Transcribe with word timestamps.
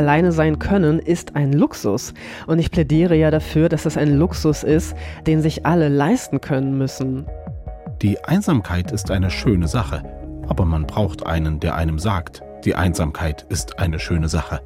alleine 0.00 0.32
sein 0.32 0.58
können, 0.58 0.98
ist 0.98 1.36
ein 1.36 1.52
Luxus. 1.52 2.14
Und 2.46 2.58
ich 2.58 2.70
plädiere 2.70 3.14
ja 3.14 3.30
dafür, 3.30 3.68
dass 3.68 3.84
es 3.84 3.98
ein 3.98 4.16
Luxus 4.16 4.64
ist, 4.64 4.96
den 5.26 5.42
sich 5.42 5.66
alle 5.66 5.88
leisten 5.88 6.40
können 6.40 6.78
müssen. 6.78 7.26
Die 8.00 8.18
Einsamkeit 8.24 8.92
ist 8.92 9.10
eine 9.10 9.30
schöne 9.30 9.68
Sache, 9.68 10.02
aber 10.48 10.64
man 10.64 10.86
braucht 10.86 11.26
einen, 11.26 11.60
der 11.60 11.74
einem 11.74 11.98
sagt, 11.98 12.42
die 12.64 12.74
Einsamkeit 12.74 13.44
ist 13.50 13.78
eine 13.78 13.98
schöne 13.98 14.30
Sache. 14.30 14.62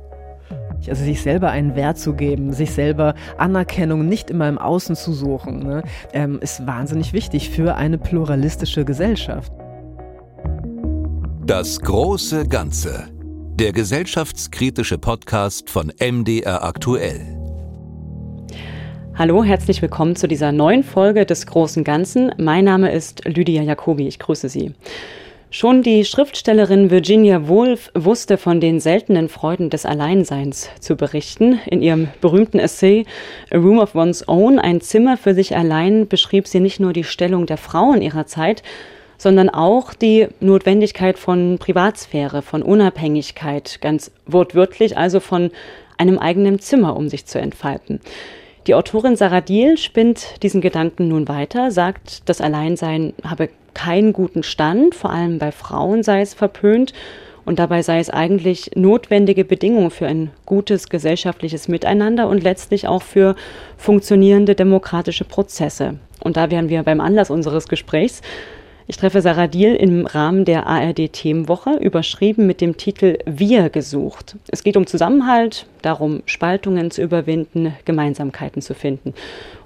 Also 0.86 1.02
sich 1.02 1.22
selber 1.22 1.50
einen 1.50 1.74
Wert 1.74 1.98
zu 1.98 2.12
geben, 2.12 2.52
sich 2.52 2.70
selber 2.70 3.14
Anerkennung 3.36 4.06
nicht 4.06 4.30
immer 4.30 4.48
im 4.48 4.58
Außen 4.58 4.94
zu 4.94 5.12
suchen, 5.12 5.64
ne, 5.64 5.82
ähm, 6.12 6.38
ist 6.42 6.64
wahnsinnig 6.64 7.12
wichtig 7.12 7.50
für 7.50 7.74
eine 7.74 7.98
pluralistische 7.98 8.84
Gesellschaft. 8.84 9.52
Das 11.46 11.80
große 11.80 12.46
Ganze. 12.46 13.13
Der 13.56 13.70
gesellschaftskritische 13.70 14.98
Podcast 14.98 15.70
von 15.70 15.92
MDR 16.00 16.64
aktuell. 16.64 17.20
Hallo, 19.14 19.44
herzlich 19.44 19.80
willkommen 19.80 20.16
zu 20.16 20.26
dieser 20.26 20.50
neuen 20.50 20.82
Folge 20.82 21.24
des 21.24 21.46
großen 21.46 21.84
Ganzen. 21.84 22.32
Mein 22.36 22.64
Name 22.64 22.90
ist 22.90 23.24
Lydia 23.24 23.62
Jacobi. 23.62 24.08
Ich 24.08 24.18
grüße 24.18 24.48
Sie. 24.48 24.72
Schon 25.50 25.84
die 25.84 26.04
Schriftstellerin 26.04 26.90
Virginia 26.90 27.46
Woolf 27.46 27.92
wusste 27.94 28.38
von 28.38 28.60
den 28.60 28.80
seltenen 28.80 29.28
Freuden 29.28 29.70
des 29.70 29.86
Alleinseins 29.86 30.68
zu 30.80 30.96
berichten. 30.96 31.60
In 31.66 31.80
ihrem 31.80 32.08
berühmten 32.20 32.58
Essay 32.58 33.06
A 33.52 33.58
Room 33.58 33.78
of 33.78 33.94
One's 33.94 34.26
Own, 34.26 34.58
ein 34.58 34.80
Zimmer 34.80 35.16
für 35.16 35.32
sich 35.32 35.56
allein, 35.56 36.08
beschrieb 36.08 36.48
sie 36.48 36.58
nicht 36.58 36.80
nur 36.80 36.92
die 36.92 37.04
Stellung 37.04 37.46
der 37.46 37.58
Frauen 37.58 38.02
ihrer 38.02 38.26
Zeit, 38.26 38.64
sondern 39.18 39.48
auch 39.48 39.94
die 39.94 40.28
Notwendigkeit 40.40 41.18
von 41.18 41.58
Privatsphäre, 41.58 42.42
von 42.42 42.62
Unabhängigkeit, 42.62 43.80
ganz 43.80 44.10
wortwörtlich 44.26 44.96
also 44.96 45.20
von 45.20 45.50
einem 45.98 46.18
eigenen 46.18 46.58
Zimmer, 46.58 46.96
um 46.96 47.08
sich 47.08 47.26
zu 47.26 47.38
entfalten. 47.38 48.00
Die 48.66 48.74
Autorin 48.74 49.16
Sarah 49.16 49.42
Diel 49.42 49.76
spinnt 49.76 50.42
diesen 50.42 50.60
Gedanken 50.60 51.08
nun 51.08 51.28
weiter, 51.28 51.70
sagt, 51.70 52.28
das 52.28 52.40
Alleinsein 52.40 53.12
habe 53.22 53.50
keinen 53.74 54.12
guten 54.12 54.42
Stand, 54.42 54.94
vor 54.94 55.10
allem 55.10 55.38
bei 55.38 55.52
Frauen 55.52 56.02
sei 56.02 56.22
es 56.22 56.32
verpönt 56.32 56.94
und 57.44 57.58
dabei 57.58 57.82
sei 57.82 57.98
es 57.98 58.08
eigentlich 58.08 58.70
notwendige 58.74 59.44
Bedingung 59.44 59.90
für 59.90 60.06
ein 60.06 60.30
gutes 60.46 60.88
gesellschaftliches 60.88 61.68
Miteinander 61.68 62.28
und 62.28 62.42
letztlich 62.42 62.88
auch 62.88 63.02
für 63.02 63.36
funktionierende 63.76 64.54
demokratische 64.54 65.24
Prozesse. 65.24 65.98
Und 66.22 66.36
da 66.38 66.50
wären 66.50 66.70
wir 66.70 66.82
beim 66.84 67.00
Anlass 67.00 67.30
unseres 67.30 67.68
Gesprächs. 67.68 68.22
Ich 68.86 68.98
treffe 68.98 69.22
Sarah 69.22 69.46
Diel 69.46 69.74
im 69.74 70.04
Rahmen 70.04 70.44
der 70.44 70.66
ARD-Themenwoche, 70.66 71.78
überschrieben 71.80 72.46
mit 72.46 72.60
dem 72.60 72.76
Titel 72.76 73.16
Wir 73.24 73.70
gesucht. 73.70 74.36
Es 74.50 74.62
geht 74.62 74.76
um 74.76 74.86
Zusammenhalt, 74.86 75.64
darum, 75.80 76.22
Spaltungen 76.26 76.90
zu 76.90 77.00
überwinden, 77.00 77.74
Gemeinsamkeiten 77.86 78.60
zu 78.60 78.74
finden. 78.74 79.14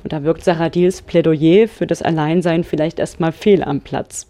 Und 0.05 0.13
da 0.13 0.23
wirkt 0.23 0.45
Sarah 0.45 0.69
Diels 0.69 1.03
Plädoyer 1.03 1.67
für 1.67 1.89
das 1.89 2.01
Alleinsein 2.01 2.63
vielleicht 2.63 3.01
erstmal 3.01 3.33
fehl 3.33 3.65
am 3.65 3.81
Platz. 3.81 4.29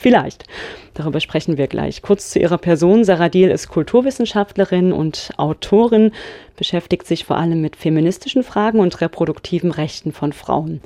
Vielleicht. 0.00 0.46
Darüber 0.94 1.20
sprechen 1.20 1.56
wir 1.56 1.68
gleich. 1.68 2.02
Kurz 2.02 2.30
zu 2.30 2.40
ihrer 2.40 2.58
Person. 2.58 3.04
Sarah 3.04 3.28
Diel 3.28 3.50
ist 3.50 3.68
Kulturwissenschaftlerin 3.68 4.92
und 4.92 5.30
Autorin, 5.36 6.10
beschäftigt 6.56 7.06
sich 7.06 7.24
vor 7.24 7.38
allem 7.38 7.60
mit 7.60 7.76
feministischen 7.76 8.42
Fragen 8.42 8.80
und 8.80 9.00
reproduktiven 9.00 9.70
Rechten 9.70 10.10
von 10.10 10.32
Frauen 10.32 10.80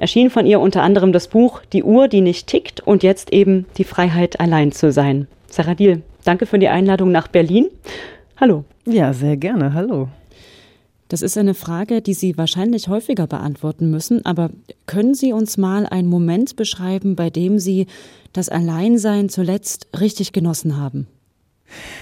erschien 0.00 0.30
von 0.30 0.46
ihr 0.46 0.60
unter 0.60 0.82
anderem 0.82 1.12
das 1.12 1.28
Buch 1.28 1.60
Die 1.72 1.84
Uhr, 1.84 2.08
die 2.08 2.22
nicht 2.22 2.46
tickt 2.46 2.80
und 2.80 3.02
jetzt 3.02 3.32
eben 3.32 3.66
die 3.76 3.84
Freiheit, 3.84 4.40
allein 4.40 4.72
zu 4.72 4.90
sein. 4.90 5.28
Sarah 5.48 5.74
Diel, 5.74 6.02
danke 6.24 6.46
für 6.46 6.58
die 6.58 6.68
Einladung 6.68 7.12
nach 7.12 7.28
Berlin. 7.28 7.68
Hallo. 8.38 8.64
Ja, 8.86 9.12
sehr 9.12 9.36
gerne. 9.36 9.74
Hallo. 9.74 10.08
Das 11.08 11.22
ist 11.22 11.36
eine 11.36 11.54
Frage, 11.54 12.00
die 12.00 12.14
Sie 12.14 12.38
wahrscheinlich 12.38 12.88
häufiger 12.88 13.26
beantworten 13.26 13.90
müssen, 13.90 14.24
aber 14.24 14.50
können 14.86 15.14
Sie 15.14 15.32
uns 15.32 15.58
mal 15.58 15.84
einen 15.84 16.08
Moment 16.08 16.56
beschreiben, 16.56 17.14
bei 17.14 17.28
dem 17.30 17.58
Sie 17.58 17.86
das 18.32 18.48
Alleinsein 18.48 19.28
zuletzt 19.28 19.88
richtig 20.00 20.32
genossen 20.32 20.78
haben? 20.78 21.08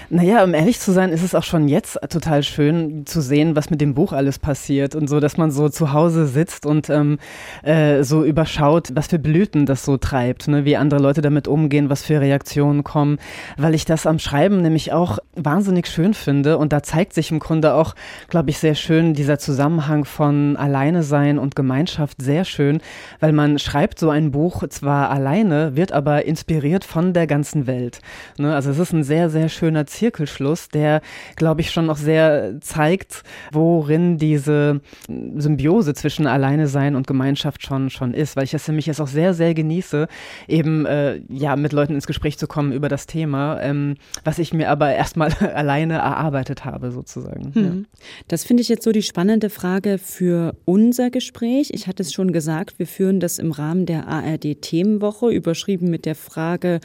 Naja, 0.09 0.43
um 0.43 0.53
ehrlich 0.53 0.79
zu 0.79 0.91
sein, 0.91 1.11
ist 1.11 1.23
es 1.23 1.35
auch 1.35 1.43
schon 1.43 1.67
jetzt 1.67 1.99
total 2.09 2.43
schön 2.43 3.05
zu 3.05 3.21
sehen, 3.21 3.55
was 3.55 3.69
mit 3.69 3.81
dem 3.81 3.93
Buch 3.93 4.13
alles 4.13 4.39
passiert 4.39 4.95
und 4.95 5.07
so, 5.07 5.19
dass 5.19 5.37
man 5.37 5.51
so 5.51 5.69
zu 5.69 5.93
Hause 5.93 6.25
sitzt 6.25 6.65
und 6.65 6.89
ähm, 6.89 7.19
äh, 7.63 8.03
so 8.03 8.23
überschaut, 8.23 8.89
was 8.93 9.07
für 9.07 9.19
Blüten 9.19 9.65
das 9.65 9.85
so 9.85 9.97
treibt, 9.97 10.47
ne? 10.47 10.65
wie 10.65 10.77
andere 10.77 10.99
Leute 10.99 11.21
damit 11.21 11.47
umgehen, 11.47 11.89
was 11.89 12.03
für 12.03 12.21
Reaktionen 12.21 12.83
kommen, 12.83 13.19
weil 13.57 13.75
ich 13.75 13.85
das 13.85 14.05
am 14.05 14.19
Schreiben 14.19 14.61
nämlich 14.61 14.93
auch 14.93 15.19
wahnsinnig 15.35 15.87
schön 15.87 16.13
finde 16.13 16.57
und 16.57 16.73
da 16.73 16.83
zeigt 16.83 17.13
sich 17.13 17.31
im 17.31 17.39
Grunde 17.39 17.73
auch, 17.73 17.95
glaube 18.29 18.49
ich, 18.49 18.59
sehr 18.59 18.75
schön 18.75 19.13
dieser 19.13 19.39
Zusammenhang 19.39 20.05
von 20.05 20.57
Alleine 20.57 21.03
sein 21.03 21.39
und 21.39 21.55
Gemeinschaft 21.55 22.21
sehr 22.21 22.45
schön, 22.45 22.81
weil 23.19 23.31
man 23.31 23.59
schreibt 23.59 23.99
so 23.99 24.09
ein 24.09 24.31
Buch 24.31 24.67
zwar 24.69 25.09
alleine, 25.09 25.75
wird 25.75 25.91
aber 25.91 26.25
inspiriert 26.25 26.83
von 26.83 27.13
der 27.13 27.27
ganzen 27.27 27.67
Welt. 27.67 27.99
Ne? 28.37 28.53
Also 28.53 28.71
es 28.71 28.79
ist 28.79 28.93
ein 28.93 29.03
sehr, 29.03 29.29
sehr 29.29 29.49
schöner 29.59 29.85
Zirkelschluss, 29.85 30.69
der, 30.69 31.01
glaube 31.35 31.61
ich, 31.61 31.71
schon 31.71 31.85
noch 31.85 31.97
sehr 31.97 32.59
zeigt, 32.61 33.23
worin 33.51 34.17
diese 34.17 34.81
Symbiose 35.07 35.93
zwischen 35.93 36.27
Alleine 36.27 36.67
sein 36.67 36.95
und 36.95 37.07
Gemeinschaft 37.07 37.65
schon, 37.65 37.89
schon 37.89 38.13
ist, 38.13 38.35
weil 38.35 38.45
ich 38.45 38.53
es 38.53 38.67
nämlich 38.67 38.85
jetzt 38.85 39.01
auch 39.01 39.07
sehr, 39.07 39.33
sehr 39.33 39.53
genieße, 39.53 40.07
eben 40.47 40.85
äh, 40.85 41.19
ja 41.27 41.57
mit 41.57 41.73
Leuten 41.73 41.93
ins 41.93 42.07
Gespräch 42.07 42.37
zu 42.37 42.47
kommen 42.47 42.71
über 42.71 42.87
das 42.87 43.05
Thema, 43.05 43.61
ähm, 43.61 43.95
was 44.23 44.39
ich 44.39 44.53
mir 44.53 44.69
aber 44.69 44.93
erstmal 44.93 45.33
alleine 45.53 45.95
erarbeitet 45.95 46.63
habe, 46.63 46.91
sozusagen. 46.91 47.53
Hm. 47.53 47.63
Ja. 47.63 47.99
Das 48.29 48.45
finde 48.45 48.61
ich 48.61 48.69
jetzt 48.69 48.83
so 48.83 48.93
die 48.93 49.03
spannende 49.03 49.49
Frage 49.49 49.97
für 49.97 50.55
unser 50.63 51.09
Gespräch. 51.09 51.71
Ich 51.73 51.87
hatte 51.87 52.03
es 52.03 52.13
schon 52.13 52.31
gesagt, 52.31 52.79
wir 52.79 52.87
führen 52.87 53.19
das 53.19 53.39
im 53.39 53.51
Rahmen 53.51 53.85
der 53.85 54.07
ARD-Themenwoche, 54.07 55.29
überschrieben 55.29 55.89
mit 55.89 56.05
der 56.05 56.15
Frage 56.15 56.79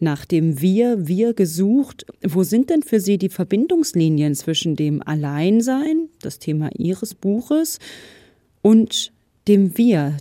nach 0.00 0.24
dem 0.24 0.60
Wir, 0.60 1.06
wir 1.06 1.34
gesucht. 1.34 2.06
Wo 2.22 2.42
sind 2.42 2.70
denn 2.70 2.82
für 2.82 3.00
Sie 3.00 3.18
die 3.18 3.28
Verbindungslinien 3.28 4.34
zwischen 4.34 4.76
dem 4.76 5.02
Alleinsein, 5.02 6.08
das 6.20 6.38
Thema 6.38 6.70
Ihres 6.76 7.14
Buches, 7.14 7.78
und 8.62 9.12
dem 9.46 9.76
Wir, 9.76 10.16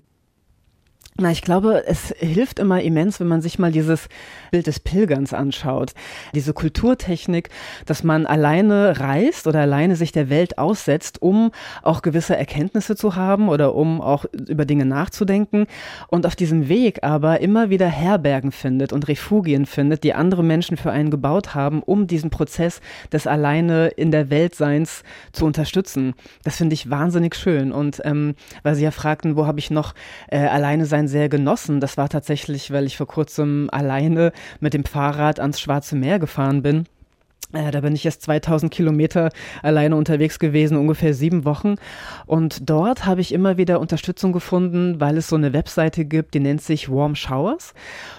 na, 1.17 1.31
ich 1.31 1.43
glaube, 1.43 1.83
es 1.85 2.13
hilft 2.17 2.59
immer 2.59 2.81
immens, 2.81 3.19
wenn 3.19 3.27
man 3.27 3.41
sich 3.41 3.59
mal 3.59 3.71
dieses 3.71 4.09
Bild 4.51 4.65
des 4.65 4.79
Pilgerns 4.79 5.33
anschaut. 5.33 5.93
Diese 6.33 6.53
Kulturtechnik, 6.53 7.49
dass 7.85 8.03
man 8.03 8.25
alleine 8.25 8.99
reist 8.99 9.45
oder 9.45 9.61
alleine 9.61 9.95
sich 9.95 10.11
der 10.11 10.29
Welt 10.29 10.57
aussetzt, 10.57 11.21
um 11.21 11.51
auch 11.83 12.01
gewisse 12.01 12.35
Erkenntnisse 12.35 12.95
zu 12.95 13.15
haben 13.15 13.49
oder 13.49 13.75
um 13.75 14.01
auch 14.01 14.25
über 14.33 14.65
Dinge 14.65 14.85
nachzudenken 14.85 15.67
und 16.07 16.25
auf 16.25 16.35
diesem 16.35 16.67
Weg 16.67 17.03
aber 17.03 17.41
immer 17.41 17.69
wieder 17.69 17.87
Herbergen 17.87 18.51
findet 18.51 18.91
und 18.91 19.07
Refugien 19.07 19.65
findet, 19.67 20.03
die 20.03 20.13
andere 20.13 20.43
Menschen 20.43 20.77
für 20.77 20.91
einen 20.91 21.11
gebaut 21.11 21.53
haben, 21.53 21.83
um 21.83 22.07
diesen 22.07 22.31
Prozess 22.31 22.81
des 23.11 23.27
alleine 23.27 23.87
in 23.87 24.11
der 24.11 24.29
Weltseins 24.29 25.03
zu 25.31 25.45
unterstützen. 25.45 26.13
Das 26.43 26.57
finde 26.57 26.73
ich 26.73 26.89
wahnsinnig 26.89 27.35
schön. 27.35 27.71
Und 27.71 28.01
ähm, 28.03 28.35
weil 28.63 28.75
Sie 28.75 28.83
ja 28.83 28.91
fragten, 28.91 29.35
wo 29.35 29.45
habe 29.45 29.59
ich 29.59 29.69
noch 29.69 29.93
äh, 30.27 30.37
alleine 30.37 30.85
sein 30.85 31.02
sehr 31.07 31.29
genossen. 31.29 31.79
Das 31.79 31.97
war 31.97 32.09
tatsächlich, 32.09 32.71
weil 32.71 32.85
ich 32.85 32.97
vor 32.97 33.07
kurzem 33.07 33.69
alleine 33.71 34.31
mit 34.59 34.73
dem 34.73 34.85
Fahrrad 34.85 35.39
ans 35.39 35.59
Schwarze 35.59 35.95
Meer 35.95 36.19
gefahren 36.19 36.61
bin. 36.61 36.85
Äh, 37.53 37.71
da 37.71 37.81
bin 37.81 37.95
ich 37.95 38.03
jetzt 38.03 38.21
2000 38.23 38.71
Kilometer 38.71 39.29
alleine 39.61 39.95
unterwegs 39.95 40.39
gewesen, 40.39 40.77
ungefähr 40.77 41.13
sieben 41.13 41.45
Wochen. 41.45 41.75
Und 42.25 42.67
dort 42.69 43.05
habe 43.05 43.21
ich 43.21 43.31
immer 43.31 43.57
wieder 43.57 43.79
Unterstützung 43.79 44.33
gefunden, 44.33 44.99
weil 44.99 45.17
es 45.17 45.27
so 45.27 45.35
eine 45.35 45.53
Webseite 45.53 46.05
gibt, 46.05 46.33
die 46.33 46.39
nennt 46.39 46.61
sich 46.61 46.89
Warm 46.89 47.13
Showers. 47.15 47.75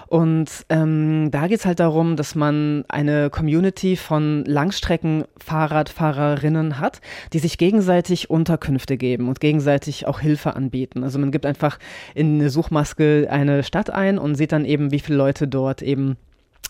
Und 0.06 0.48
ähm, 0.68 1.30
da 1.32 1.48
geht 1.48 1.58
es 1.58 1.66
halt 1.66 1.80
darum, 1.80 2.14
dass 2.16 2.36
man 2.36 2.84
eine 2.88 3.30
Community 3.30 3.96
von 3.96 4.44
Langstreckenfahrradfahrerinnen 4.44 6.78
hat, 6.78 7.00
die 7.32 7.40
sich 7.40 7.58
gegenseitig 7.58 8.30
Unterkünfte 8.30 8.96
geben 8.96 9.28
und 9.28 9.40
gegenseitig 9.40 10.06
auch 10.06 10.20
Hilfe 10.20 10.54
anbieten. 10.54 11.02
Also 11.02 11.18
man 11.18 11.32
gibt 11.32 11.46
einfach 11.46 11.80
in 12.14 12.40
eine 12.40 12.50
Suchmaske 12.50 13.26
eine 13.28 13.64
Stadt 13.64 13.90
ein 13.90 14.18
und 14.18 14.36
sieht 14.36 14.52
dann 14.52 14.64
eben, 14.64 14.92
wie 14.92 15.00
viele 15.00 15.18
Leute 15.18 15.48
dort 15.48 15.82
eben 15.82 16.16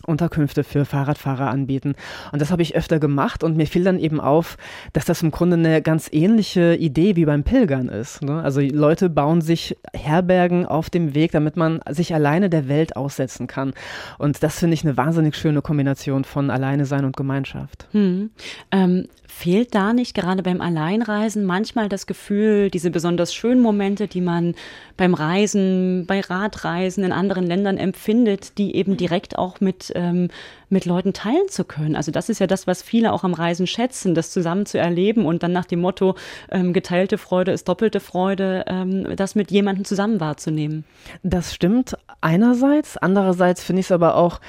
Unterkünfte 0.06 0.64
für 0.64 0.84
Fahrradfahrer 0.84 1.50
anbieten. 1.50 1.94
Und 2.32 2.42
das 2.42 2.50
habe 2.50 2.62
ich 2.62 2.76
öfter 2.76 2.98
gemacht 2.98 3.42
und 3.42 3.56
mir 3.56 3.66
fiel 3.66 3.84
dann 3.84 3.98
eben 3.98 4.20
auf, 4.20 4.56
dass 4.92 5.04
das 5.04 5.22
im 5.22 5.30
Grunde 5.30 5.56
eine 5.56 5.82
ganz 5.82 6.08
ähnliche 6.12 6.74
Idee 6.74 7.16
wie 7.16 7.24
beim 7.24 7.42
Pilgern 7.42 7.88
ist. 7.88 8.22
Ne? 8.22 8.42
Also 8.42 8.60
Leute 8.60 9.08
bauen 9.10 9.40
sich 9.40 9.76
Herbergen 9.94 10.66
auf 10.66 10.90
dem 10.90 11.14
Weg, 11.14 11.32
damit 11.32 11.56
man 11.56 11.80
sich 11.90 12.14
alleine 12.14 12.50
der 12.50 12.68
Welt 12.68 12.96
aussetzen 12.96 13.46
kann. 13.46 13.72
Und 14.18 14.42
das 14.42 14.58
finde 14.58 14.74
ich 14.74 14.84
eine 14.84 14.96
wahnsinnig 14.96 15.36
schöne 15.36 15.62
Kombination 15.62 16.24
von 16.24 16.50
Alleine 16.50 16.84
sein 16.86 17.04
und 17.04 17.16
Gemeinschaft. 17.16 17.88
Hm. 17.92 18.30
Ähm, 18.70 19.08
Fehlt 19.36 19.74
da 19.74 19.92
nicht 19.92 20.14
gerade 20.14 20.44
beim 20.44 20.60
Alleinreisen 20.60 21.44
manchmal 21.44 21.88
das 21.88 22.06
Gefühl, 22.06 22.70
diese 22.70 22.92
besonders 22.92 23.34
schönen 23.34 23.60
Momente, 23.60 24.06
die 24.06 24.20
man 24.20 24.54
beim 24.96 25.12
Reisen, 25.12 26.04
bei 26.06 26.20
Radreisen 26.20 27.02
in 27.02 27.10
anderen 27.10 27.44
Ländern 27.44 27.76
empfindet, 27.76 28.58
die 28.58 28.76
eben 28.76 28.96
direkt 28.96 29.36
auch 29.36 29.60
mit 29.60 29.83
ähm, 29.94 30.28
mit 30.68 30.84
Leuten 30.84 31.12
teilen 31.12 31.48
zu 31.48 31.64
können. 31.64 31.96
Also 31.96 32.10
das 32.10 32.28
ist 32.28 32.38
ja 32.38 32.46
das, 32.46 32.66
was 32.66 32.82
viele 32.82 33.12
auch 33.12 33.24
am 33.24 33.34
Reisen 33.34 33.66
schätzen, 33.66 34.14
das 34.14 34.30
zusammen 34.30 34.66
zu 34.66 34.78
erleben 34.78 35.26
und 35.26 35.42
dann 35.42 35.52
nach 35.52 35.64
dem 35.64 35.80
Motto, 35.80 36.14
ähm, 36.50 36.72
geteilte 36.72 37.18
Freude 37.18 37.52
ist 37.52 37.68
doppelte 37.68 38.00
Freude, 38.00 38.64
ähm, 38.66 39.16
das 39.16 39.34
mit 39.34 39.50
jemandem 39.50 39.84
zusammen 39.84 40.20
wahrzunehmen. 40.20 40.84
Das 41.22 41.54
stimmt 41.54 41.96
einerseits. 42.20 42.96
Andererseits 42.96 43.62
finde 43.62 43.80
ich 43.80 43.86
es 43.86 43.92
aber 43.92 44.16
auch 44.16 44.40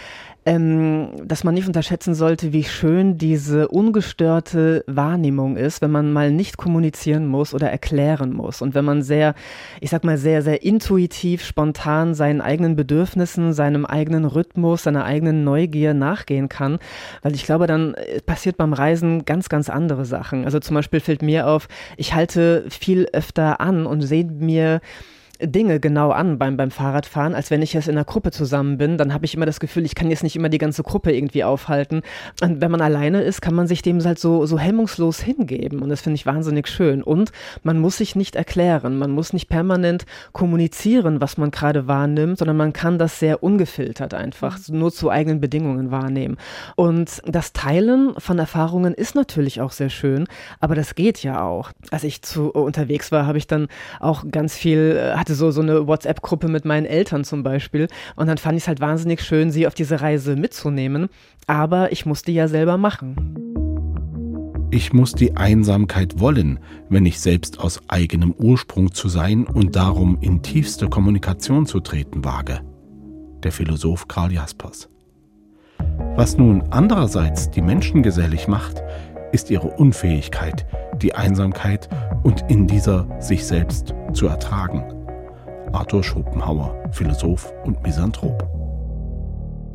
ähm, 0.45 1.09
dass 1.23 1.43
man 1.43 1.55
nicht 1.55 1.65
unterschätzen 1.65 2.13
sollte, 2.13 2.53
wie 2.53 2.63
schön 2.63 3.17
diese 3.17 3.67
ungestörte 3.67 4.83
Wahrnehmung 4.85 5.57
ist, 5.57 5.81
wenn 5.81 5.89
man 5.89 6.13
mal 6.13 6.31
nicht 6.31 6.57
kommunizieren 6.57 7.25
muss 7.25 7.53
oder 7.55 7.71
erklären 7.71 8.31
muss. 8.31 8.61
Und 8.61 8.75
wenn 8.75 8.85
man 8.85 9.01
sehr, 9.01 9.33
ich 9.81 9.89
sag 9.89 10.03
mal, 10.03 10.19
sehr, 10.19 10.43
sehr 10.43 10.61
intuitiv, 10.61 11.43
spontan 11.43 12.13
seinen 12.13 12.41
eigenen 12.41 12.75
Bedürfnissen, 12.75 13.53
seinem 13.53 13.87
eigenen 13.87 14.25
Rhythmus, 14.25 14.83
seiner 14.83 15.03
eigenen 15.03 15.43
Neugier 15.43 15.95
nachgehen 15.95 16.47
kann. 16.47 16.77
Weil 17.23 17.33
ich 17.33 17.45
glaube, 17.45 17.65
dann 17.65 17.95
äh, 17.95 18.21
passiert 18.21 18.57
beim 18.57 18.73
Reisen 18.73 19.25
ganz, 19.25 19.49
ganz 19.49 19.69
andere 19.69 20.05
Sachen. 20.05 20.45
Also 20.45 20.59
zum 20.59 20.75
Beispiel 20.75 20.99
fällt 20.99 21.23
mir 21.23 21.47
auf, 21.47 21.67
ich 21.97 22.13
halte 22.13 22.65
viel 22.69 23.07
öfter 23.13 23.61
an 23.61 23.87
und 23.87 24.01
sehe 24.01 24.25
mir 24.25 24.79
Dinge 25.41 25.79
genau 25.79 26.11
an 26.11 26.37
beim, 26.37 26.57
beim 26.57 26.71
Fahrradfahren, 26.71 27.35
als 27.35 27.51
wenn 27.51 27.61
ich 27.61 27.73
jetzt 27.73 27.87
in 27.87 27.95
einer 27.95 28.05
Gruppe 28.05 28.31
zusammen 28.31 28.77
bin. 28.77 28.97
Dann 28.97 29.13
habe 29.13 29.25
ich 29.25 29.35
immer 29.35 29.45
das 29.45 29.59
Gefühl, 29.59 29.85
ich 29.85 29.95
kann 29.95 30.09
jetzt 30.09 30.23
nicht 30.23 30.35
immer 30.35 30.49
die 30.49 30.57
ganze 30.57 30.83
Gruppe 30.83 31.11
irgendwie 31.11 31.43
aufhalten. 31.43 32.01
Und 32.41 32.61
wenn 32.61 32.71
man 32.71 32.81
alleine 32.81 33.21
ist, 33.21 33.41
kann 33.41 33.55
man 33.55 33.67
sich 33.67 33.81
dem 33.81 34.03
halt 34.03 34.19
so, 34.19 34.45
so 34.45 34.59
hemmungslos 34.59 35.19
hingeben. 35.19 35.81
Und 35.81 35.89
das 35.89 36.01
finde 36.01 36.15
ich 36.15 36.25
wahnsinnig 36.25 36.67
schön. 36.67 37.01
Und 37.03 37.31
man 37.63 37.79
muss 37.79 37.97
sich 37.97 38.15
nicht 38.15 38.35
erklären. 38.35 38.97
Man 38.97 39.11
muss 39.11 39.33
nicht 39.33 39.49
permanent 39.49 40.05
kommunizieren, 40.33 41.21
was 41.21 41.37
man 41.37 41.51
gerade 41.51 41.87
wahrnimmt, 41.87 42.39
sondern 42.39 42.57
man 42.57 42.73
kann 42.73 42.97
das 42.99 43.19
sehr 43.19 43.43
ungefiltert 43.43 44.13
einfach 44.13 44.59
mhm. 44.67 44.79
nur 44.79 44.91
zu 44.91 45.09
eigenen 45.09 45.39
Bedingungen 45.39 45.91
wahrnehmen. 45.91 46.37
Und 46.75 47.21
das 47.25 47.53
Teilen 47.53 48.13
von 48.17 48.39
Erfahrungen 48.39 48.93
ist 48.93 49.15
natürlich 49.15 49.61
auch 49.61 49.71
sehr 49.71 49.89
schön, 49.89 50.25
aber 50.59 50.75
das 50.75 50.95
geht 50.95 51.23
ja 51.23 51.43
auch. 51.43 51.71
Als 51.91 52.03
ich 52.03 52.21
zu 52.21 52.51
unterwegs 52.51 53.11
war, 53.11 53.27
habe 53.27 53.37
ich 53.37 53.47
dann 53.47 53.67
auch 53.99 54.25
ganz 54.31 54.55
viel, 54.55 54.97
äh, 54.97 55.11
hatte 55.25 55.33
so, 55.33 55.49
so 55.49 55.61
eine 55.61 55.87
WhatsApp-Gruppe 55.87 56.47
mit 56.47 56.65
meinen 56.65 56.85
Eltern 56.85 57.23
zum 57.23 57.41
Beispiel. 57.41 57.87
Und 58.15 58.27
dann 58.27 58.37
fand 58.37 58.57
ich 58.57 58.63
es 58.63 58.67
halt 58.67 58.79
wahnsinnig 58.79 59.23
schön, 59.23 59.49
sie 59.49 59.65
auf 59.65 59.73
diese 59.73 59.99
Reise 59.99 60.35
mitzunehmen. 60.35 61.09
Aber 61.47 61.91
ich 61.91 62.05
musste 62.05 62.31
ja 62.31 62.47
selber 62.47 62.77
machen. 62.77 63.15
Ich 64.69 64.93
muss 64.93 65.13
die 65.13 65.35
Einsamkeit 65.35 66.19
wollen, 66.19 66.59
wenn 66.89 67.07
ich 67.07 67.19
selbst 67.19 67.59
aus 67.59 67.81
eigenem 67.87 68.33
Ursprung 68.33 68.93
zu 68.93 69.09
sein 69.09 69.47
und 69.47 69.75
darum 69.75 70.19
in 70.21 70.43
tiefste 70.43 70.89
Kommunikation 70.89 71.65
zu 71.65 71.79
treten 71.79 72.23
wage. 72.23 72.59
Der 73.41 73.51
Philosoph 73.51 74.07
Karl 74.07 74.31
Jaspers. 74.31 74.89
Was 76.15 76.37
nun 76.37 76.65
andererseits 76.69 77.49
die 77.49 77.63
Menschen 77.63 78.03
gesellig 78.03 78.47
macht, 78.47 78.83
ist 79.31 79.49
ihre 79.49 79.69
Unfähigkeit, 79.69 80.67
die 81.01 81.15
Einsamkeit 81.15 81.89
und 82.21 82.45
in 82.47 82.67
dieser 82.67 83.07
sich 83.19 83.43
selbst 83.43 83.95
zu 84.13 84.27
ertragen. 84.27 84.94
Arthur 85.75 86.03
Schopenhauer, 86.03 86.73
Philosoph 86.93 87.51
und 87.65 87.83
Misanthrop. 87.83 88.47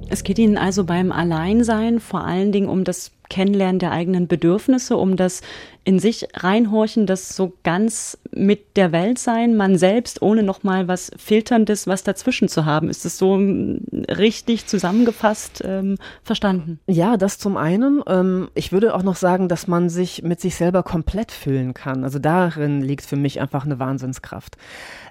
Es 0.08 0.24
geht 0.24 0.38
Ihnen 0.38 0.56
also 0.56 0.84
beim 0.84 1.12
Alleinsein 1.12 2.00
vor 2.00 2.24
allen 2.24 2.52
Dingen 2.52 2.68
um 2.68 2.84
das 2.84 3.12
Kennenlernen 3.28 3.78
der 3.78 3.92
eigenen 3.92 4.26
Bedürfnisse, 4.26 4.96
um 4.96 5.16
das 5.16 5.42
in 5.84 5.98
sich 5.98 6.28
reinhorchen, 6.34 7.06
das 7.06 7.34
so 7.34 7.54
ganz 7.62 8.18
mit 8.32 8.76
der 8.76 8.92
Welt 8.92 9.18
sein, 9.18 9.56
man 9.56 9.78
selbst, 9.78 10.20
ohne 10.20 10.42
nochmal 10.42 10.88
was 10.88 11.10
Filterndes, 11.16 11.86
was 11.86 12.02
dazwischen 12.02 12.48
zu 12.48 12.66
haben. 12.66 12.90
Ist 12.90 13.06
es 13.06 13.16
so 13.16 13.34
hm, 13.34 13.80
richtig 14.08 14.66
zusammengefasst 14.66 15.62
ähm, 15.64 15.96
verstanden? 16.22 16.80
Ja, 16.86 17.16
das 17.16 17.38
zum 17.38 17.56
einen. 17.56 18.02
Ähm, 18.06 18.48
ich 18.54 18.72
würde 18.72 18.94
auch 18.94 19.02
noch 19.02 19.16
sagen, 19.16 19.48
dass 19.48 19.68
man 19.68 19.88
sich 19.88 20.22
mit 20.22 20.40
sich 20.40 20.54
selber 20.54 20.82
komplett 20.82 21.32
fühlen 21.32 21.72
kann. 21.72 22.04
Also 22.04 22.18
darin 22.18 22.82
liegt 22.82 23.04
für 23.04 23.16
mich 23.16 23.40
einfach 23.40 23.64
eine 23.64 23.78
Wahnsinnskraft. 23.78 24.56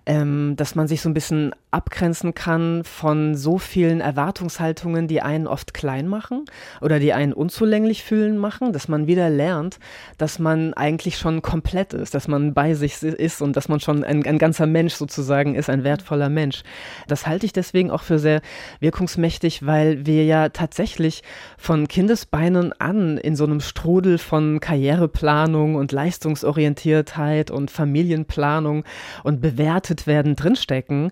Ähm, 0.06 0.56
dass 0.56 0.76
man 0.76 0.88
sich 0.88 1.02
so 1.02 1.10
ein 1.10 1.14
bisschen 1.14 1.54
abgrenzen 1.72 2.34
kann 2.34 2.84
von 2.84 3.36
so 3.36 3.58
vielen 3.60 4.02
Erwartungshaltungen, 4.02 5.08
die 5.08 5.22
einen 5.22 5.46
oft 5.46 5.74
klein 5.74 6.08
machen 6.08 6.46
oder 6.82 7.00
die 7.00 7.14
einen 7.14 7.34
unzulänglich 7.34 8.04
fühlen 8.04 8.38
machen, 8.38 8.74
dass 8.74 8.88
man 8.88 9.06
wieder 9.06 9.30
lernt, 9.30 9.78
dass 10.18 10.40
man 10.40 10.59
eigentlich 10.76 11.18
schon 11.18 11.42
komplett 11.42 11.94
ist, 11.94 12.14
dass 12.14 12.28
man 12.28 12.54
bei 12.54 12.74
sich 12.74 13.02
ist 13.02 13.42
und 13.42 13.56
dass 13.56 13.70
man 13.70 13.80
schon 13.80 14.04
ein, 14.04 14.26
ein 14.26 14.38
ganzer 14.38 14.66
Mensch 14.66 14.94
sozusagen 14.94 15.56
ist, 15.56 15.70
ein 15.70 15.84
wertvoller 15.84 16.30
Mensch. 16.30 16.64
Das 17.08 17.28
halte 17.28 17.46
ich 17.46 17.54
deswegen 17.54 17.92
auch 17.92 18.04
für 18.04 18.20
sehr 18.20 18.42
wirkungsmächtig, 18.80 19.66
weil 19.66 20.06
wir 20.06 20.26
ja 20.26 20.50
tatsächlich 20.50 21.24
von 21.58 21.88
Kindesbeinen 21.88 22.74
an 22.80 23.18
in 23.18 23.36
so 23.36 23.46
einem 23.46 23.62
Strudel 23.62 24.18
von 24.18 24.60
Karriereplanung 24.60 25.76
und 25.76 25.92
Leistungsorientiertheit 25.92 27.52
und 27.52 27.72
Familienplanung 27.72 28.84
und 29.24 29.42
bewertet 29.42 30.08
werden 30.08 30.36
drinstecken 30.36 31.12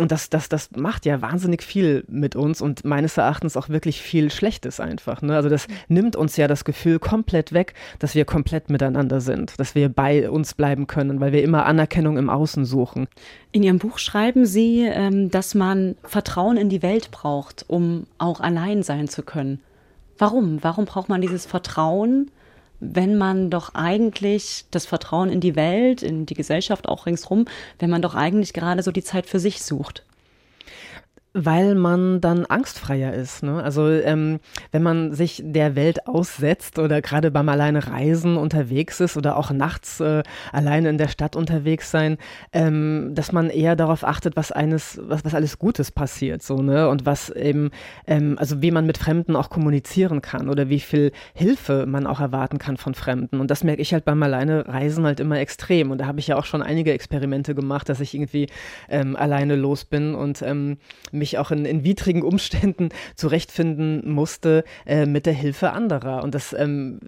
und 0.00 0.12
das, 0.12 0.30
das, 0.30 0.48
das 0.48 0.70
macht 0.76 1.06
ja 1.06 1.20
wahnsinnig 1.22 1.62
viel 1.62 2.04
mit 2.08 2.36
uns 2.36 2.60
und 2.60 2.84
meines 2.84 3.16
Erachtens 3.16 3.56
auch 3.56 3.68
wirklich 3.68 4.00
viel 4.00 4.30
Schlechtes 4.30 4.80
einfach. 4.80 5.22
Ne? 5.22 5.34
Also 5.34 5.48
das 5.48 5.66
nimmt 5.88 6.16
uns 6.16 6.36
ja 6.36 6.48
das 6.48 6.64
Gefühl 6.64 6.98
komplett 6.98 7.52
weg, 7.52 7.74
dass 7.98 8.14
wir 8.14 8.24
komplett 8.24 8.70
miteinander 8.70 9.20
sind, 9.20 9.58
dass 9.58 9.74
wir 9.74 9.88
bei 9.88 10.30
uns 10.30 10.54
bleiben 10.54 10.86
können, 10.86 11.20
weil 11.20 11.32
wir 11.32 11.42
immer 11.42 11.66
Anerkennung 11.66 12.16
im 12.16 12.30
Außen 12.30 12.64
suchen. 12.64 13.08
In 13.52 13.62
Ihrem 13.62 13.78
Buch 13.78 13.98
schreiben 13.98 14.46
Sie, 14.46 14.82
ähm, 14.82 15.30
dass 15.30 15.54
man 15.54 15.96
Vertrauen 16.02 16.56
in 16.56 16.68
die 16.68 16.82
Welt 16.82 17.10
braucht, 17.10 17.64
um 17.68 18.06
auch 18.18 18.40
allein 18.40 18.82
sein 18.82 19.08
zu 19.08 19.22
können. 19.22 19.60
Warum? 20.18 20.62
Warum 20.62 20.84
braucht 20.84 21.08
man 21.08 21.20
dieses 21.20 21.46
Vertrauen? 21.46 22.30
Wenn 22.80 23.16
man 23.16 23.50
doch 23.50 23.74
eigentlich 23.74 24.66
das 24.70 24.86
Vertrauen 24.86 25.30
in 25.30 25.40
die 25.40 25.56
Welt, 25.56 26.02
in 26.02 26.26
die 26.26 26.34
Gesellschaft 26.34 26.88
auch 26.88 27.06
ringsrum, 27.06 27.46
wenn 27.78 27.90
man 27.90 28.02
doch 28.02 28.14
eigentlich 28.14 28.52
gerade 28.52 28.82
so 28.82 28.92
die 28.92 29.02
Zeit 29.02 29.26
für 29.26 29.40
sich 29.40 29.62
sucht. 29.62 30.04
Weil 31.34 31.74
man 31.74 32.20
dann 32.20 32.46
angstfreier 32.46 33.12
ist. 33.12 33.42
Ne? 33.42 33.62
Also 33.62 33.88
ähm, 33.88 34.40
wenn 34.72 34.82
man 34.82 35.12
sich 35.12 35.42
der 35.44 35.76
Welt 35.76 36.06
aussetzt 36.06 36.78
oder 36.78 37.02
gerade 37.02 37.30
beim 37.30 37.48
alleine 37.48 37.86
Reisen 37.86 38.36
unterwegs 38.36 39.00
ist 39.00 39.16
oder 39.16 39.36
auch 39.36 39.50
nachts 39.50 40.00
äh, 40.00 40.22
alleine 40.52 40.88
in 40.88 40.98
der 40.98 41.08
Stadt 41.08 41.36
unterwegs 41.36 41.90
sein, 41.90 42.16
ähm, 42.52 43.12
dass 43.14 43.32
man 43.32 43.50
eher 43.50 43.76
darauf 43.76 44.04
achtet, 44.04 44.36
was 44.36 44.52
eines, 44.52 44.98
was, 45.02 45.24
was 45.24 45.34
alles 45.34 45.58
Gutes 45.58 45.92
passiert, 45.92 46.42
so 46.42 46.62
ne 46.62 46.88
und 46.88 47.06
was 47.06 47.30
eben, 47.30 47.70
ähm, 48.06 48.36
also 48.38 48.62
wie 48.62 48.70
man 48.70 48.86
mit 48.86 48.98
Fremden 48.98 49.36
auch 49.36 49.50
kommunizieren 49.50 50.22
kann 50.22 50.48
oder 50.48 50.68
wie 50.68 50.80
viel 50.80 51.12
Hilfe 51.34 51.86
man 51.86 52.06
auch 52.06 52.20
erwarten 52.20 52.58
kann 52.58 52.76
von 52.76 52.94
Fremden. 52.94 53.40
Und 53.40 53.50
das 53.50 53.64
merke 53.64 53.82
ich 53.82 53.92
halt 53.92 54.04
beim 54.04 54.22
alleine 54.22 54.66
Reisen 54.66 55.04
halt 55.04 55.20
immer 55.20 55.38
extrem. 55.38 55.90
Und 55.90 55.98
da 55.98 56.06
habe 56.06 56.20
ich 56.20 56.26
ja 56.26 56.36
auch 56.36 56.44
schon 56.44 56.62
einige 56.62 56.92
Experimente 56.92 57.54
gemacht, 57.54 57.88
dass 57.88 58.00
ich 58.00 58.14
irgendwie 58.14 58.48
ähm, 58.88 59.16
alleine 59.16 59.56
los 59.56 59.84
bin 59.84 60.14
und 60.14 60.42
ähm, 60.42 60.78
mich 61.18 61.38
auch 61.38 61.50
in, 61.50 61.64
in 61.64 61.84
widrigen 61.84 62.22
Umständen 62.22 62.88
zurechtfinden 63.16 64.10
musste 64.10 64.64
äh, 64.86 65.06
mit 65.06 65.26
der 65.26 65.32
Hilfe 65.32 65.72
anderer. 65.72 66.22
Und, 66.22 66.34
das, 66.34 66.52
ähm, 66.52 67.00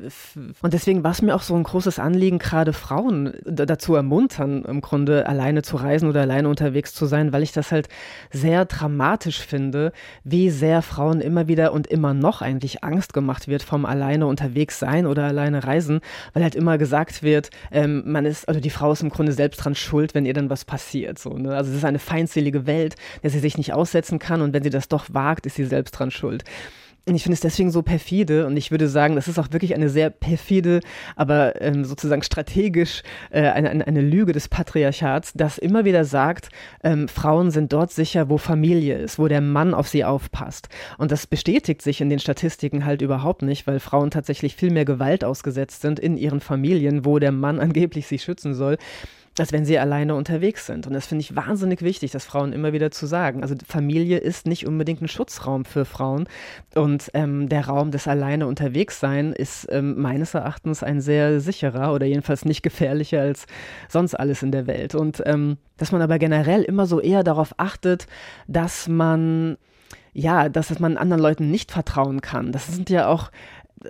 und 0.63 0.73
deswegen 0.73 1.05
war 1.05 1.13
es 1.13 1.23
mir 1.23 1.35
auch 1.35 1.43
so 1.43 1.55
ein 1.55 1.63
großes 1.63 1.99
Anliegen, 1.99 2.39
gerade 2.39 2.73
Frauen 2.73 3.35
dazu 3.45 3.95
ermuntern, 3.95 4.65
im 4.65 4.81
Grunde 4.81 5.27
alleine 5.27 5.63
zu 5.63 5.77
reisen 5.77 6.09
oder 6.09 6.23
alleine 6.23 6.49
unterwegs 6.49 6.95
zu 6.95 7.07
sein, 7.07 7.33
weil 7.33 7.43
ich 7.43 7.53
das 7.53 7.73
halt 7.73 7.89
sehr 8.31 8.65
dramatisch 8.65 9.41
finde, 9.41 9.93
wie 10.25 10.51
sehr 10.51 10.83
Frauen 10.83 11.21
immer 11.21 11.49
wieder 11.49 11.73
und 11.73 11.87
immer 11.87 12.15
noch 12.15 12.43
eigentlich 12.43 12.85
Angst 12.85 13.13
gemacht 13.13 13.49
wird 13.49 13.63
vom 13.63 13.85
alleine 13.85 14.27
unterwegs 14.27 14.79
sein 14.79 15.07
oder 15.07 15.25
alleine 15.25 15.65
reisen, 15.65 16.01
weil 16.33 16.43
halt 16.43 16.55
immer 16.55 16.79
gesagt 16.79 17.23
wird, 17.23 17.51
ähm, 17.71 18.03
man 18.07 18.25
ist, 18.25 18.49
also 18.49 18.61
die 18.61 18.71
Frau 18.71 18.93
ist 18.93 19.03
im 19.03 19.11
Grunde 19.11 19.33
selbst 19.33 19.59
dran 19.59 19.75
schuld, 19.75 20.15
wenn 20.15 20.27
ihr 20.27 20.35
dann 20.35 20.51
was 20.51 20.65
passiert. 20.65 21.19
So, 21.19 21.31
ne? 21.37 21.55
Also 21.55 21.71
es 21.71 21.79
ist 21.79 21.85
eine 21.85 21.99
feindselige 21.99 22.67
Welt, 22.67 22.97
der 23.23 23.31
sie 23.31 23.39
sich 23.39 23.59
nicht 23.59 23.73
aussetzen 24.01 24.19
kann 24.19 24.41
und 24.41 24.53
wenn 24.53 24.63
sie 24.63 24.71
das 24.71 24.89
doch 24.89 25.07
wagt, 25.13 25.47
ist 25.47 25.57
sie 25.57 25.65
selbst 25.65 25.93
dran 25.93 26.11
schuld. 26.11 26.45
Und 27.09 27.17
ich 27.17 27.23
finde 27.23 27.35
es 27.35 27.41
deswegen 27.41 27.71
so 27.71 27.83
perfide 27.83 28.47
und 28.47 28.57
ich 28.59 28.71
würde 28.71 28.87
sagen, 28.87 29.17
das 29.17 29.27
ist 29.27 29.39
auch 29.39 29.51
wirklich 29.51 29.75
eine 29.75 29.89
sehr 29.89 30.11
perfide, 30.11 30.81
aber 31.17 31.61
ähm, 31.61 31.85
sozusagen 31.85 32.23
strategisch 32.23 33.03
äh, 33.31 33.49
eine, 33.49 33.71
eine, 33.71 33.87
eine, 33.87 34.03
Lüge 34.03 34.33
des 34.33 34.49
Patriarchats, 34.49 35.33
das 35.35 35.57
immer 35.57 35.87
wieder 35.87 36.05
sagt, 36.05 36.51
ähm, 36.85 37.09
Frauen 37.09 37.51
sind 37.51 37.73
dort 37.73 37.91
sicher, 37.91 38.29
wo 38.29 38.37
Familie 38.37 38.99
ist, 38.99 39.19
wo 39.19 39.29
der 39.29 39.41
Mann 39.41 39.73
auf 39.73 39.89
sie 39.89 40.05
aufpasst. 40.05 40.69
Und 40.99 41.11
das 41.11 41.27
bestätigt 41.27 41.81
sich 41.81 42.03
in 42.03 42.11
den 42.11 42.19
Statistiken 42.19 42.85
halt 42.85 43.01
überhaupt 43.01 43.43
nicht, 43.43 43.67
weil 43.67 43.81
Frauen 43.81 44.11
tatsächlich 44.11 44.55
viel 44.55 44.71
mehr 44.71 44.85
Gewalt 44.85 45.25
ausgesetzt 45.25 45.81
sind 45.81 45.99
in 45.99 46.19
ihren 46.19 46.41
Familien, 46.41 47.07
wo 47.07 47.19
der 47.19 47.33
Mann 47.33 47.61
angeblich 47.67 48.07
sie 48.07 48.19
schützen 48.19 48.55
soll 48.55 48.77
als 49.41 49.53
wenn 49.53 49.65
sie 49.65 49.79
alleine 49.79 50.15
unterwegs 50.15 50.67
sind. 50.67 50.87
Und 50.87 50.93
das 50.93 51.07
finde 51.07 51.23
ich 51.23 51.35
wahnsinnig 51.35 51.83
wichtig, 51.83 52.11
das 52.11 52.25
Frauen 52.25 52.53
immer 52.53 52.73
wieder 52.73 52.91
zu 52.91 53.07
sagen. 53.07 53.43
Also 53.43 53.55
Familie 53.67 54.19
ist 54.19 54.47
nicht 54.47 54.67
unbedingt 54.67 55.01
ein 55.01 55.09
Schutzraum 55.09 55.65
für 55.65 55.85
Frauen. 55.85 56.29
Und 56.75 57.11
ähm, 57.15 57.49
der 57.49 57.67
Raum 57.67 57.91
des 57.91 58.07
alleine 58.07 58.47
unterwegs 58.47 59.01
sein 59.01 59.33
ist 59.33 59.67
ähm, 59.71 60.01
meines 60.01 60.35
Erachtens 60.35 60.83
ein 60.83 61.01
sehr 61.01 61.41
sicherer 61.41 61.93
oder 61.95 62.07
jedenfalls 62.07 62.45
nicht 62.45 62.63
gefährlicher 62.63 63.23
als 63.23 63.47
sonst 63.89 64.15
alles 64.15 64.43
in 64.43 64.53
der 64.53 64.67
Welt. 64.67 64.95
Und 64.95 65.23
ähm, 65.27 65.57
dass 65.79 65.91
man 65.91 66.03
aber 66.03 66.19
generell 66.19 66.63
immer 66.63 66.87
so 66.87 67.01
eher 67.01 67.25
darauf 67.25 67.55
achtet, 67.57 68.07
dass 68.47 68.89
man 68.89 69.57
ja, 70.13 70.49
dass 70.49 70.77
man 70.81 70.97
anderen 70.97 71.23
Leuten 71.23 71.51
nicht 71.51 71.71
vertrauen 71.71 72.21
kann. 72.21 72.51
Das 72.53 72.67
sind 72.67 72.91
ja 72.91 73.07
auch 73.07 73.31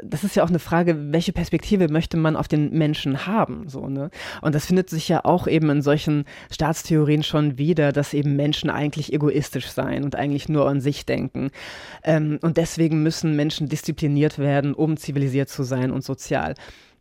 das 0.04 0.22
ist 0.22 0.36
ja 0.36 0.44
auch 0.44 0.48
eine 0.48 0.60
Frage, 0.60 1.12
welche 1.12 1.32
Perspektive 1.32 1.88
möchte 1.88 2.16
man 2.16 2.36
auf 2.36 2.46
den 2.46 2.70
Menschen 2.70 3.26
haben, 3.26 3.68
so, 3.68 3.88
ne? 3.88 4.10
Und 4.40 4.54
das 4.54 4.66
findet 4.66 4.88
sich 4.88 5.08
ja 5.08 5.24
auch 5.24 5.48
eben 5.48 5.68
in 5.68 5.82
solchen 5.82 6.26
Staatstheorien 6.50 7.24
schon 7.24 7.58
wieder, 7.58 7.90
dass 7.90 8.14
eben 8.14 8.36
Menschen 8.36 8.70
eigentlich 8.70 9.12
egoistisch 9.12 9.68
sein 9.68 10.04
und 10.04 10.14
eigentlich 10.14 10.48
nur 10.48 10.68
an 10.68 10.80
sich 10.80 11.06
denken. 11.06 11.50
Ähm, 12.04 12.38
und 12.40 12.56
deswegen 12.56 13.02
müssen 13.02 13.34
Menschen 13.34 13.68
diszipliniert 13.68 14.38
werden, 14.38 14.74
um 14.74 14.96
zivilisiert 14.96 15.48
zu 15.48 15.64
sein 15.64 15.90
und 15.90 16.04
sozial. 16.04 16.54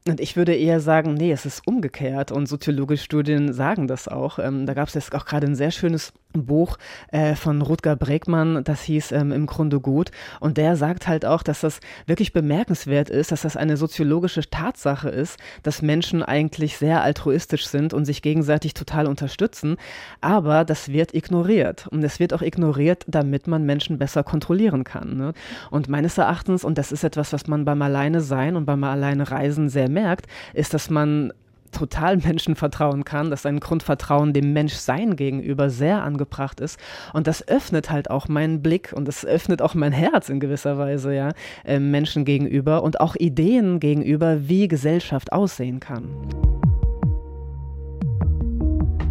Und 0.08 0.20
ich 0.20 0.36
würde 0.36 0.56
eher 0.56 0.80
sagen, 0.80 1.14
nee, 1.14 1.32
es 1.32 1.46
ist 1.46 1.68
umgekehrt. 1.68 2.32
Und 2.32 2.48
soziologische 2.48 3.04
Studien 3.04 3.54
sagen 3.54 3.88
das 3.88 4.08
auch. 4.08 4.40
Ähm, 4.40 4.66
da 4.66 4.74
gab 4.74 4.88
es 4.88 4.96
jetzt 4.96 5.14
auch 5.14 5.26
gerade 5.26 5.46
ein 5.46 5.56
sehr 5.56 5.72
schönes 5.72 6.14
Buch 6.34 6.78
äh, 7.12 7.34
von 7.34 7.62
Rutger 7.64 7.96
Bregmann, 7.96 8.64
das 8.64 8.84
hieß 8.84 9.14
ähm, 9.14 9.32
Im 9.32 9.48
Grunde 9.48 9.80
gut. 9.80 10.12
Und 10.40 10.58
der 10.58 10.76
sagt 10.76 11.08
halt 11.08 11.26
auch, 11.26 11.42
dass 11.42 11.62
das 11.62 11.80
wirklich 12.06 12.34
bemerkenswert 12.34 13.10
ist, 13.10 13.32
dass 13.32 13.42
das 13.42 13.58
eine 13.58 13.78
soziologische 13.78 14.48
Tatsache 14.48 15.10
ist, 15.10 15.40
dass 15.64 15.82
Menschen 15.82 16.22
eigentlich 16.22 16.78
sehr 16.78 17.02
altruistisch 17.02 17.66
sind 17.66 17.94
und 17.94 18.06
sich 18.06 18.22
gegenseitig 18.22 18.76
total 18.76 19.08
unterstützen. 19.08 19.78
Aber 20.22 20.66
das 20.66 20.90
wird 20.90 21.16
ignoriert. 21.16 21.88
Und 21.88 22.04
es 22.04 22.20
wird 22.20 22.34
auch 22.34 22.44
ignoriert, 22.44 23.06
damit 23.08 23.48
man 23.48 23.66
Menschen 23.66 23.98
besser 23.98 24.24
kontrollieren 24.24 24.84
kann. 24.84 25.18
Ne? 25.18 25.34
Und 25.72 25.90
meines 25.90 26.20
Erachtens, 26.20 26.64
und 26.64 26.78
das 26.78 26.92
ist 26.92 27.04
etwas, 27.04 27.34
was 27.34 27.48
man 27.48 27.66
beim 27.66 27.82
Alleine 27.82 28.22
sein 28.22 28.56
und 28.56 28.66
beim 28.66 28.84
Alleine 28.84 29.32
reisen 29.32 29.68
sehr 29.68 29.90
merkt, 29.90 30.28
ist, 30.54 30.76
dass 30.76 30.92
man 30.92 31.34
total 31.72 32.18
Menschen 32.18 32.56
vertrauen 32.56 33.06
kann, 33.06 33.30
dass 33.30 33.46
ein 33.46 33.60
Grundvertrauen 33.60 34.34
dem 34.34 34.54
Menschsein 34.54 35.16
gegenüber 35.16 35.70
sehr 35.70 36.04
angebracht 36.04 36.60
ist. 36.60 36.80
Und 37.14 37.28
das 37.28 37.48
öffnet 37.48 37.90
halt 37.90 38.10
auch 38.10 38.28
meinen 38.28 38.62
Blick 38.62 38.94
und 38.96 39.08
das 39.08 39.26
öffnet 39.26 39.62
auch 39.62 39.76
mein 39.76 39.92
Herz 39.92 40.30
in 40.30 40.40
gewisser 40.40 40.78
Weise, 40.78 41.14
ja, 41.14 41.32
äh, 41.66 41.80
Menschen 41.80 42.26
gegenüber 42.26 42.84
und 42.84 43.00
auch 43.00 43.16
Ideen 43.16 43.80
gegenüber, 43.80 44.48
wie 44.48 44.68
Gesellschaft 44.68 45.32
aussehen 45.32 45.80
kann. 45.80 46.10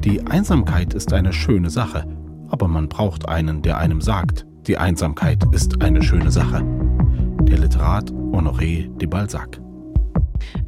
Die 0.05 0.25
Einsamkeit 0.27 0.95
ist 0.95 1.13
eine 1.13 1.33
schöne 1.33 1.71
Sache, 1.71 2.05
aber 2.49 2.69
man 2.69 2.89
braucht 2.89 3.29
einen, 3.29 3.63
der 3.63 3.79
einem 3.79 4.01
sagt, 4.01 4.47
die 4.67 4.79
Einsamkeit 4.79 5.43
ist 5.53 5.83
eine 5.83 6.03
schöne 6.03 6.31
Sache. 6.31 6.63
Der 7.43 7.59
Literat 7.59 8.11
Honoré 8.11 8.89
de 8.99 9.07
Balzac. 9.09 9.59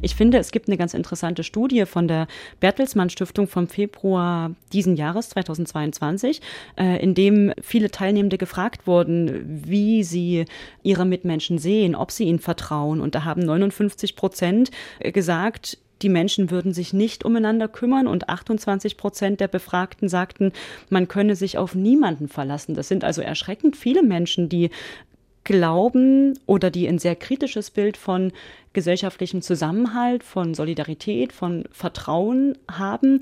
Ich 0.01 0.15
finde, 0.15 0.37
es 0.37 0.51
gibt 0.51 0.67
eine 0.67 0.77
ganz 0.77 0.93
interessante 0.93 1.43
Studie 1.43 1.85
von 1.85 2.07
der 2.07 2.27
Bertelsmann 2.59 3.09
Stiftung 3.09 3.47
vom 3.47 3.67
Februar 3.67 4.51
diesen 4.73 4.95
Jahres 4.95 5.29
2022, 5.29 6.41
äh, 6.77 7.01
in 7.01 7.13
dem 7.13 7.53
viele 7.61 7.91
Teilnehmende 7.91 8.37
gefragt 8.37 8.87
wurden, 8.87 9.61
wie 9.65 10.03
sie 10.03 10.45
ihre 10.83 11.05
Mitmenschen 11.05 11.57
sehen, 11.57 11.95
ob 11.95 12.11
sie 12.11 12.25
ihnen 12.25 12.39
vertrauen. 12.39 13.01
Und 13.01 13.15
da 13.15 13.23
haben 13.23 13.41
59 13.41 14.15
Prozent 14.15 14.71
gesagt, 14.99 15.77
die 16.01 16.09
Menschen 16.09 16.49
würden 16.51 16.73
sich 16.73 16.93
nicht 16.93 17.23
umeinander 17.23 17.67
kümmern 17.67 18.07
und 18.07 18.29
28 18.29 18.97
Prozent 18.97 19.39
der 19.39 19.47
Befragten 19.47 20.09
sagten, 20.09 20.51
man 20.89 21.07
könne 21.07 21.35
sich 21.35 21.57
auf 21.57 21.75
niemanden 21.75 22.27
verlassen. 22.27 22.75
Das 22.75 22.87
sind 22.87 23.03
also 23.03 23.21
erschreckend 23.21 23.75
viele 23.75 24.03
Menschen, 24.03 24.49
die 24.49 24.69
glauben 25.43 26.37
oder 26.45 26.69
die 26.69 26.87
ein 26.87 26.99
sehr 26.99 27.15
kritisches 27.15 27.71
Bild 27.71 27.97
von 27.97 28.31
gesellschaftlichem 28.73 29.41
Zusammenhalt, 29.41 30.23
von 30.23 30.53
Solidarität, 30.53 31.33
von 31.33 31.65
Vertrauen 31.71 32.57
haben. 32.69 33.21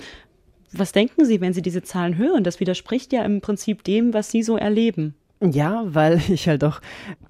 Was 0.71 0.91
denken 0.91 1.25
Sie, 1.25 1.41
wenn 1.41 1.53
Sie 1.53 1.61
diese 1.61 1.81
Zahlen 1.81 2.17
hören? 2.17 2.43
Das 2.43 2.59
widerspricht 2.59 3.13
ja 3.13 3.23
im 3.23 3.41
Prinzip 3.41 3.83
dem, 3.83 4.13
was 4.13 4.31
Sie 4.31 4.43
so 4.43 4.57
erleben. 4.57 5.15
Ja, 5.41 5.83
weil 5.85 6.17
ich 6.29 6.47
halt 6.47 6.63
doch, 6.63 6.81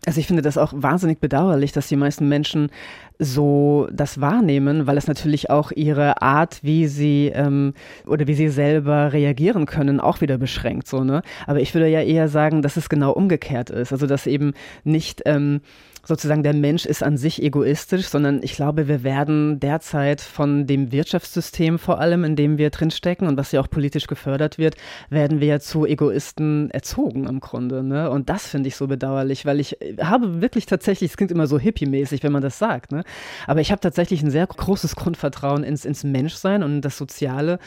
also 0.06 0.20
ich 0.20 0.28
finde 0.28 0.42
das 0.42 0.58
auch 0.58 0.74
wahnsinnig 0.76 1.20
bedauerlich, 1.20 1.72
dass 1.72 1.88
die 1.88 1.96
meisten 1.96 2.28
Menschen 2.28 2.72
so 3.20 3.88
das 3.92 4.22
wahrnehmen, 4.22 4.88
weil 4.88 4.98
es 4.98 5.08
natürlich 5.08 5.50
auch 5.50 5.72
ihre 5.72 6.22
Art, 6.22 6.64
wie 6.64 6.88
sie 6.88 7.32
ähm, 7.34 7.74
oder 8.08 8.26
wie 8.28 8.34
sie 8.34 8.48
selber 8.50 9.12
reagieren 9.14 9.66
können, 9.66 10.00
auch 10.00 10.22
wieder 10.22 10.38
beschränkt. 10.38 10.88
So, 10.88 11.04
ne? 11.04 11.22
Aber 11.46 11.60
ich 11.60 11.74
würde 11.74 11.88
ja 11.90 12.02
eher 12.02 12.30
sagen, 12.30 12.62
dass 12.62 12.78
es 12.78 12.90
genau 12.90 13.12
umgekehrt 13.12 13.70
ist. 13.70 13.92
Also 13.92 14.08
dass 14.08 14.26
eben 14.26 14.54
nicht 14.86 15.22
ähm, 15.26 15.62
sozusagen 16.04 16.44
der 16.44 16.54
Mensch 16.54 16.86
ist 16.86 17.04
an 17.04 17.18
sich 17.18 17.42
egoistisch, 17.42 18.08
sondern 18.08 18.42
ich 18.44 18.54
glaube, 18.54 18.88
wir 18.88 19.04
werden 19.04 19.60
derzeit 19.60 20.22
von 20.22 20.68
dem 20.68 20.92
Wirtschaftssystem 20.92 21.80
vor 21.80 22.00
allem, 22.00 22.24
in 22.24 22.36
dem 22.36 22.58
wir 22.58 22.70
drinstecken 22.70 23.28
und 23.28 23.38
was 23.38 23.52
ja 23.52 23.62
auch 23.62 23.70
politisch 23.70 24.08
gefördert 24.08 24.58
wird, 24.58 24.76
werden 25.10 25.40
wir 25.40 25.48
ja 25.48 25.60
zu 25.60 25.86
Egoisten 25.86 26.72
erzogen 26.72 27.28
im 27.28 27.40
Grunde. 27.40 27.84
Ne? 27.84 28.10
Und 28.10 28.30
das 28.30 28.48
finde 28.48 28.68
ich 28.68 28.76
so 28.76 28.88
bedauerlich, 28.88 29.46
weil 29.46 29.60
ich 29.60 29.78
habe 30.02 30.42
wirklich 30.42 30.66
tatsächlich, 30.66 31.12
es 31.12 31.18
klingt 31.18 31.32
immer 31.32 31.48
so 31.48 31.60
hippie-mäßig, 31.60 32.24
wenn 32.24 32.32
man 32.32 32.42
das 32.42 32.60
sagt, 32.60 32.92
ne? 32.92 33.04
aber 33.48 33.62
ich 33.62 33.72
habe 33.72 33.82
tatsächlich 33.82 34.22
ein 34.22 34.32
sehr 34.32 34.48
großes 34.48 34.96
Grundvertrauen 34.96 35.64
ins, 35.64 35.86
ins 35.86 36.04
Menschsein 36.04 36.64
und 36.64 36.82
das 36.82 36.98
Soziale 36.98 37.60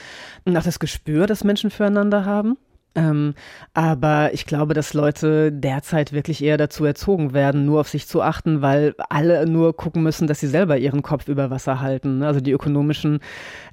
und 0.44 0.56
auch 0.56 0.62
das 0.62 0.78
Gespür, 0.78 1.26
das 1.26 1.44
Menschen 1.44 1.70
füreinander 1.70 2.24
haben. 2.24 2.56
Ähm, 2.94 3.34
aber 3.72 4.34
ich 4.34 4.44
glaube, 4.44 4.74
dass 4.74 4.92
Leute 4.92 5.50
derzeit 5.50 6.12
wirklich 6.12 6.42
eher 6.44 6.58
dazu 6.58 6.84
erzogen 6.84 7.32
werden, 7.32 7.64
nur 7.64 7.80
auf 7.80 7.88
sich 7.88 8.06
zu 8.06 8.22
achten, 8.22 8.60
weil 8.60 8.94
alle 9.08 9.46
nur 9.46 9.74
gucken 9.76 10.02
müssen, 10.02 10.26
dass 10.26 10.40
sie 10.40 10.46
selber 10.46 10.76
ihren 10.76 11.02
Kopf 11.02 11.28
über 11.28 11.50
Wasser 11.50 11.80
halten. 11.80 12.18
Ne? 12.18 12.26
Also 12.26 12.40
die 12.40 12.52
ökonomischen 12.52 13.20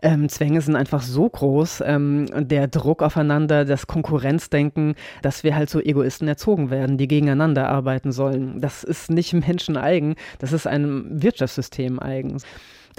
ähm, 0.02 0.30
Zwänge 0.30 0.62
sind 0.62 0.76
einfach 0.76 1.02
so 1.02 1.30
groß, 1.30 1.84
ähm, 1.86 2.28
der 2.48 2.68
Druck 2.68 3.04
aufeinander, 3.04 3.66
das 3.66 3.88
Konkurrenzdenken, 3.88 4.96
dass 5.22 5.44
wir 5.44 5.56
halt 5.56 5.70
so 5.70 5.82
Egoisten 5.82 6.28
erzogen 6.28 6.70
werden, 6.70 6.98
die 6.98 7.08
gegeneinander 7.08 7.68
arbeiten 7.68 8.12
sollen. 8.12 8.62
Das 8.62 8.84
ist 8.84 9.12
nicht 9.12 9.34
Menschen 9.48 9.76
eigen, 9.76 10.16
das 10.40 10.54
ist 10.54 10.66
einem 10.66 11.22
Wirtschaftssystem 11.22 12.00
eigen 12.00 12.38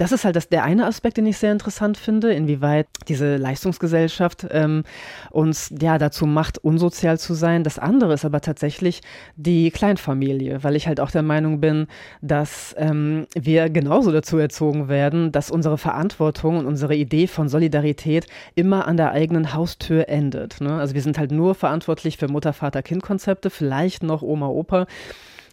das 0.01 0.11
ist 0.11 0.25
halt 0.25 0.35
das, 0.35 0.49
der 0.49 0.63
eine 0.63 0.87
Aspekt, 0.87 1.17
den 1.17 1.27
ich 1.27 1.37
sehr 1.37 1.51
interessant 1.51 1.95
finde, 1.95 2.33
inwieweit 2.33 2.87
diese 3.07 3.37
Leistungsgesellschaft 3.37 4.47
ähm, 4.49 4.83
uns 5.29 5.71
ja 5.79 5.99
dazu 5.99 6.25
macht, 6.25 6.57
unsozial 6.57 7.19
zu 7.19 7.35
sein. 7.35 7.63
Das 7.63 7.77
andere 7.77 8.15
ist 8.15 8.25
aber 8.25 8.41
tatsächlich 8.41 9.01
die 9.35 9.69
Kleinfamilie, 9.69 10.63
weil 10.63 10.75
ich 10.75 10.87
halt 10.87 10.99
auch 10.99 11.11
der 11.11 11.21
Meinung 11.21 11.61
bin, 11.61 11.85
dass 12.23 12.73
ähm, 12.79 13.27
wir 13.35 13.69
genauso 13.69 14.11
dazu 14.11 14.39
erzogen 14.39 14.87
werden, 14.87 15.31
dass 15.31 15.51
unsere 15.51 15.77
Verantwortung 15.77 16.57
und 16.57 16.65
unsere 16.65 16.95
Idee 16.95 17.27
von 17.27 17.47
Solidarität 17.47 18.25
immer 18.55 18.87
an 18.87 18.97
der 18.97 19.11
eigenen 19.11 19.53
Haustür 19.53 20.09
endet. 20.09 20.61
Ne? 20.61 20.79
Also 20.79 20.95
wir 20.95 21.03
sind 21.03 21.19
halt 21.19 21.31
nur 21.31 21.53
verantwortlich 21.53 22.17
für 22.17 22.27
Mutter, 22.27 22.53
Vater, 22.53 22.81
Kind-Konzepte, 22.81 23.51
vielleicht 23.51 24.01
noch 24.01 24.23
Oma, 24.23 24.47
Opa. 24.47 24.87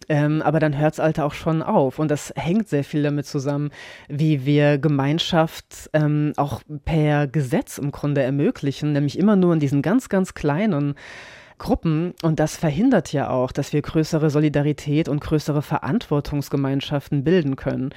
Ähm, 0.09 0.41
aber 0.41 0.59
dann 0.59 0.77
hört 0.77 0.93
es 0.93 0.99
Alter 0.99 1.25
auch 1.25 1.33
schon 1.33 1.61
auf. 1.61 1.99
Und 1.99 2.09
das 2.09 2.33
hängt 2.35 2.67
sehr 2.67 2.83
viel 2.83 3.03
damit 3.03 3.27
zusammen, 3.27 3.69
wie 4.07 4.45
wir 4.45 4.79
Gemeinschaft 4.79 5.89
ähm, 5.93 6.33
auch 6.35 6.61
per 6.83 7.27
Gesetz 7.27 7.77
im 7.77 7.91
Grunde 7.91 8.21
ermöglichen, 8.21 8.91
nämlich 8.91 9.17
immer 9.17 9.35
nur 9.35 9.53
in 9.53 9.59
diesen 9.59 9.81
ganz, 9.81 10.09
ganz 10.09 10.33
kleinen 10.33 10.95
Gruppen 11.59 12.13
und 12.23 12.39
das 12.39 12.55
verhindert 12.55 13.11
ja 13.11 13.29
auch, 13.29 13.51
dass 13.51 13.73
wir 13.73 13.81
größere 13.81 14.29
Solidarität 14.29 15.09
und 15.09 15.19
größere 15.19 15.61
Verantwortungsgemeinschaften 15.61 17.25
bilden 17.25 17.57
können 17.57 17.93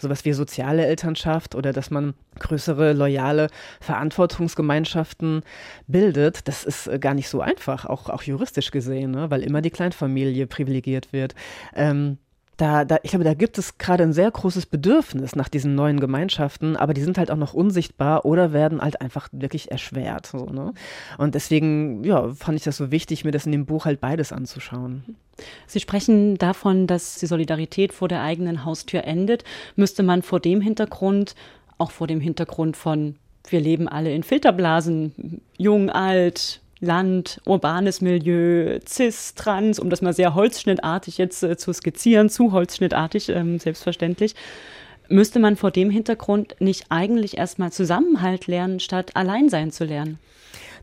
sowas 0.00 0.24
wie 0.24 0.32
soziale 0.32 0.86
Elternschaft 0.86 1.54
oder 1.54 1.72
dass 1.72 1.90
man 1.90 2.14
größere, 2.38 2.92
loyale 2.92 3.48
Verantwortungsgemeinschaften 3.80 5.42
bildet, 5.86 6.48
das 6.48 6.64
ist 6.64 6.86
äh, 6.86 6.98
gar 6.98 7.14
nicht 7.14 7.28
so 7.28 7.40
einfach, 7.40 7.86
auch, 7.86 8.08
auch 8.08 8.22
juristisch 8.22 8.70
gesehen, 8.70 9.12
ne? 9.12 9.30
weil 9.30 9.42
immer 9.42 9.62
die 9.62 9.70
Kleinfamilie 9.70 10.46
privilegiert 10.46 11.12
wird. 11.12 11.34
Ähm, 11.74 12.18
da, 12.60 12.84
da, 12.84 12.98
ich 13.02 13.10
glaube, 13.10 13.24
da 13.24 13.34
gibt 13.34 13.56
es 13.56 13.78
gerade 13.78 14.02
ein 14.02 14.12
sehr 14.12 14.30
großes 14.30 14.66
Bedürfnis 14.66 15.34
nach 15.34 15.48
diesen 15.48 15.74
neuen 15.74 15.98
Gemeinschaften, 15.98 16.76
aber 16.76 16.92
die 16.92 17.00
sind 17.00 17.16
halt 17.16 17.30
auch 17.30 17.36
noch 17.36 17.54
unsichtbar 17.54 18.26
oder 18.26 18.52
werden 18.52 18.82
halt 18.82 19.00
einfach 19.00 19.28
wirklich 19.32 19.70
erschwert. 19.70 20.26
So, 20.26 20.44
ne? 20.44 20.74
Und 21.16 21.34
deswegen, 21.34 22.04
ja, 22.04 22.28
fand 22.34 22.58
ich 22.58 22.64
das 22.64 22.76
so 22.76 22.90
wichtig, 22.90 23.24
mir 23.24 23.30
das 23.30 23.46
in 23.46 23.52
dem 23.52 23.64
Buch 23.64 23.86
halt 23.86 24.00
beides 24.00 24.32
anzuschauen. 24.32 25.16
Sie 25.66 25.80
sprechen 25.80 26.36
davon, 26.36 26.86
dass 26.86 27.18
die 27.18 27.26
Solidarität 27.26 27.94
vor 27.94 28.08
der 28.08 28.22
eigenen 28.22 28.64
Haustür 28.64 29.04
endet. 29.04 29.44
Müsste 29.76 30.02
man 30.02 30.20
vor 30.20 30.40
dem 30.40 30.60
Hintergrund, 30.60 31.34
auch 31.78 31.90
vor 31.90 32.06
dem 32.06 32.20
Hintergrund 32.20 32.76
von 32.76 33.16
wir 33.48 33.60
leben 33.60 33.88
alle 33.88 34.14
in 34.14 34.22
Filterblasen, 34.22 35.40
jung, 35.56 35.88
alt, 35.88 36.60
Land, 36.80 37.40
urbanes 37.44 38.00
Milieu, 38.00 38.78
cis, 38.88 39.34
trans, 39.34 39.78
um 39.78 39.90
das 39.90 40.00
mal 40.02 40.14
sehr 40.14 40.34
holzschnittartig 40.34 41.18
jetzt 41.18 41.42
äh, 41.42 41.56
zu 41.56 41.72
skizzieren, 41.72 42.30
zu 42.30 42.52
holzschnittartig, 42.52 43.28
ähm, 43.28 43.58
selbstverständlich, 43.58 44.34
müsste 45.08 45.40
man 45.40 45.56
vor 45.56 45.70
dem 45.70 45.90
Hintergrund 45.90 46.56
nicht 46.58 46.86
eigentlich 46.88 47.36
erstmal 47.36 47.72
Zusammenhalt 47.72 48.46
lernen, 48.46 48.80
statt 48.80 49.10
allein 49.14 49.48
sein 49.48 49.70
zu 49.70 49.84
lernen? 49.84 50.18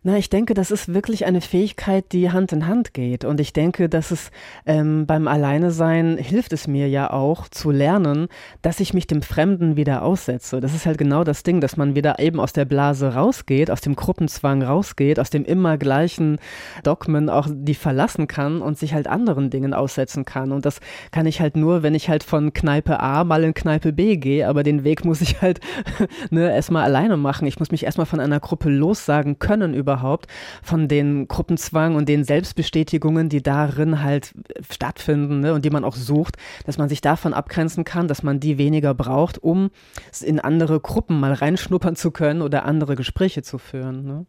Na, 0.04 0.18
ich 0.18 0.30
denke, 0.30 0.54
das 0.54 0.70
ist 0.72 0.94
wirklich 0.94 1.26
eine 1.26 1.42
Fähigkeit, 1.42 2.12
die 2.12 2.32
Hand 2.32 2.52
in 2.52 2.68
Hand 2.68 2.94
geht. 2.94 3.26
Und 3.26 3.40
ich 3.40 3.52
denke, 3.52 3.90
dass 3.90 4.12
es 4.12 4.32
ähm, 4.66 5.06
beim 5.06 5.28
Alleinesein 5.28 6.18
hilft 6.18 6.54
es 6.54 6.68
mir 6.68 6.88
ja 6.88 7.12
auch 7.12 7.48
zu 7.48 7.72
lernen, 7.72 8.28
dass 8.62 8.80
ich 8.80 8.94
mich 8.94 9.08
dem 9.08 9.22
Fremden 9.22 9.76
wieder 9.76 10.04
aussetze. 10.04 10.60
Das 10.60 10.76
ist 10.76 10.86
halt 10.86 10.98
genau 10.98 11.24
das 11.24 11.44
Ding, 11.44 11.62
dass 11.62 11.78
man 11.78 11.96
wieder 11.96 12.20
eben 12.20 12.40
aus 12.40 12.54
der 12.54 12.66
Blase 12.66 13.16
rausgeht, 13.16 13.72
aus 13.72 13.82
dem 13.82 13.96
Gruppenzwang 13.96 14.62
rausgeht, 14.62 15.20
aus 15.20 15.32
dem 15.32 15.46
immer 15.46 15.78
gleichen 15.78 16.38
Dogmen 16.84 17.30
auch 17.30 17.48
die 17.52 17.76
verlassen 17.76 18.28
kann 18.28 18.62
und 18.62 18.78
sich 18.78 18.94
halt 18.94 19.08
anderen 19.08 19.50
Dingen 19.50 19.74
aussetzen 19.74 20.26
kann. 20.26 20.52
Und 20.52 20.66
das 20.66 20.80
kann 21.12 21.26
ich 21.26 21.42
halt 21.42 21.58
nur, 21.58 21.82
wenn 21.82 21.96
ich 21.96 22.08
halt 22.08 22.24
von 22.24 22.54
Kneipe 22.54 23.00
A 23.00 23.24
mal 23.24 23.44
in 23.44 23.54
Kneipe 23.54 23.94
B 23.94 24.18
gehe. 24.18 24.48
Aber 24.48 24.62
den 24.64 24.84
Weg 24.84 25.06
muss 25.06 25.22
ich 25.22 25.42
halt 25.42 25.60
ne, 26.30 26.54
erstmal 26.54 26.84
alleine 26.84 27.18
machen. 27.18 27.48
Ich 27.48 27.60
muss 27.60 27.72
mich 27.72 27.84
erstmal 27.84 28.06
von 28.06 28.20
einer 28.20 28.40
Gruppe 28.40 28.70
lossagen 28.70 29.40
können 29.40 29.74
überhaupt, 29.88 30.28
von 30.62 30.90
den 30.90 31.28
Gruppenzwang 31.28 31.96
und 31.96 32.10
den 32.10 32.26
Selbstbestätigungen, 32.26 33.30
die 33.30 33.42
darin 33.42 34.04
halt 34.04 34.34
stattfinden 34.70 35.40
ne, 35.40 35.54
und 35.54 35.64
die 35.64 35.70
man 35.70 35.86
auch 35.86 35.96
sucht, 35.96 36.36
dass 36.66 36.78
man 36.78 36.90
sich 36.90 37.00
davon 37.00 37.34
abgrenzen 37.34 37.86
kann, 37.86 38.10
dass 38.10 38.22
man 38.22 38.42
die 38.42 38.58
weniger 38.58 38.94
braucht, 38.94 39.42
um 39.42 39.70
in 40.22 40.40
andere 40.40 40.82
Gruppen 40.82 41.20
mal 41.20 41.34
reinschnuppern 41.34 41.96
zu 41.96 42.12
können 42.12 42.42
oder 42.42 42.66
andere 42.66 42.96
Gespräche 42.96 43.44
zu 43.44 43.58
führen. 43.58 44.06
Ne? 44.06 44.26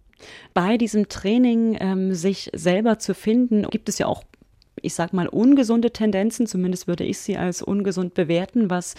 Bei 0.55 0.77
diesem 0.77 1.09
Training, 1.09 1.77
ähm, 1.81 2.15
sich 2.15 2.51
selber 2.55 2.99
zu 2.99 3.15
finden, 3.15 3.63
gibt 3.69 3.89
es 3.89 3.99
ja 3.99 4.07
auch 4.07 4.23
ich 4.81 4.95
sag 4.95 5.13
mal, 5.13 5.27
ungesunde 5.27 5.91
Tendenzen, 5.91 6.47
zumindest 6.47 6.87
würde 6.87 7.03
ich 7.03 7.19
sie 7.19 7.37
als 7.37 7.63
ungesund 7.63 8.15
bewerten, 8.15 8.71
was 8.71 8.95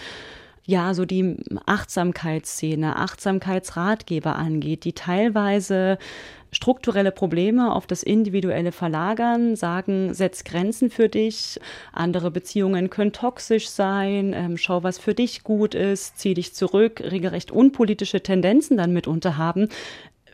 ja 0.64 0.94
so 0.94 1.04
die 1.04 1.36
Achtsamkeitsszene, 1.66 2.96
Achtsamkeitsratgeber 2.96 4.36
angeht, 4.36 4.84
die 4.84 4.92
teilweise 4.92 5.98
strukturelle 6.52 7.12
Probleme 7.12 7.74
auf 7.74 7.86
das 7.86 8.02
Individuelle 8.02 8.72
verlagern, 8.72 9.56
sagen, 9.56 10.14
setz 10.14 10.44
Grenzen 10.44 10.90
für 10.90 11.08
dich, 11.08 11.60
andere 11.92 12.30
Beziehungen 12.30 12.90
können 12.90 13.12
toxisch 13.12 13.68
sein, 13.68 14.32
ähm, 14.34 14.56
schau, 14.56 14.82
was 14.82 14.98
für 14.98 15.14
dich 15.14 15.44
gut 15.44 15.74
ist, 15.74 16.18
zieh 16.18 16.34
dich 16.34 16.54
zurück, 16.54 17.00
regelrecht 17.00 17.50
unpolitische 17.50 18.22
Tendenzen 18.22 18.76
dann 18.76 18.92
mitunter 18.92 19.36
haben. 19.36 19.68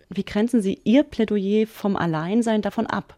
Wie 0.08 0.24
grenzen 0.24 0.62
Sie 0.62 0.80
Ihr 0.84 1.02
Plädoyer 1.02 1.66
vom 1.66 1.96
Alleinsein 1.96 2.62
davon 2.62 2.86
ab? 2.86 3.16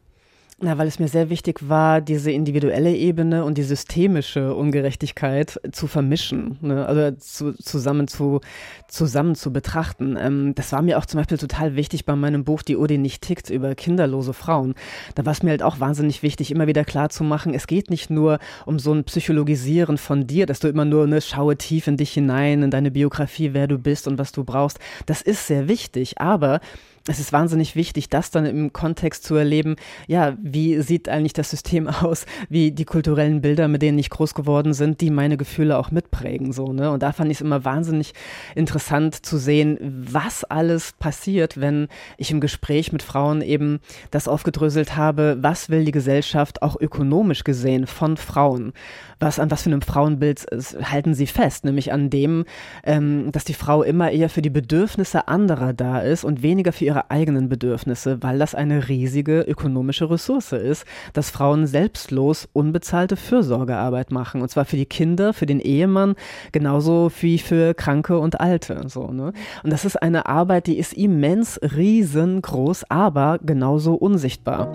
Na, 0.61 0.77
weil 0.77 0.89
es 0.89 0.99
mir 0.99 1.07
sehr 1.07 1.31
wichtig 1.31 1.69
war, 1.69 2.01
diese 2.01 2.33
individuelle 2.33 2.93
Ebene 2.93 3.45
und 3.45 3.59
die 3.59 3.63
systemische 3.63 4.57
Ungerechtigkeit 4.57 5.61
zu 5.71 5.87
vermischen, 5.87 6.59
ne? 6.63 6.85
also 6.85 7.17
zu, 7.17 7.53
zusammen, 7.63 8.09
zu, 8.09 8.41
zusammen 8.89 9.37
zu 9.37 9.53
betrachten. 9.53 10.17
Ähm, 10.21 10.57
das 10.57 10.73
war 10.73 10.83
mir 10.83 10.99
auch 10.99 11.07
zum 11.07 11.19
Beispiel 11.19 11.39
total 11.39 11.77
wichtig 11.77 12.07
bei 12.07 12.17
meinem 12.17 12.43
Buch 12.43 12.63
Die 12.63 12.77
Uhr, 12.77 12.89
die 12.89 12.99
nicht 12.99 13.23
tickt 13.23 13.51
über 13.51 13.77
kinderlose 13.77 14.33
Frauen. 14.33 14.75
Da 15.15 15.25
war 15.25 15.31
es 15.31 15.45
mir 15.45 15.51
halt 15.51 15.63
auch 15.63 15.79
wahnsinnig 15.79 16.25
wichtig, 16.25 16.51
immer 16.51 16.67
wieder 16.67 16.85
klar 16.85 17.09
zu 17.09 17.23
machen, 17.23 17.55
es 17.55 17.69
geht 17.69 17.89
nicht 17.89 18.11
nur 18.11 18.41
um 18.67 18.81
so 18.81 18.93
ein 18.93 19.05
Psychologisieren 19.05 19.97
von 19.97 20.27
dir, 20.27 20.45
dass 20.47 20.59
du 20.59 20.67
immer 20.67 20.85
nur 20.85 21.07
ne, 21.07 21.21
schaue 21.21 21.57
tief 21.57 21.87
in 21.87 21.97
dich 21.97 22.11
hinein, 22.15 22.65
in 22.65 22.73
deine 22.73 22.91
Biografie, 22.91 23.55
wer 23.55 23.69
du 23.69 23.79
bist 23.79 24.09
und 24.09 24.19
was 24.19 24.33
du 24.33 24.43
brauchst. 24.43 24.81
Das 25.07 25.23
ist 25.23 25.47
sehr 25.47 25.69
wichtig, 25.69 26.21
aber 26.21 26.59
es 27.07 27.21
ist 27.21 27.33
wahnsinnig 27.33 27.77
wichtig, 27.77 28.09
das 28.09 28.31
dann 28.31 28.47
im 28.47 28.73
Kontext 28.73 29.25
zu 29.25 29.35
erleben, 29.35 29.77
ja, 30.07 30.37
wie 30.43 30.81
sieht 30.83 31.09
eigentlich 31.09 31.33
das 31.33 31.51
System 31.51 31.89
aus, 32.03 32.27
wie 32.49 32.73
die 32.73 32.85
kulturellen 32.85 33.41
Bilder, 33.41 33.69
mit 33.69 33.83
denen 33.83 33.99
ich 33.99 34.11
groß 34.11 34.35
geworden 34.35 34.75
sind, 34.75 35.01
die 35.01 35.11
meine 35.11 35.37
Gefühle 35.37 35.79
auch 35.79 35.91
mitprägen, 35.91 36.53
so, 36.53 36.73
ne? 36.73 36.91
Und 36.91 37.03
da 37.03 37.13
fand 37.13 37.31
ich 37.31 37.39
es 37.39 37.43
immer 37.43 37.65
wahnsinnig 37.65 38.13
interessant 38.55 39.25
zu 39.27 39.39
sehen, 39.39 39.79
was 39.81 40.45
alles 40.45 40.93
passiert, 40.99 41.61
wenn 41.61 41.89
ich 42.17 42.31
im 42.31 42.41
Gespräch 42.41 42.93
mit 42.93 43.03
Frauen 43.03 43.43
eben 43.43 43.81
das 44.11 44.29
aufgedröselt 44.29 44.97
habe, 44.97 45.39
was 45.41 45.71
will 45.71 45.85
die 45.85 45.93
Gesellschaft 45.93 46.63
auch 46.63 46.81
ökonomisch 46.81 47.45
gesehen 47.45 47.87
von 47.87 48.17
Frauen? 48.17 48.73
Was, 49.21 49.41
an 49.41 49.51
was 49.51 49.63
für 49.63 49.71
einem 49.71 49.83
Frauenbild 49.83 50.47
halten 50.83 51.15
sie 51.15 51.27
fest? 51.27 51.65
Nämlich 51.65 51.93
an 51.93 52.09
dem, 52.09 52.45
ähm, 52.85 53.33
dass 53.33 53.45
die 53.45 53.55
Frau 53.55 53.83
immer 53.83 54.11
eher 54.11 54.29
für 54.29 54.43
die 54.43 54.51
Bedürfnisse 54.51 55.27
anderer 55.27 55.73
da 55.73 56.01
ist 56.01 56.25
und 56.25 56.43
weniger 56.43 56.73
für 56.73 56.85
ihre 56.85 56.98
ihre 56.99 57.11
eigenen 57.11 57.49
Bedürfnisse, 57.49 58.23
weil 58.23 58.39
das 58.39 58.55
eine 58.55 58.89
riesige 58.89 59.41
ökonomische 59.43 60.11
Ressource 60.11 60.53
ist, 60.53 60.85
dass 61.13 61.31
Frauen 61.31 61.67
selbstlos 61.67 62.49
unbezahlte 62.53 63.17
Fürsorgearbeit 63.17 64.11
machen. 64.11 64.43
Und 64.43 64.49
zwar 64.49 64.65
für 64.65 64.77
die 64.77 64.87
Kinder, 64.87 65.33
für 65.33 65.47
den 65.47 65.61
Ehemann, 65.61 66.15
genauso 66.53 67.11
wie 67.21 67.39
für 67.39 67.75
Kranke 67.75 68.19
und 68.19 68.41
Alte. 68.41 68.83
So, 68.89 69.13
ne? 69.13 69.33
Und 69.63 69.73
das 69.73 69.85
ist 69.85 69.97
eine 69.97 70.27
Arbeit, 70.27 70.67
die 70.67 70.79
ist 70.79 70.93
immens 70.93 71.61
riesengroß, 71.63 72.91
aber 72.91 73.39
genauso 73.43 73.95
unsichtbar. 73.95 74.69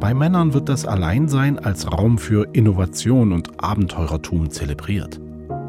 Bei 0.00 0.14
Männern 0.14 0.54
wird 0.54 0.68
das 0.68 0.86
Alleinsein 0.86 1.58
als 1.58 1.90
Raum 1.90 2.18
für 2.18 2.48
Innovation 2.52 3.32
und 3.32 3.60
Abenteurertum 3.60 4.50
zelebriert. 4.50 5.20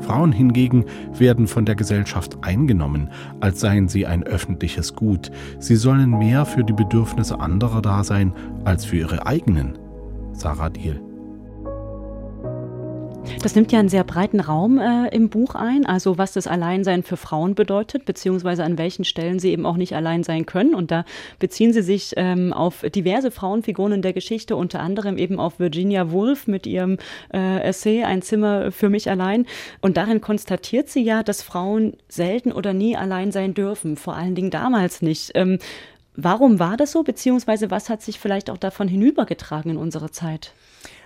Frauen 0.09 0.31
hingegen 0.31 0.85
werden 1.13 1.45
von 1.45 1.65
der 1.65 1.75
Gesellschaft 1.75 2.39
eingenommen, 2.41 3.11
als 3.41 3.59
seien 3.59 3.87
sie 3.87 4.07
ein 4.07 4.23
öffentliches 4.23 4.95
Gut. 4.95 5.29
Sie 5.59 5.75
sollen 5.75 6.09
mehr 6.09 6.47
für 6.47 6.63
die 6.63 6.73
Bedürfnisse 6.73 7.39
anderer 7.39 7.83
da 7.83 8.03
sein 8.03 8.33
als 8.65 8.85
für 8.85 8.97
ihre 8.97 9.27
eigenen. 9.27 9.77
Sarah 10.33 10.69
Diel. 10.69 10.99
Das 13.41 13.55
nimmt 13.55 13.71
ja 13.71 13.79
einen 13.79 13.87
sehr 13.87 14.03
breiten 14.03 14.41
Raum 14.41 14.79
äh, 14.79 15.07
im 15.15 15.29
Buch 15.29 15.55
ein, 15.55 15.85
also 15.85 16.17
was 16.17 16.33
das 16.33 16.45
Alleinsein 16.45 17.03
für 17.03 17.15
Frauen 17.15 17.55
bedeutet, 17.55 18.03
beziehungsweise 18.03 18.65
an 18.65 18.77
welchen 18.77 19.05
Stellen 19.05 19.39
sie 19.39 19.51
eben 19.51 19.65
auch 19.65 19.77
nicht 19.77 19.95
allein 19.95 20.23
sein 20.23 20.45
können. 20.45 20.75
Und 20.75 20.91
da 20.91 21.05
beziehen 21.39 21.71
sie 21.71 21.81
sich 21.81 22.13
ähm, 22.17 22.51
auf 22.51 22.81
diverse 22.93 23.31
Frauenfiguren 23.31 23.93
in 23.93 24.01
der 24.01 24.11
Geschichte, 24.11 24.57
unter 24.57 24.81
anderem 24.81 25.17
eben 25.17 25.39
auf 25.39 25.57
Virginia 25.57 26.11
Woolf 26.11 26.47
mit 26.47 26.67
ihrem 26.67 26.97
äh, 27.33 27.61
Essay 27.61 28.03
Ein 28.03 28.21
Zimmer 28.21 28.73
für 28.73 28.89
mich 28.89 29.09
allein. 29.09 29.45
Und 29.79 29.95
darin 29.95 30.19
konstatiert 30.19 30.89
sie 30.89 31.03
ja, 31.03 31.23
dass 31.23 31.41
Frauen 31.41 31.93
selten 32.09 32.51
oder 32.51 32.73
nie 32.73 32.97
allein 32.97 33.31
sein 33.31 33.53
dürfen, 33.53 33.95
vor 33.95 34.15
allen 34.15 34.35
Dingen 34.35 34.51
damals 34.51 35.01
nicht. 35.01 35.31
Ähm, 35.35 35.59
warum 36.15 36.59
war 36.59 36.75
das 36.75 36.91
so, 36.91 37.03
beziehungsweise 37.03 37.71
was 37.71 37.89
hat 37.89 38.01
sich 38.01 38.19
vielleicht 38.19 38.49
auch 38.49 38.57
davon 38.57 38.89
hinübergetragen 38.89 39.71
in 39.71 39.77
unsere 39.77 40.11
Zeit? 40.11 40.53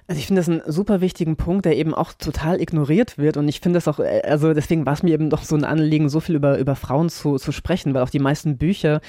Also 0.05 0.19
ich 0.19 0.27
finde 0.27 0.41
das 0.41 0.49
einen 0.49 0.61
super 0.65 0.99
wichtigen 0.99 1.37
Punkt, 1.37 1.63
der 1.63 1.77
eben 1.77 1.93
auch 1.93 2.11
total 2.11 2.59
ignoriert 2.59 3.17
wird. 3.17 3.37
Und 3.37 3.47
ich 3.47 3.61
finde 3.61 3.77
das 3.77 3.87
auch, 3.87 3.99
äh, 3.99 4.21
also 4.25 4.53
deswegen 4.53 4.85
war 4.85 4.93
es 4.93 5.03
mir 5.03 5.13
eben 5.13 5.29
doch 5.29 5.43
so 5.43 5.55
ein 5.55 5.63
Anliegen, 5.63 6.09
so 6.09 6.19
viel 6.19 6.35
über, 6.35 6.57
über 6.57 6.75
Frauen 6.75 7.07
zu, 7.07 7.37
zu 7.37 7.53
sprechen, 7.53 7.93
weil 7.93 8.03
auch 8.03 8.09
die 8.09 8.19
meisten 8.19 8.57
Bücher, 8.57 8.99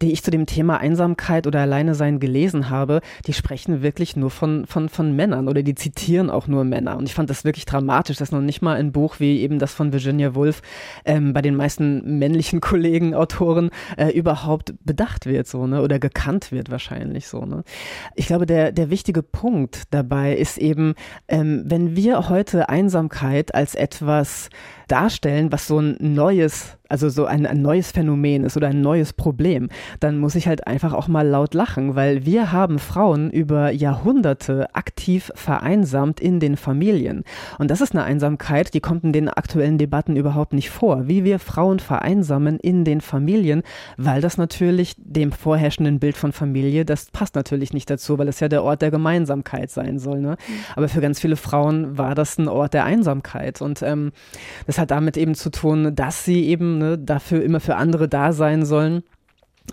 die 0.00 0.12
ich 0.12 0.22
zu 0.22 0.30
dem 0.30 0.46
Thema 0.46 0.78
Einsamkeit 0.78 1.48
oder 1.48 1.60
Alleinesein 1.60 2.20
gelesen 2.20 2.70
habe, 2.70 3.00
die 3.26 3.32
sprechen 3.32 3.82
wirklich 3.82 4.14
nur 4.14 4.30
von, 4.30 4.64
von, 4.66 4.88
von 4.88 5.16
Männern 5.16 5.48
oder 5.48 5.64
die 5.64 5.74
zitieren 5.74 6.30
auch 6.30 6.46
nur 6.46 6.62
Männer. 6.62 6.96
Und 6.98 7.06
ich 7.06 7.14
fand 7.14 7.30
das 7.30 7.44
wirklich 7.44 7.64
dramatisch, 7.64 8.18
dass 8.18 8.30
noch 8.30 8.40
nicht 8.40 8.62
mal 8.62 8.76
ein 8.76 8.92
Buch 8.92 9.16
wie 9.18 9.40
eben 9.40 9.58
das 9.58 9.74
von 9.74 9.92
Virginia 9.92 10.36
Woolf 10.36 10.62
ähm, 11.04 11.32
bei 11.32 11.42
den 11.42 11.56
meisten 11.56 12.18
männlichen 12.20 12.60
Kollegen, 12.74 13.14
Autoren 13.14 13.70
äh, 13.96 14.10
überhaupt 14.10 14.74
bedacht 14.84 15.26
wird, 15.26 15.48
so, 15.48 15.66
ne? 15.66 15.82
Oder 15.82 15.98
gekannt 15.98 16.52
wird 16.52 16.70
wahrscheinlich 16.70 17.26
so, 17.26 17.44
ne? 17.44 17.64
Ich 18.14 18.26
glaube, 18.26 18.46
der, 18.46 18.70
der 18.70 18.90
wichtige 18.90 19.22
Punkt 19.24 19.82
dabei 19.90 20.36
ist, 20.36 20.43
ist 20.44 20.58
eben, 20.58 20.94
ähm, 21.26 21.62
wenn 21.64 21.96
wir 21.96 22.28
heute 22.28 22.68
Einsamkeit 22.68 23.54
als 23.54 23.74
etwas 23.74 24.50
darstellen, 24.88 25.50
was 25.50 25.66
so 25.66 25.78
ein 25.78 25.96
neues 25.98 26.76
also 26.94 27.08
so 27.08 27.24
ein, 27.24 27.46
ein, 27.46 27.62
neues 27.62 27.90
Phänomen 27.90 28.44
ist 28.44 28.56
oder 28.56 28.68
ein 28.68 28.80
neues 28.80 29.12
Problem, 29.14 29.68
dann 30.00 30.18
muss 30.18 30.34
ich 30.34 30.46
halt 30.46 30.66
einfach 30.66 30.92
auch 30.92 31.08
mal 31.08 31.26
laut 31.26 31.54
lachen, 31.54 31.96
weil 31.96 32.26
wir 32.26 32.52
haben 32.52 32.78
Frauen 32.78 33.30
über 33.30 33.70
Jahrhunderte 33.70 34.72
aktiv 34.74 35.32
vereinsamt 35.34 36.20
in 36.20 36.40
den 36.40 36.56
Familien. 36.56 37.24
Und 37.58 37.70
das 37.70 37.80
ist 37.80 37.94
eine 37.94 38.04
Einsamkeit, 38.04 38.74
die 38.74 38.80
kommt 38.80 39.02
in 39.02 39.12
den 39.12 39.28
aktuellen 39.28 39.78
Debatten 39.78 40.14
überhaupt 40.14 40.52
nicht 40.52 40.70
vor, 40.70 41.08
wie 41.08 41.24
wir 41.24 41.38
Frauen 41.38 41.80
vereinsamen 41.80 42.60
in 42.60 42.84
den 42.84 43.00
Familien, 43.00 43.62
weil 43.96 44.20
das 44.20 44.36
natürlich 44.36 44.94
dem 44.98 45.32
vorherrschenden 45.32 45.98
Bild 45.98 46.16
von 46.16 46.32
Familie, 46.32 46.84
das 46.84 47.10
passt 47.10 47.34
natürlich 47.34 47.72
nicht 47.72 47.88
dazu, 47.88 48.18
weil 48.18 48.28
es 48.28 48.40
ja 48.40 48.48
der 48.48 48.62
Ort 48.62 48.82
der 48.82 48.90
Gemeinsamkeit 48.90 49.70
sein 49.70 49.98
soll. 49.98 50.20
Ne? 50.20 50.33
Mhm. 50.48 50.64
Aber 50.76 50.88
für 50.88 51.00
ganz 51.00 51.20
viele 51.20 51.36
Frauen 51.36 51.98
war 51.98 52.14
das 52.14 52.38
ein 52.38 52.48
Ort 52.48 52.74
der 52.74 52.84
Einsamkeit. 52.84 53.60
Und 53.60 53.82
ähm, 53.82 54.12
das 54.66 54.78
hat 54.78 54.90
damit 54.90 55.16
eben 55.16 55.34
zu 55.34 55.50
tun, 55.50 55.94
dass 55.94 56.24
sie 56.24 56.46
eben 56.46 56.78
ne, 56.78 56.98
dafür 56.98 57.42
immer 57.42 57.60
für 57.60 57.76
andere 57.76 58.08
da 58.08 58.32
sein 58.32 58.64
sollen 58.64 59.02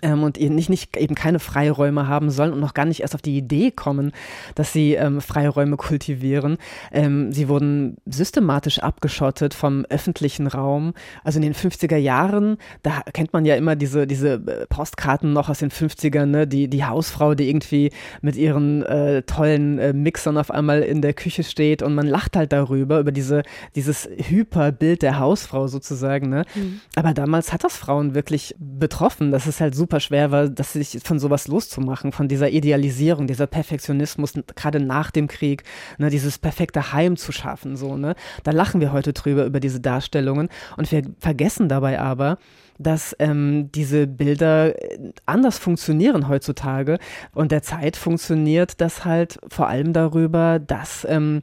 ähm, 0.00 0.22
und 0.22 0.40
nicht, 0.40 0.70
nicht 0.70 0.96
eben 0.96 1.14
keine 1.14 1.38
Freiräume 1.38 2.08
haben 2.08 2.30
sollen 2.30 2.52
und 2.52 2.60
noch 2.60 2.74
gar 2.74 2.86
nicht 2.86 3.00
erst 3.00 3.14
auf 3.14 3.20
die 3.20 3.36
Idee 3.36 3.70
kommen, 3.70 4.12
dass 4.54 4.72
sie 4.72 4.94
ähm, 4.94 5.20
Freiräume 5.20 5.76
kultivieren. 5.76 6.56
Ähm, 6.92 7.32
sie 7.32 7.48
wurden 7.48 7.96
systematisch 8.06 8.78
abgeschottet 8.78 9.52
vom 9.52 9.84
öffentlichen 9.90 10.46
Raum. 10.46 10.94
Also 11.24 11.38
in 11.38 11.42
den 11.42 11.54
50er 11.54 11.96
Jahren, 11.96 12.56
da 12.82 13.02
kennt 13.12 13.32
man 13.32 13.44
ja 13.44 13.54
immer 13.56 13.76
diese, 13.76 14.06
diese 14.06 14.34
äh, 14.34 14.66
Postkarten 14.66 15.32
noch 15.32 15.50
aus 15.50 15.58
den 15.58 15.70
50ern, 15.70 16.26
ne? 16.26 16.46
die, 16.46 16.68
die 16.68 16.84
Hausfrau, 16.84 17.34
die 17.34 17.50
irgendwie 17.50 17.90
mit 18.22 18.36
ihren 18.36 18.82
äh, 18.84 19.22
tollen 19.22 19.78
äh, 19.78 19.92
Mixern 19.92 20.38
auf 20.38 20.50
einmal 20.50 20.80
in 20.80 21.02
der 21.02 21.12
Küche 21.12 21.44
steht 21.44 21.82
und 21.82 21.94
man 21.94 22.06
lacht 22.06 22.36
halt 22.36 22.52
darüber, 22.52 22.98
über 22.98 23.12
diese, 23.12 23.42
dieses 23.76 24.08
Hyperbild 24.16 25.02
der 25.02 25.18
Hausfrau 25.18 25.68
sozusagen. 25.68 26.30
Ne? 26.30 26.44
Mhm. 26.54 26.80
Aber 26.96 27.12
damals 27.12 27.52
hat 27.52 27.62
das 27.62 27.76
Frauen 27.76 28.14
wirklich 28.14 28.54
betroffen. 28.58 29.32
Das 29.32 29.46
ist 29.46 29.60
halt 29.60 29.74
so 29.74 29.81
super 29.82 29.98
schwer 29.98 30.30
war, 30.30 30.48
das 30.48 30.74
sich 30.74 31.00
von 31.02 31.18
sowas 31.18 31.48
loszumachen, 31.48 32.12
von 32.12 32.28
dieser 32.28 32.50
Idealisierung, 32.50 33.26
dieser 33.26 33.48
Perfektionismus, 33.48 34.34
gerade 34.54 34.78
nach 34.78 35.10
dem 35.10 35.26
Krieg, 35.26 35.64
ne, 35.98 36.08
dieses 36.08 36.38
perfekte 36.38 36.92
Heim 36.92 37.16
zu 37.16 37.32
schaffen, 37.32 37.76
so, 37.76 37.96
ne. 37.96 38.14
Da 38.44 38.52
lachen 38.52 38.80
wir 38.80 38.92
heute 38.92 39.12
drüber, 39.12 39.44
über 39.44 39.58
diese 39.58 39.80
Darstellungen 39.80 40.50
und 40.76 40.92
wir 40.92 41.02
vergessen 41.18 41.68
dabei 41.68 41.98
aber, 41.98 42.38
dass 42.82 43.14
ähm, 43.18 43.70
diese 43.72 44.06
Bilder 44.06 44.80
äh, 44.80 45.12
anders 45.26 45.58
funktionieren 45.58 46.28
heutzutage. 46.28 46.98
Und 47.34 47.52
derzeit 47.52 47.96
funktioniert 47.96 48.80
das 48.80 49.04
halt 49.04 49.38
vor 49.48 49.68
allem 49.68 49.92
darüber, 49.92 50.58
dass 50.58 51.06
ähm, 51.08 51.42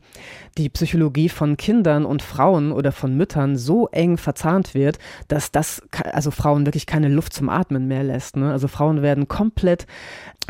die 0.58 0.70
Psychologie 0.70 1.30
von 1.30 1.58
Kindern 1.58 2.06
und 2.06 2.22
Frauen 2.22 2.72
oder 2.72 2.92
von 2.92 3.16
Müttern 3.16 3.56
so 3.56 3.88
eng 3.88 4.18
verzahnt 4.18 4.74
wird, 4.74 5.00
dass 5.28 5.52
das 5.52 5.82
also 6.12 6.32
Frauen 6.32 6.66
wirklich 6.66 6.86
keine 6.86 7.08
Luft 7.08 7.34
zum 7.34 7.50
Atmen 7.50 7.88
mehr 7.88 8.04
lässt. 8.04 8.36
Ne? 8.36 8.52
Also 8.52 8.68
Frauen 8.68 9.02
werden 9.02 9.28
komplett 9.28 9.88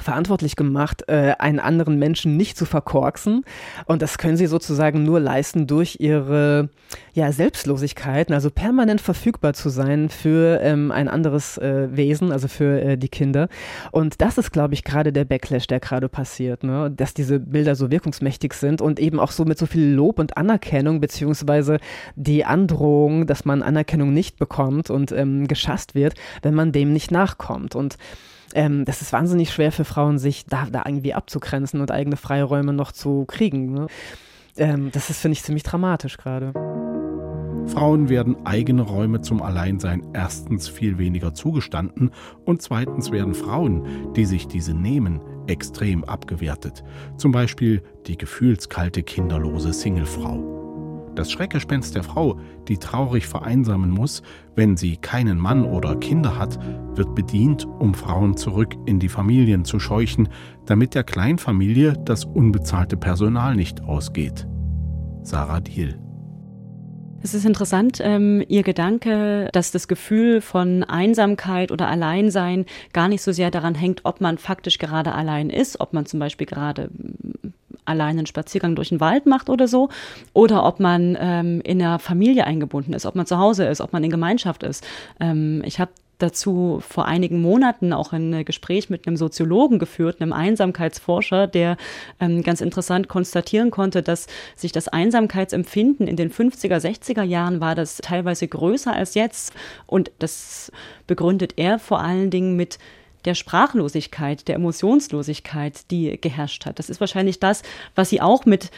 verantwortlich 0.01 0.55
gemacht, 0.55 1.03
äh, 1.07 1.33
einen 1.39 1.59
anderen 1.59 1.99
Menschen 1.99 2.37
nicht 2.37 2.57
zu 2.57 2.65
verkorksen. 2.65 3.43
Und 3.85 4.01
das 4.01 4.17
können 4.17 4.37
sie 4.37 4.47
sozusagen 4.47 5.03
nur 5.03 5.19
leisten 5.19 5.67
durch 5.67 5.97
ihre 5.99 6.69
ja, 7.13 7.31
Selbstlosigkeit, 7.31 8.31
also 8.31 8.49
permanent 8.49 9.01
verfügbar 9.01 9.53
zu 9.53 9.69
sein 9.69 10.09
für 10.09 10.59
ähm, 10.61 10.78
ein 10.91 11.07
anderes 11.07 11.57
äh, 11.57 11.87
Wesen, 11.91 12.31
also 12.31 12.47
für 12.47 12.81
äh, 12.81 12.97
die 12.97 13.09
Kinder. 13.09 13.49
Und 13.91 14.21
das 14.21 14.37
ist, 14.37 14.51
glaube 14.51 14.73
ich, 14.73 14.83
gerade 14.83 15.11
der 15.11 15.25
Backlash, 15.25 15.67
der 15.67 15.79
gerade 15.79 16.09
passiert, 16.09 16.63
ne? 16.63 16.91
dass 16.95 17.13
diese 17.13 17.39
Bilder 17.39 17.75
so 17.75 17.91
wirkungsmächtig 17.91 18.53
sind 18.53 18.81
und 18.81 18.99
eben 18.99 19.19
auch 19.19 19.31
so 19.31 19.45
mit 19.45 19.57
so 19.57 19.65
viel 19.65 19.93
Lob 19.93 20.19
und 20.19 20.37
Anerkennung, 20.37 20.99
beziehungsweise 20.99 21.79
die 22.15 22.45
Androhung, 22.45 23.27
dass 23.27 23.45
man 23.45 23.61
Anerkennung 23.61 24.13
nicht 24.13 24.37
bekommt 24.37 24.89
und 24.89 25.11
ähm, 25.11 25.47
geschasst 25.47 25.95
wird, 25.95 26.15
wenn 26.41 26.53
man 26.53 26.71
dem 26.71 26.93
nicht 26.93 27.11
nachkommt. 27.11 27.75
Und 27.75 27.97
ähm, 28.53 28.85
das 28.85 29.01
ist 29.01 29.13
wahnsinnig 29.13 29.51
schwer 29.51 29.71
für 29.71 29.85
Frauen, 29.85 30.17
sich 30.17 30.45
da, 30.45 30.67
da 30.71 30.83
irgendwie 30.85 31.13
abzugrenzen 31.13 31.81
und 31.81 31.91
eigene 31.91 32.17
Freiräume 32.17 32.73
noch 32.73 32.91
zu 32.91 33.25
kriegen. 33.25 33.73
Ne? 33.73 33.87
Ähm, 34.57 34.91
das 34.91 35.09
ist, 35.09 35.21
finde 35.21 35.33
ich, 35.33 35.43
ziemlich 35.43 35.63
dramatisch 35.63 36.17
gerade. 36.17 36.53
Frauen 37.69 38.09
werden 38.09 38.35
eigene 38.45 38.81
Räume 38.81 39.21
zum 39.21 39.43
Alleinsein 39.43 40.01
erstens 40.13 40.67
viel 40.67 40.97
weniger 40.97 41.35
zugestanden 41.35 42.09
und 42.43 42.63
zweitens 42.63 43.11
werden 43.11 43.35
Frauen, 43.35 44.13
die 44.15 44.25
sich 44.25 44.47
diese 44.47 44.73
nehmen, 44.73 45.21
extrem 45.45 46.03
abgewertet. 46.03 46.83
Zum 47.17 47.31
Beispiel 47.31 47.83
die 48.07 48.17
gefühlskalte, 48.17 49.03
kinderlose 49.03 49.71
Singlefrau. 49.71 51.11
Das 51.15 51.31
Schreckgespenst 51.31 51.95
der 51.95 52.03
Frau, 52.03 52.39
die 52.67 52.77
traurig 52.77 53.27
vereinsamen 53.27 53.91
muss, 53.91 54.23
wenn 54.55 54.75
sie 54.75 54.97
keinen 54.97 55.37
Mann 55.37 55.63
oder 55.63 55.95
Kinder 55.95 56.39
hat, 56.39 56.59
wird 56.95 57.13
bedient, 57.13 57.65
um 57.65 57.93
Frauen 57.93 58.35
zurück 58.35 58.75
in 58.87 58.99
die 58.99 59.09
Familien 59.09 59.63
zu 59.63 59.79
scheuchen, 59.79 60.29
damit 60.65 60.95
der 60.95 61.03
Kleinfamilie 61.03 61.93
das 62.05 62.25
unbezahlte 62.25 62.97
Personal 62.97 63.55
nicht 63.55 63.83
ausgeht. 63.83 64.47
Sarah 65.21 65.59
Diel 65.59 65.99
es 67.21 67.33
ist 67.33 67.45
interessant, 67.45 67.99
ähm, 68.01 68.43
Ihr 68.47 68.63
Gedanke, 68.63 69.49
dass 69.51 69.71
das 69.71 69.87
Gefühl 69.87 70.41
von 70.41 70.83
Einsamkeit 70.83 71.71
oder 71.71 71.87
Alleinsein 71.87 72.65
gar 72.93 73.07
nicht 73.07 73.21
so 73.21 73.31
sehr 73.31 73.51
daran 73.51 73.75
hängt, 73.75 74.01
ob 74.03 74.21
man 74.21 74.37
faktisch 74.37 74.77
gerade 74.77 75.13
allein 75.13 75.49
ist, 75.49 75.79
ob 75.79 75.93
man 75.93 76.05
zum 76.05 76.19
Beispiel 76.19 76.47
gerade 76.47 76.89
allein 77.85 78.17
einen 78.17 78.27
Spaziergang 78.27 78.75
durch 78.75 78.89
den 78.89 78.99
Wald 78.99 79.25
macht 79.25 79.49
oder 79.49 79.67
so, 79.67 79.89
oder 80.33 80.65
ob 80.65 80.79
man 80.79 81.17
ähm, 81.19 81.61
in 81.61 81.81
einer 81.81 81.99
Familie 81.99 82.45
eingebunden 82.45 82.93
ist, 82.93 83.05
ob 83.05 83.15
man 83.15 83.25
zu 83.25 83.37
Hause 83.37 83.65
ist, 83.65 83.81
ob 83.81 83.93
man 83.93 84.03
in 84.03 84.11
Gemeinschaft 84.11 84.63
ist. 84.63 84.85
Ähm, 85.19 85.61
ich 85.65 85.79
habe 85.79 85.91
dazu 86.19 86.81
vor 86.87 87.05
einigen 87.05 87.41
Monaten 87.41 87.93
auch 87.93 88.13
ein 88.13 88.45
Gespräch 88.45 88.89
mit 88.89 89.07
einem 89.07 89.17
Soziologen 89.17 89.79
geführt, 89.79 90.21
einem 90.21 90.33
Einsamkeitsforscher, 90.33 91.47
der 91.47 91.77
ähm, 92.19 92.43
ganz 92.43 92.61
interessant 92.61 93.07
konstatieren 93.07 93.71
konnte, 93.71 94.03
dass 94.03 94.27
sich 94.55 94.71
das 94.71 94.87
Einsamkeitsempfinden 94.87 96.07
in 96.07 96.15
den 96.15 96.31
50er, 96.31 96.77
60er 96.77 97.23
Jahren 97.23 97.61
war 97.61 97.73
das 97.73 97.97
teilweise 97.97 98.47
größer 98.47 98.93
als 98.93 99.15
jetzt. 99.15 99.53
Und 99.87 100.11
das 100.19 100.71
begründet 101.07 101.53
er 101.57 101.79
vor 101.79 101.99
allen 102.01 102.29
Dingen 102.29 102.55
mit 102.55 102.77
der 103.25 103.35
Sprachlosigkeit, 103.35 104.47
der 104.47 104.55
Emotionslosigkeit, 104.55 105.91
die 105.91 106.19
geherrscht 106.19 106.65
hat. 106.65 106.79
Das 106.79 106.89
ist 106.89 106.99
wahrscheinlich 106.99 107.39
das, 107.39 107.63
was 107.95 108.09
Sie 108.09 108.21
auch 108.21 108.45
mit 108.45 108.71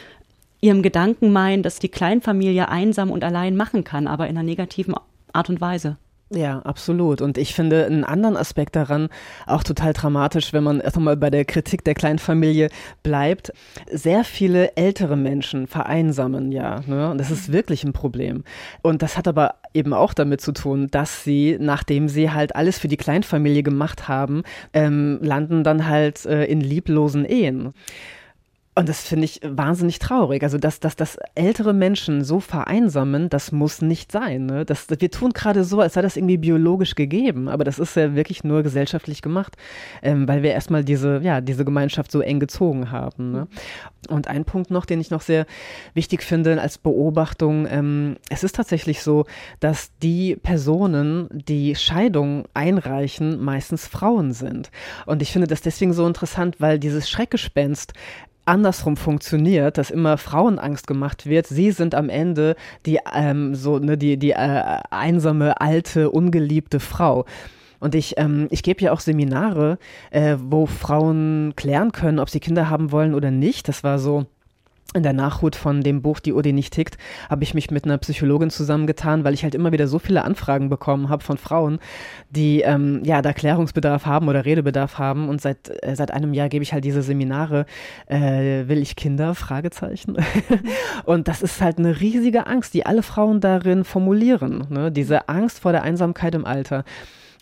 Ihrem 0.60 0.82
Gedanken 0.82 1.32
meinen, 1.32 1.62
dass 1.62 1.80
die 1.80 1.88
Kleinfamilie 1.88 2.68
einsam 2.68 3.10
und 3.10 3.24
allein 3.24 3.56
machen 3.56 3.82
kann, 3.82 4.06
aber 4.06 4.28
in 4.28 4.36
einer 4.36 4.44
negativen 4.44 4.94
Art 5.32 5.48
und 5.48 5.60
Weise. 5.60 5.96
Ja, 6.34 6.60
absolut. 6.60 7.20
Und 7.20 7.36
ich 7.36 7.54
finde 7.54 7.84
einen 7.84 8.04
anderen 8.04 8.36
Aspekt 8.36 8.74
daran 8.74 9.08
auch 9.46 9.62
total 9.62 9.92
dramatisch, 9.92 10.52
wenn 10.52 10.64
man 10.64 10.80
erstmal 10.80 11.16
bei 11.16 11.28
der 11.28 11.44
Kritik 11.44 11.84
der 11.84 11.94
Kleinfamilie 11.94 12.68
bleibt. 13.02 13.52
Sehr 13.90 14.24
viele 14.24 14.74
ältere 14.76 15.16
Menschen 15.16 15.66
vereinsamen 15.66 16.50
ja. 16.50 16.80
Ne? 16.86 17.10
Und 17.10 17.18
das 17.18 17.30
ist 17.30 17.52
wirklich 17.52 17.84
ein 17.84 17.92
Problem. 17.92 18.44
Und 18.80 19.02
das 19.02 19.18
hat 19.18 19.28
aber 19.28 19.56
eben 19.74 19.92
auch 19.92 20.14
damit 20.14 20.40
zu 20.40 20.52
tun, 20.52 20.88
dass 20.90 21.22
sie, 21.22 21.58
nachdem 21.60 22.08
sie 22.08 22.30
halt 22.30 22.56
alles 22.56 22.78
für 22.78 22.88
die 22.88 22.96
Kleinfamilie 22.96 23.62
gemacht 23.62 24.08
haben, 24.08 24.42
ähm, 24.72 25.18
landen 25.20 25.64
dann 25.64 25.86
halt 25.86 26.24
äh, 26.24 26.44
in 26.44 26.60
lieblosen 26.62 27.26
Ehen. 27.26 27.74
Und 28.74 28.88
das 28.88 29.02
finde 29.02 29.26
ich 29.26 29.40
wahnsinnig 29.44 29.98
traurig. 29.98 30.42
Also, 30.42 30.56
dass, 30.56 30.80
dass, 30.80 30.96
dass 30.96 31.18
ältere 31.34 31.74
Menschen 31.74 32.24
so 32.24 32.40
vereinsamen, 32.40 33.28
das 33.28 33.52
muss 33.52 33.82
nicht 33.82 34.10
sein. 34.10 34.46
Ne? 34.46 34.64
Das, 34.64 34.86
wir 34.88 35.10
tun 35.10 35.32
gerade 35.34 35.62
so, 35.62 35.80
als 35.80 35.92
sei 35.92 36.00
das 36.00 36.16
irgendwie 36.16 36.38
biologisch 36.38 36.94
gegeben, 36.94 37.48
aber 37.48 37.64
das 37.64 37.78
ist 37.78 37.96
ja 37.96 38.14
wirklich 38.14 38.44
nur 38.44 38.62
gesellschaftlich 38.62 39.20
gemacht, 39.20 39.56
ähm, 40.02 40.26
weil 40.26 40.42
wir 40.42 40.52
erstmal 40.52 40.84
diese, 40.84 41.20
ja, 41.22 41.42
diese 41.42 41.66
Gemeinschaft 41.66 42.10
so 42.10 42.22
eng 42.22 42.40
gezogen 42.40 42.90
haben. 42.90 43.32
Ne? 43.32 43.46
Und 44.08 44.28
ein 44.28 44.46
Punkt 44.46 44.70
noch, 44.70 44.86
den 44.86 45.02
ich 45.02 45.10
noch 45.10 45.20
sehr 45.20 45.44
wichtig 45.92 46.22
finde 46.22 46.58
als 46.58 46.78
Beobachtung, 46.78 47.66
ähm, 47.70 48.16
es 48.30 48.42
ist 48.42 48.56
tatsächlich 48.56 49.02
so, 49.02 49.26
dass 49.60 49.90
die 50.02 50.36
Personen, 50.36 51.28
die 51.30 51.76
Scheidung 51.76 52.46
einreichen, 52.54 53.38
meistens 53.38 53.86
Frauen 53.86 54.32
sind. 54.32 54.70
Und 55.04 55.20
ich 55.20 55.30
finde 55.30 55.46
das 55.46 55.60
deswegen 55.60 55.92
so 55.92 56.06
interessant, 56.06 56.56
weil 56.58 56.78
dieses 56.78 57.10
Schreckgespenst 57.10 57.92
andersrum 58.44 58.96
funktioniert, 58.96 59.78
dass 59.78 59.90
immer 59.90 60.18
Frauen 60.18 60.58
Angst 60.58 60.86
gemacht 60.86 61.26
wird. 61.26 61.46
Sie 61.46 61.70
sind 61.70 61.94
am 61.94 62.08
Ende 62.08 62.56
die 62.86 62.98
ähm, 63.14 63.54
so 63.54 63.78
ne, 63.78 63.96
die 63.96 64.16
die 64.16 64.32
äh, 64.32 64.78
einsame 64.90 65.60
alte 65.60 66.10
ungeliebte 66.10 66.80
Frau. 66.80 67.24
Und 67.82 67.96
ich, 67.96 68.14
ähm, 68.16 68.46
ich 68.50 68.62
gebe 68.62 68.80
ja 68.80 68.92
auch 68.92 69.00
Seminare, 69.00 69.76
äh, 70.12 70.36
wo 70.38 70.66
Frauen 70.66 71.54
klären 71.56 71.90
können, 71.90 72.20
ob 72.20 72.30
sie 72.30 72.38
Kinder 72.38 72.70
haben 72.70 72.92
wollen 72.92 73.12
oder 73.12 73.32
nicht. 73.32 73.66
Das 73.66 73.82
war 73.82 73.98
so 73.98 74.26
in 74.94 75.02
der 75.02 75.12
Nachhut 75.12 75.56
von 75.56 75.82
dem 75.82 76.02
Buch 76.02 76.20
Die 76.20 76.32
Uhr, 76.32 76.42
die 76.42 76.52
nicht 76.52 76.72
tickt, 76.72 76.98
habe 77.28 77.44
ich 77.44 77.54
mich 77.54 77.70
mit 77.70 77.84
einer 77.84 77.98
Psychologin 77.98 78.50
zusammengetan, 78.50 79.24
weil 79.24 79.34
ich 79.34 79.42
halt 79.42 79.54
immer 79.54 79.72
wieder 79.72 79.86
so 79.86 79.98
viele 79.98 80.24
Anfragen 80.24 80.68
bekommen 80.68 81.08
habe 81.08 81.22
von 81.22 81.38
Frauen, 81.38 81.78
die 82.30 82.60
ähm, 82.60 83.00
ja 83.04 83.22
da 83.22 83.32
Klärungsbedarf 83.32 84.06
haben 84.06 84.28
oder 84.28 84.44
Redebedarf 84.44 84.98
haben. 84.98 85.28
Und 85.28 85.40
seit 85.40 85.70
äh, 85.82 85.96
seit 85.96 86.10
einem 86.10 86.34
Jahr 86.34 86.48
gebe 86.48 86.62
ich 86.62 86.72
halt 86.72 86.84
diese 86.84 87.02
Seminare. 87.02 87.66
Äh, 88.06 88.68
will 88.68 88.78
ich 88.78 88.96
Kinder? 88.96 89.34
Fragezeichen. 89.34 90.16
und 91.04 91.28
das 91.28 91.42
ist 91.42 91.60
halt 91.60 91.78
eine 91.78 92.00
riesige 92.00 92.46
Angst, 92.46 92.74
die 92.74 92.86
alle 92.86 93.02
Frauen 93.02 93.40
darin 93.40 93.84
formulieren. 93.84 94.66
Ne? 94.68 94.92
Diese 94.92 95.28
Angst 95.28 95.60
vor 95.60 95.72
der 95.72 95.82
Einsamkeit 95.82 96.34
im 96.34 96.44
Alter. 96.44 96.84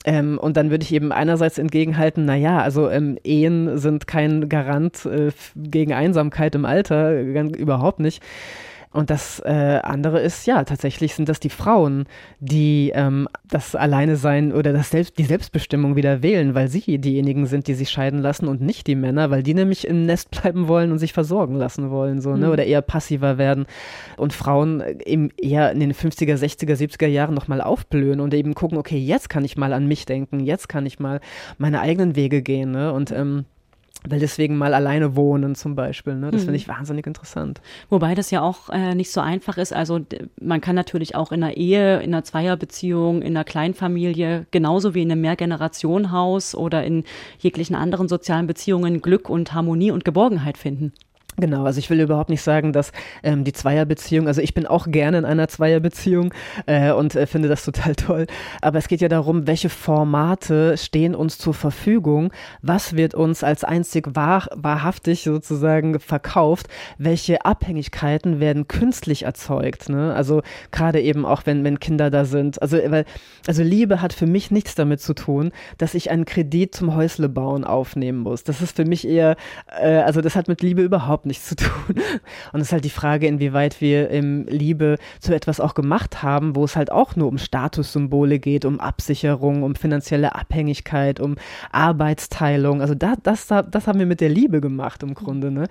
Ähm, 0.07 0.39
und 0.39 0.57
dann 0.57 0.71
würde 0.71 0.83
ich 0.83 0.95
eben 0.95 1.13
einerseits 1.13 1.59
entgegenhalten, 1.59 2.25
na 2.25 2.35
ja, 2.35 2.61
also 2.61 2.89
ähm, 2.89 3.19
Ehen 3.23 3.77
sind 3.79 4.07
kein 4.07 4.49
Garant 4.49 5.05
äh, 5.05 5.31
gegen 5.57 5.93
Einsamkeit 5.93 6.55
im 6.55 6.65
Alter, 6.65 7.21
überhaupt 7.21 8.01
nicht. 8.01 8.23
Und 8.93 9.09
das 9.09 9.41
äh, 9.45 9.79
andere 9.85 10.21
ist, 10.21 10.47
ja, 10.47 10.65
tatsächlich 10.65 11.15
sind 11.15 11.29
das 11.29 11.39
die 11.39 11.49
Frauen, 11.49 12.07
die 12.41 12.91
ähm, 12.93 13.29
das 13.49 13.77
Alleine 13.77 14.17
sein 14.17 14.53
oder 14.53 14.73
das 14.73 14.91
Selbst, 14.91 15.17
die 15.17 15.25
Selbstbestimmung 15.25 15.95
wieder 15.95 16.25
wählen, 16.25 16.57
weil 16.57 16.67
sie 16.67 16.99
diejenigen 16.99 17.47
sind, 17.47 17.69
die 17.69 17.75
sich 17.75 17.89
scheiden 17.89 18.19
lassen 18.19 18.49
und 18.49 18.61
nicht 18.61 18.89
die 18.89 18.97
Männer, 18.97 19.31
weil 19.31 19.45
die 19.45 19.55
nämlich 19.55 19.87
im 19.87 20.07
Nest 20.07 20.31
bleiben 20.43 20.67
wollen 20.67 20.91
und 20.91 20.99
sich 20.99 21.13
versorgen 21.13 21.55
lassen 21.55 21.91
wollen, 21.91 22.21
so, 22.21 22.35
ne, 22.35 22.47
mhm. 22.47 22.53
oder 22.53 22.65
eher 22.65 22.83
passiver 22.83 23.39
werden. 23.39 23.67
Und 24.17 24.33
Frauen 24.33 24.83
eben 25.05 25.31
eher 25.41 25.71
in 25.71 25.79
den 25.79 25.95
50er, 25.95 26.35
60er, 26.35 26.75
70er 26.75 27.07
Jahren 27.07 27.35
nochmal 27.35 27.61
aufblühen 27.61 28.19
und 28.19 28.35
eben 28.35 28.55
gucken, 28.55 28.77
okay, 28.77 28.99
jetzt 28.99 29.29
kann 29.31 29.45
ich 29.45 29.57
mal 29.57 29.73
an 29.73 29.87
mich 29.87 30.05
denken, 30.05 30.41
jetzt 30.41 30.69
kann 30.69 30.85
ich 30.85 30.99
mal 30.99 31.21
meine 31.59 31.81
eigenen 31.81 32.17
Wege 32.17 32.43
gehen, 32.43 32.73
ne, 32.73 32.93
und 32.93 33.13
ähm, 33.13 33.45
will 34.09 34.19
deswegen 34.19 34.57
mal 34.57 34.75
alleine 34.75 35.17
wohnen 35.17 35.55
zum 35.55 35.75
Beispiel. 35.75 36.15
Ne? 36.15 36.31
Das 36.31 36.43
mhm. 36.43 36.47
finde 36.47 36.57
ich 36.57 36.69
wahnsinnig 36.69 37.07
interessant. 37.07 37.61
Wobei 37.89 38.15
das 38.15 38.31
ja 38.31 38.43
auch 38.43 38.71
äh, 38.71 38.95
nicht 38.95 39.11
so 39.11 39.21
einfach 39.21 39.59
ist. 39.59 39.73
Also 39.73 40.01
man 40.41 40.61
kann 40.61 40.75
natürlich 40.75 41.15
auch 41.15 41.33
in 41.33 41.43
einer 41.43 41.57
Ehe, 41.57 42.01
in 42.01 42.15
einer 42.15 42.25
Zweierbeziehung, 42.25 43.23
in 43.23 43.37
einer 43.37 43.45
Kleinfamilie, 43.45 44.47
genauso 44.51 44.95
wie 44.95 45.03
in 45.03 45.13
einem 45.13 45.21
Mehrgenerationenhaus 45.21 46.55
oder 46.55 46.85
in 46.85 47.05
jeglichen 47.39 47.75
anderen 47.75 48.09
sozialen 48.09 48.47
Beziehungen 48.47 49.03
Glück 49.03 49.29
und 49.29 49.53
Harmonie 49.53 49.91
und 49.91 50.05
Geborgenheit 50.05 50.57
finden. 50.57 50.93
Genau, 51.41 51.65
also 51.65 51.79
ich 51.79 51.89
will 51.89 52.01
überhaupt 52.01 52.29
nicht 52.29 52.43
sagen, 52.43 52.75
dass 52.75 52.93
ähm, 53.23 53.45
die 53.45 53.55
Zweierbeziehung, 53.55 54.29
also 54.29 54.43
ich 54.43 54.53
bin 54.53 54.67
auch 54.67 54.87
gerne 54.87 55.17
in 55.17 55.25
einer 55.25 55.49
Zweierbeziehung 55.49 56.35
äh, 56.67 56.93
und 56.93 57.15
äh, 57.15 57.27
finde 57.27 57.49
das 57.49 57.65
total 57.65 57.95
toll, 57.95 58.27
aber 58.61 58.79
es 58.79 58.89
geht 58.89 59.01
ja 59.01 59.09
darum, 59.09 59.47
welche 59.47 59.71
Formate 59.71 60.77
stehen 60.77 61.15
uns 61.15 61.39
zur 61.39 61.55
Verfügung, 61.55 62.31
was 62.61 62.95
wird 62.95 63.15
uns 63.15 63.43
als 63.43 63.65
einzig 63.65 64.15
wahr, 64.15 64.49
wahrhaftig 64.55 65.23
sozusagen 65.23 65.99
verkauft, 65.99 66.69
welche 66.99 67.43
Abhängigkeiten 67.43 68.39
werden 68.39 68.69
künstlich 68.69 69.23
erzeugt, 69.23 69.89
ne? 69.89 70.15
also 70.15 70.43
gerade 70.73 71.01
eben 71.01 71.25
auch, 71.25 71.47
wenn, 71.47 71.65
wenn 71.65 71.81
Kinder 71.81 72.11
da 72.11 72.27
sind, 72.27 72.61
also, 72.61 72.77
weil, 72.77 73.07
also 73.47 73.63
Liebe 73.63 74.03
hat 74.03 74.13
für 74.13 74.27
mich 74.27 74.51
nichts 74.51 74.75
damit 74.75 75.01
zu 75.01 75.15
tun, 75.15 75.53
dass 75.79 75.95
ich 75.95 76.11
einen 76.11 76.27
Kredit 76.27 76.75
zum 76.75 76.95
Häuslebauen 76.95 77.65
aufnehmen 77.65 78.19
muss, 78.19 78.45
das 78.45 78.61
ist 78.61 78.77
für 78.77 78.85
mich 78.85 79.09
eher, 79.09 79.37
äh, 79.81 80.01
also 80.01 80.21
das 80.21 80.37
hat 80.37 80.47
mit 80.47 80.61
Liebe 80.61 80.83
überhaupt 80.83 81.25
nichts 81.25 81.30
zu 81.39 81.55
tun. 81.55 81.95
Und 82.53 82.61
es 82.61 82.69
ist 82.69 82.73
halt 82.73 82.85
die 82.85 82.91
Frage, 82.91 83.27
inwieweit 83.29 83.81
wir 83.81 84.11
im 84.11 84.47
Liebe 84.47 84.97
zu 85.21 85.35
etwas 85.35 85.61
auch 85.61 85.75
gemacht 85.75 86.23
haben, 86.23 86.57
wo 86.57 86.65
es 86.65 86.75
halt 86.75 86.91
auch 86.91 87.15
nur 87.15 87.29
um 87.29 87.39
Statussymbole 87.39 88.39
geht, 88.39 88.65
um 88.65 88.81
Absicherung, 88.81 89.63
um 89.63 89.75
finanzielle 89.77 90.35
Abhängigkeit, 90.35 91.21
um 91.21 91.37
Arbeitsteilung. 91.71 92.81
Also 92.81 92.95
da, 92.95 93.15
das, 93.23 93.47
das 93.47 93.87
haben 93.87 93.99
wir 93.99 94.07
mit 94.07 94.21
der 94.21 94.31
Liebe 94.31 94.61
gemacht 94.61 95.03
im 95.03 95.15
Grunde. 95.15 95.51
Ne? 95.51 95.69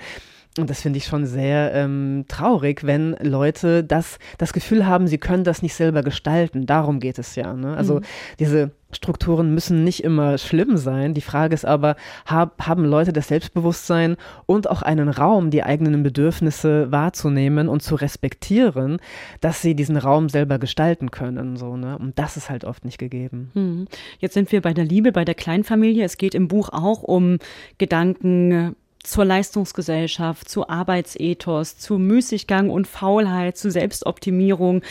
Und 0.59 0.69
das 0.69 0.81
finde 0.81 0.97
ich 0.97 1.05
schon 1.05 1.25
sehr 1.25 1.73
ähm, 1.73 2.25
traurig, 2.27 2.85
wenn 2.85 3.15
Leute 3.21 3.83
das, 3.83 4.19
das 4.37 4.53
Gefühl 4.53 4.85
haben, 4.85 5.07
sie 5.07 5.17
können 5.17 5.43
das 5.43 5.61
nicht 5.61 5.73
selber 5.73 6.03
gestalten. 6.03 6.65
Darum 6.65 6.99
geht 6.99 7.19
es 7.19 7.35
ja. 7.35 7.53
Ne? 7.53 7.75
Also 7.75 7.95
mhm. 7.95 8.03
diese 8.39 8.71
Strukturen 8.91 9.53
müssen 9.53 9.83
nicht 9.83 10.03
immer 10.03 10.37
schlimm 10.37 10.77
sein. 10.77 11.13
Die 11.13 11.21
Frage 11.21 11.53
ist 11.53 11.65
aber, 11.65 11.95
hab, 12.25 12.65
haben 12.65 12.83
Leute 12.85 13.13
das 13.13 13.27
Selbstbewusstsein 13.27 14.17
und 14.47 14.69
auch 14.69 14.81
einen 14.81 15.09
Raum, 15.09 15.51
die 15.51 15.63
eigenen 15.63 16.01
Bedürfnisse 16.01 16.91
wahrzunehmen 16.91 17.69
und 17.69 17.83
zu 17.83 17.95
respektieren, 17.95 18.97
dass 19.41 19.61
sie 19.61 19.75
diesen 19.75 19.97
Raum 19.97 20.27
selber 20.29 20.57
gestalten 20.57 21.11
können. 21.11 21.55
So, 21.55 21.77
ne? 21.77 21.97
Und 21.99 22.17
das 22.17 22.35
ist 22.35 22.49
halt 22.49 22.65
oft 22.65 22.83
nicht 22.83 22.97
gegeben. 22.97 23.51
Mhm. 23.53 23.87
Jetzt 24.19 24.33
sind 24.33 24.51
wir 24.51 24.61
bei 24.61 24.73
der 24.73 24.85
Liebe, 24.85 25.11
bei 25.11 25.23
der 25.23 25.35
Kleinfamilie. 25.35 26.03
Es 26.03 26.17
geht 26.17 26.33
im 26.33 26.47
Buch 26.47 26.69
auch 26.69 27.03
um 27.03 27.37
Gedanken 27.77 28.75
zur 29.03 29.25
Leistungsgesellschaft, 29.25 30.47
zu 30.47 30.69
Arbeitsethos, 30.69 31.77
zu 31.77 31.97
Müßiggang 31.97 32.69
und 32.69 32.85
Faulheit, 32.85 33.57
zu 33.57 33.71
Selbstoptimierung, 33.71 34.83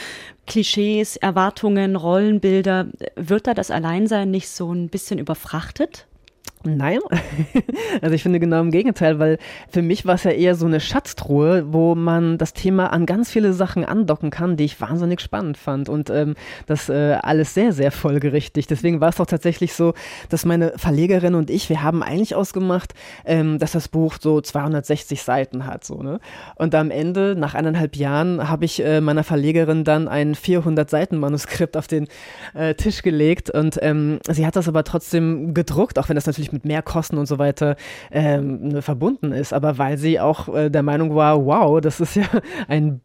Klischees, 0.47 1.16
Erwartungen, 1.16 1.94
Rollenbilder. 1.94 2.88
Wird 3.14 3.47
da 3.47 3.55
das 3.55 3.71
Alleinsein 3.71 4.31
nicht 4.31 4.49
so 4.49 4.73
ein 4.73 4.88
bisschen 4.88 5.18
überfrachtet? 5.18 6.08
Nein, 6.64 6.99
also 8.03 8.14
ich 8.14 8.23
finde 8.23 8.40
genau 8.40 8.61
im 8.61 8.73
Gegenteil, 8.73 9.21
weil 9.21 9.38
für 9.71 9.81
mich 9.81 10.07
war 10.07 10.16
es 10.16 10.25
ja 10.25 10.33
eher 10.33 10.57
so 10.57 10.66
eine 10.66 10.81
Schatztruhe, 10.81 11.73
wo 11.73 11.94
man 11.94 12.37
das 12.37 12.53
Thema 12.53 12.92
an 12.92 13.07
ganz 13.07 13.31
viele 13.31 13.53
Sachen 13.53 13.85
andocken 13.85 14.31
kann, 14.31 14.57
die 14.57 14.64
ich 14.64 14.81
wahnsinnig 14.81 15.21
spannend 15.21 15.57
fand 15.57 15.88
und 15.88 16.11
ähm, 16.11 16.35
das 16.66 16.88
äh, 16.88 17.18
alles 17.23 17.55
sehr, 17.55 17.73
sehr 17.73 17.92
folgerichtig. 17.92 18.66
Deswegen 18.66 19.01
war 19.01 19.11
es 19.11 19.21
auch 19.21 19.27
tatsächlich 19.27 19.73
so, 19.73 19.94
dass 20.31 20.44
meine 20.44 20.73
Verlegerin 20.77 21.37
und 21.37 21.49
ich, 21.49 21.68
wir 21.68 21.85
haben 21.85 22.03
eigentlich 22.03 22.35
ausgemacht, 22.35 22.92
ähm, 23.25 23.61
dass 23.61 23.73
das 23.73 23.87
Buch 23.88 24.16
so 24.21 24.40
260 24.40 25.23
Seiten 25.23 25.64
hat. 25.64 25.85
So, 25.85 26.03
ne? 26.03 26.18
Und 26.57 26.75
am 26.75 26.90
Ende, 26.90 27.37
nach 27.37 27.55
eineinhalb 27.55 27.94
Jahren, 27.94 28.49
habe 28.49 28.64
ich 28.64 28.85
äh, 28.85 29.01
meiner 29.01 29.23
Verlegerin 29.23 29.85
dann 29.85 30.09
ein 30.09 30.35
400 30.35 30.90
Seiten 30.90 31.18
Manuskript 31.18 31.77
auf 31.77 31.87
den 31.87 32.09
äh, 32.55 32.75
Tisch 32.75 33.03
gelegt 33.03 33.49
und 33.51 33.79
ähm, 33.81 34.18
sie 34.29 34.44
hat 34.44 34.57
das 34.57 34.66
aber 34.66 34.83
trotzdem 34.83 35.55
gedruckt, 35.55 36.01
auch 36.01 36.09
wenn 36.09 36.16
das 36.16 36.27
natürlich 36.27 36.47
natürlich 36.48 36.52
mit 36.52 36.64
mehr 36.64 36.82
Kosten 36.82 37.18
und 37.18 37.26
so 37.26 37.38
weiter 37.38 37.76
ähm, 38.11 38.68
ne, 38.68 38.82
verbunden 38.82 39.32
ist, 39.32 39.52
aber 39.52 39.78
weil 39.78 39.98
sie 39.98 40.20
auch 40.20 40.54
äh, 40.54 40.70
der 40.70 40.82
Meinung 40.82 41.14
war, 41.14 41.44
wow, 41.44 41.80
das 41.80 42.00
ist 42.00 42.16
ja 42.16 42.24
ein, 42.68 43.00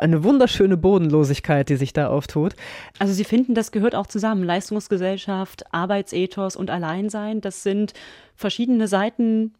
eine 0.00 0.24
wunderschöne 0.24 0.76
Bodenlosigkeit, 0.76 1.68
die 1.68 1.76
sich 1.76 1.92
da 1.92 2.08
auftut. 2.08 2.54
Also 2.98 3.12
Sie 3.12 3.24
finden, 3.24 3.54
das 3.54 3.72
gehört 3.72 3.94
auch 3.94 4.06
zusammen. 4.06 4.42
Leistungsgesellschaft, 4.42 5.72
Arbeitsethos 5.72 6.56
und 6.56 6.70
Alleinsein, 6.70 7.40
das 7.40 7.62
sind 7.62 7.92
verschiedene 8.34 8.88
Seiten 8.88 9.54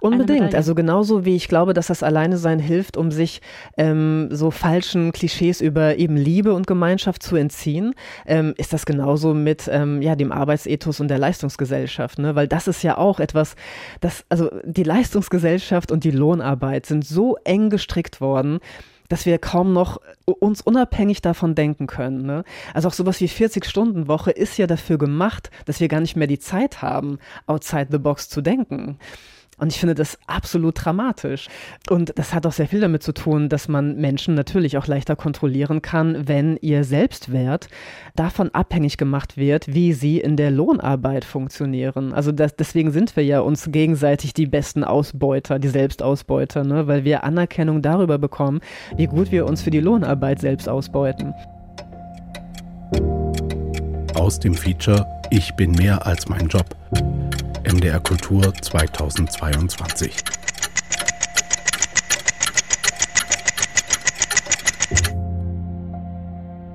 Unbedingt. 0.00 0.54
Also 0.54 0.74
genauso 0.74 1.24
wie 1.24 1.36
ich 1.36 1.48
glaube, 1.48 1.74
dass 1.74 1.88
das 1.88 2.02
Alleine 2.02 2.36
sein 2.38 2.58
hilft, 2.58 2.96
um 2.96 3.10
sich 3.10 3.40
ähm, 3.76 4.28
so 4.30 4.50
falschen 4.50 5.12
Klischees 5.12 5.60
über 5.60 5.96
eben 5.96 6.16
Liebe 6.16 6.54
und 6.54 6.66
Gemeinschaft 6.66 7.22
zu 7.22 7.36
entziehen, 7.36 7.94
ähm, 8.26 8.54
ist 8.56 8.72
das 8.72 8.86
genauso 8.86 9.34
mit 9.34 9.68
ähm, 9.70 10.02
ja, 10.02 10.16
dem 10.16 10.32
Arbeitsethos 10.32 11.00
und 11.00 11.08
der 11.08 11.18
Leistungsgesellschaft. 11.18 12.18
Ne? 12.18 12.34
Weil 12.34 12.48
das 12.48 12.68
ist 12.68 12.82
ja 12.82 12.98
auch 12.98 13.20
etwas, 13.20 13.56
das, 14.00 14.24
also 14.28 14.50
die 14.64 14.84
Leistungsgesellschaft 14.84 15.90
und 15.90 16.04
die 16.04 16.10
Lohnarbeit 16.10 16.86
sind 16.86 17.04
so 17.04 17.36
eng 17.44 17.70
gestrickt 17.70 18.20
worden, 18.20 18.60
dass 19.08 19.26
wir 19.26 19.38
kaum 19.38 19.72
noch 19.72 20.00
uns 20.24 20.60
unabhängig 20.60 21.22
davon 21.22 21.54
denken 21.54 21.86
können. 21.86 22.22
Ne? 22.22 22.44
Also 22.72 22.88
auch 22.88 22.92
sowas 22.92 23.20
wie 23.20 23.28
40-Stunden-Woche 23.28 24.30
ist 24.30 24.56
ja 24.56 24.66
dafür 24.66 24.98
gemacht, 24.98 25.50
dass 25.66 25.80
wir 25.80 25.88
gar 25.88 26.00
nicht 26.00 26.16
mehr 26.16 26.26
die 26.26 26.38
Zeit 26.38 26.82
haben, 26.82 27.18
outside 27.46 27.88
the 27.90 27.98
box 27.98 28.28
zu 28.28 28.40
denken. 28.40 28.98
Und 29.58 29.72
ich 29.72 29.78
finde 29.78 29.94
das 29.94 30.18
absolut 30.26 30.84
dramatisch. 30.84 31.48
Und 31.88 32.12
das 32.18 32.34
hat 32.34 32.46
auch 32.46 32.52
sehr 32.52 32.66
viel 32.66 32.80
damit 32.80 33.02
zu 33.02 33.12
tun, 33.12 33.48
dass 33.48 33.68
man 33.68 33.96
Menschen 33.96 34.34
natürlich 34.34 34.76
auch 34.76 34.86
leichter 34.86 35.16
kontrollieren 35.16 35.80
kann, 35.80 36.26
wenn 36.26 36.56
ihr 36.60 36.84
Selbstwert 36.84 37.68
davon 38.16 38.50
abhängig 38.50 38.96
gemacht 38.96 39.36
wird, 39.36 39.72
wie 39.72 39.92
sie 39.92 40.20
in 40.20 40.36
der 40.36 40.50
Lohnarbeit 40.50 41.24
funktionieren. 41.24 42.12
Also 42.12 42.32
das, 42.32 42.56
deswegen 42.56 42.90
sind 42.90 43.14
wir 43.16 43.24
ja 43.24 43.40
uns 43.40 43.70
gegenseitig 43.70 44.34
die 44.34 44.46
besten 44.46 44.82
Ausbeuter, 44.82 45.58
die 45.58 45.68
Selbstausbeuter, 45.68 46.64
ne? 46.64 46.86
weil 46.86 47.04
wir 47.04 47.24
Anerkennung 47.24 47.82
darüber 47.82 48.18
bekommen, 48.18 48.60
wie 48.96 49.06
gut 49.06 49.30
wir 49.30 49.46
uns 49.46 49.62
für 49.62 49.70
die 49.70 49.80
Lohnarbeit 49.80 50.40
selbst 50.40 50.68
ausbeuten. 50.68 51.32
Aus 54.14 54.38
dem 54.38 54.54
Feature 54.54 55.06
Ich 55.30 55.54
bin 55.54 55.72
mehr 55.72 56.06
als 56.06 56.28
mein 56.28 56.48
Job 56.48 56.66
MDR 57.74 57.98
Kultur 57.98 58.54
2022. 58.54 60.14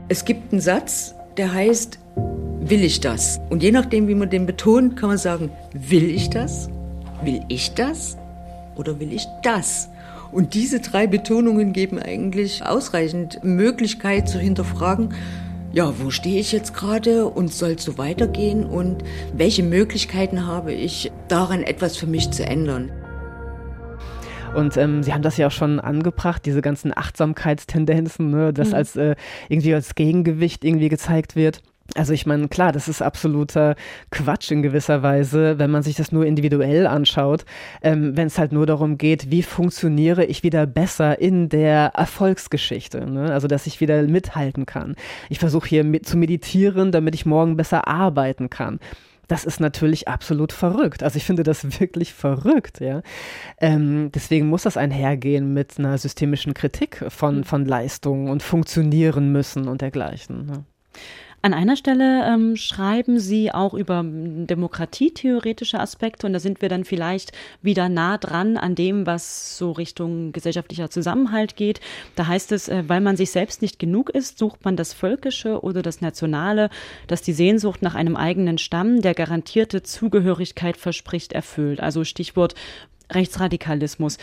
Es 0.09 0.25
gibt 0.25 0.51
einen 0.51 0.59
Satz, 0.59 1.15
der 1.37 1.53
heißt, 1.53 1.99
will 2.59 2.83
ich 2.83 2.99
das? 2.99 3.39
Und 3.49 3.63
je 3.63 3.71
nachdem, 3.71 4.09
wie 4.09 4.15
man 4.15 4.29
den 4.29 4.45
betont, 4.45 4.97
kann 4.97 5.07
man 5.07 5.17
sagen, 5.17 5.51
will 5.71 6.09
ich 6.09 6.29
das? 6.29 6.69
Will 7.23 7.43
ich 7.47 7.73
das? 7.75 8.17
Oder 8.75 8.99
will 8.99 9.13
ich 9.13 9.25
das? 9.41 9.87
Und 10.33 10.53
diese 10.53 10.81
drei 10.81 11.07
Betonungen 11.07 11.71
geben 11.71 11.97
eigentlich 11.97 12.65
ausreichend 12.65 13.41
Möglichkeit 13.41 14.27
zu 14.27 14.37
hinterfragen, 14.37 15.13
ja, 15.71 15.93
wo 15.99 16.09
stehe 16.09 16.39
ich 16.39 16.51
jetzt 16.51 16.73
gerade 16.73 17.27
und 17.27 17.53
soll 17.53 17.71
es 17.71 17.83
so 17.83 17.97
weitergehen 17.97 18.65
und 18.65 19.03
welche 19.33 19.63
Möglichkeiten 19.63 20.47
habe 20.47 20.73
ich, 20.73 21.11
daran 21.27 21.63
etwas 21.63 21.97
für 21.97 22.07
mich 22.07 22.31
zu 22.31 22.45
ändern. 22.45 22.91
Und 24.55 24.77
ähm, 24.77 25.03
Sie 25.03 25.13
haben 25.13 25.21
das 25.21 25.37
ja 25.37 25.47
auch 25.47 25.51
schon 25.51 25.79
angebracht, 25.79 26.45
diese 26.45 26.61
ganzen 26.61 26.95
Achtsamkeitstendenzen, 26.95 28.31
ne, 28.31 28.51
das 28.51 28.69
mhm. 28.69 28.73
als 28.73 28.95
äh, 28.95 29.15
irgendwie 29.47 29.75
als 29.75 29.93
Gegengewicht 29.93 30.63
irgendwie 30.65 30.89
gezeigt 30.89 31.35
wird. 31.35 31.61
Also 31.95 32.13
ich 32.13 32.25
meine, 32.25 32.47
klar, 32.47 32.71
das 32.71 32.87
ist 32.87 33.01
absoluter 33.01 33.75
Quatsch 34.11 34.51
in 34.51 34.61
gewisser 34.61 35.01
Weise, 35.01 35.57
wenn 35.57 35.71
man 35.71 35.83
sich 35.83 35.95
das 35.95 36.11
nur 36.11 36.25
individuell 36.25 36.87
anschaut, 36.87 37.45
ähm, 37.81 38.15
wenn 38.15 38.27
es 38.27 38.37
halt 38.37 38.51
nur 38.51 38.65
darum 38.65 38.97
geht, 38.97 39.31
wie 39.31 39.43
funktioniere 39.43 40.25
ich 40.25 40.43
wieder 40.43 40.67
besser 40.67 41.19
in 41.19 41.49
der 41.49 41.91
Erfolgsgeschichte, 41.95 43.09
ne? 43.09 43.31
also 43.33 43.47
dass 43.47 43.67
ich 43.67 43.81
wieder 43.81 44.03
mithalten 44.03 44.65
kann. 44.65 44.95
Ich 45.29 45.39
versuche 45.39 45.67
hier 45.67 45.83
mit 45.83 46.07
zu 46.07 46.17
meditieren, 46.17 46.91
damit 46.91 47.15
ich 47.15 47.25
morgen 47.25 47.57
besser 47.57 47.87
arbeiten 47.87 48.49
kann. 48.49 48.79
Das 49.29 49.45
ist 49.45 49.59
natürlich 49.59 50.07
absolut 50.07 50.51
verrückt. 50.51 51.03
Also 51.03 51.17
ich 51.17 51.23
finde 51.23 51.43
das 51.43 51.63
wirklich 51.79 52.13
verrückt, 52.13 52.81
ja. 52.81 53.01
Ähm, 53.61 54.11
deswegen 54.13 54.47
muss 54.47 54.63
das 54.63 54.75
einhergehen 54.75 55.53
mit 55.53 55.77
einer 55.77 55.97
systemischen 55.97 56.53
Kritik 56.53 57.05
von, 57.09 57.43
von 57.43 57.65
Leistungen 57.65 58.29
und 58.29 58.43
funktionieren 58.43 59.31
müssen 59.31 59.67
und 59.67 59.81
dergleichen. 59.81 60.45
Ne? 60.47 60.65
An 61.41 61.53
einer 61.53 61.77
Stelle 61.77 62.25
ähm, 62.25 62.57
schreiben 62.57 63.17
Sie 63.17 63.51
auch 63.51 63.73
über 63.73 64.03
demokratietheoretische 64.03 65.79
Aspekte 65.79 66.27
und 66.27 66.33
da 66.33 66.39
sind 66.39 66.61
wir 66.61 66.67
dann 66.67 66.83
vielleicht 66.83 67.31
wieder 67.61 67.87
nah 67.87 68.17
dran 68.17 68.57
an 68.57 68.75
dem, 68.75 69.05
was 69.05 69.57
so 69.57 69.71
Richtung 69.71 70.33
gesellschaftlicher 70.33 70.89
Zusammenhalt 70.89 71.55
geht. 71.55 71.79
Da 72.15 72.27
heißt 72.27 72.51
es, 72.51 72.67
äh, 72.67 72.83
weil 72.87 72.99
man 72.99 73.15
sich 73.15 73.31
selbst 73.31 73.61
nicht 73.61 73.79
genug 73.79 74.09
ist, 74.09 74.37
sucht 74.37 74.65
man 74.65 74.75
das 74.75 74.93
Völkische 74.93 75.61
oder 75.63 75.81
das 75.81 76.01
Nationale, 76.01 76.69
das 77.07 77.21
die 77.21 77.33
Sehnsucht 77.33 77.81
nach 77.81 77.95
einem 77.95 78.17
eigenen 78.17 78.57
Stamm, 78.57 79.01
der 79.01 79.13
garantierte 79.13 79.81
Zugehörigkeit 79.81 80.75
verspricht, 80.75 81.31
erfüllt. 81.31 81.79
Also 81.79 82.03
Stichwort 82.03 82.53
Rechtsradikalismus. 83.11 84.17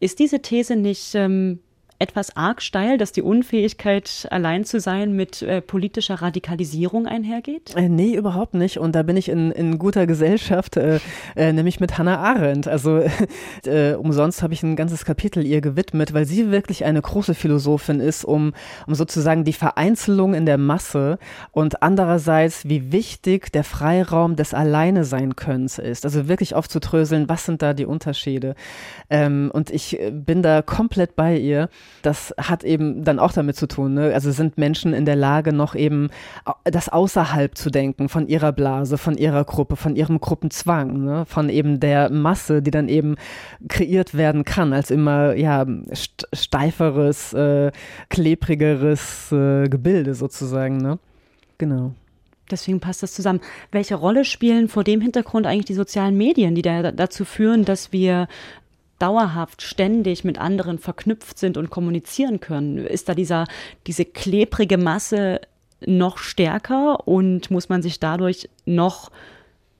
Ist 0.00 0.18
diese 0.18 0.42
These 0.42 0.76
nicht 0.76 1.14
ähm, 1.14 1.60
etwas 1.98 2.36
arg 2.36 2.60
steil, 2.60 2.98
dass 2.98 3.12
die 3.12 3.22
Unfähigkeit, 3.22 4.28
allein 4.30 4.64
zu 4.64 4.80
sein, 4.80 5.12
mit 5.12 5.42
äh, 5.42 5.62
politischer 5.62 6.16
Radikalisierung 6.16 7.06
einhergeht? 7.06 7.74
Äh, 7.74 7.88
nee, 7.88 8.14
überhaupt 8.14 8.54
nicht. 8.54 8.78
Und 8.78 8.94
da 8.94 9.02
bin 9.02 9.16
ich 9.16 9.28
in, 9.28 9.50
in 9.50 9.78
guter 9.78 10.06
Gesellschaft, 10.06 10.76
äh, 10.76 11.00
äh, 11.36 11.52
nämlich 11.52 11.80
mit 11.80 11.96
Hannah 11.96 12.18
Arendt. 12.18 12.68
Also 12.68 13.02
äh, 13.64 13.94
umsonst 13.94 14.42
habe 14.42 14.52
ich 14.52 14.62
ein 14.62 14.76
ganzes 14.76 15.04
Kapitel 15.04 15.46
ihr 15.46 15.62
gewidmet, 15.62 16.12
weil 16.12 16.26
sie 16.26 16.50
wirklich 16.50 16.84
eine 16.84 17.00
große 17.00 17.34
Philosophin 17.34 18.00
ist, 18.00 18.24
um, 18.24 18.52
um 18.86 18.94
sozusagen 18.94 19.44
die 19.44 19.54
Vereinzelung 19.54 20.34
in 20.34 20.44
der 20.44 20.58
Masse 20.58 21.18
und 21.52 21.82
andererseits, 21.82 22.68
wie 22.68 22.92
wichtig 22.92 23.52
der 23.52 23.64
Freiraum 23.64 24.36
des 24.36 24.52
Alleine 24.52 25.04
sein 25.04 25.34
Könns 25.34 25.78
ist. 25.78 26.04
Also 26.04 26.28
wirklich 26.28 26.54
aufzutröseln, 26.54 27.28
was 27.28 27.46
sind 27.46 27.62
da 27.62 27.72
die 27.72 27.86
Unterschiede. 27.86 28.54
Ähm, 29.08 29.50
und 29.52 29.70
ich 29.70 29.98
bin 30.10 30.42
da 30.42 30.60
komplett 30.60 31.16
bei 31.16 31.38
ihr. 31.38 31.70
Das 32.02 32.34
hat 32.38 32.62
eben 32.62 33.04
dann 33.04 33.18
auch 33.18 33.32
damit 33.32 33.56
zu 33.56 33.66
tun. 33.66 33.94
Ne? 33.94 34.12
Also 34.14 34.30
sind 34.30 34.58
Menschen 34.58 34.92
in 34.92 35.04
der 35.06 35.16
Lage, 35.16 35.52
noch 35.52 35.74
eben 35.74 36.08
das 36.64 36.88
außerhalb 36.88 37.56
zu 37.56 37.70
denken, 37.70 38.08
von 38.08 38.28
ihrer 38.28 38.52
Blase, 38.52 38.96
von 38.96 39.16
ihrer 39.16 39.44
Gruppe, 39.44 39.76
von 39.76 39.96
ihrem 39.96 40.20
Gruppenzwang, 40.20 41.04
ne? 41.04 41.26
von 41.26 41.48
eben 41.48 41.80
der 41.80 42.10
Masse, 42.10 42.62
die 42.62 42.70
dann 42.70 42.88
eben 42.88 43.16
kreiert 43.68 44.14
werden 44.14 44.44
kann, 44.44 44.72
als 44.72 44.90
immer 44.90 45.34
ja 45.34 45.66
steiferes, 46.32 47.32
äh, 47.32 47.72
klebrigeres 48.08 49.32
äh, 49.32 49.68
Gebilde 49.68 50.14
sozusagen. 50.14 50.76
Ne? 50.76 50.98
Genau. 51.58 51.92
Deswegen 52.50 52.80
passt 52.80 53.02
das 53.02 53.12
zusammen. 53.12 53.40
Welche 53.72 53.96
Rolle 53.96 54.24
spielen 54.24 54.68
vor 54.68 54.84
dem 54.84 55.00
Hintergrund 55.00 55.46
eigentlich 55.46 55.64
die 55.64 55.74
sozialen 55.74 56.16
Medien, 56.16 56.54
die 56.54 56.62
da, 56.62 56.92
dazu 56.92 57.24
führen, 57.24 57.64
dass 57.64 57.92
wir 57.92 58.28
dauerhaft 58.98 59.62
ständig 59.62 60.24
mit 60.24 60.38
anderen 60.38 60.78
verknüpft 60.78 61.38
sind 61.38 61.56
und 61.56 61.70
kommunizieren 61.70 62.40
können? 62.40 62.78
Ist 62.78 63.08
da 63.08 63.14
dieser, 63.14 63.46
diese 63.86 64.04
klebrige 64.04 64.78
Masse 64.78 65.40
noch 65.84 66.18
stärker 66.18 67.06
und 67.06 67.50
muss 67.50 67.68
man 67.68 67.82
sich 67.82 68.00
dadurch 68.00 68.48
noch 68.64 69.10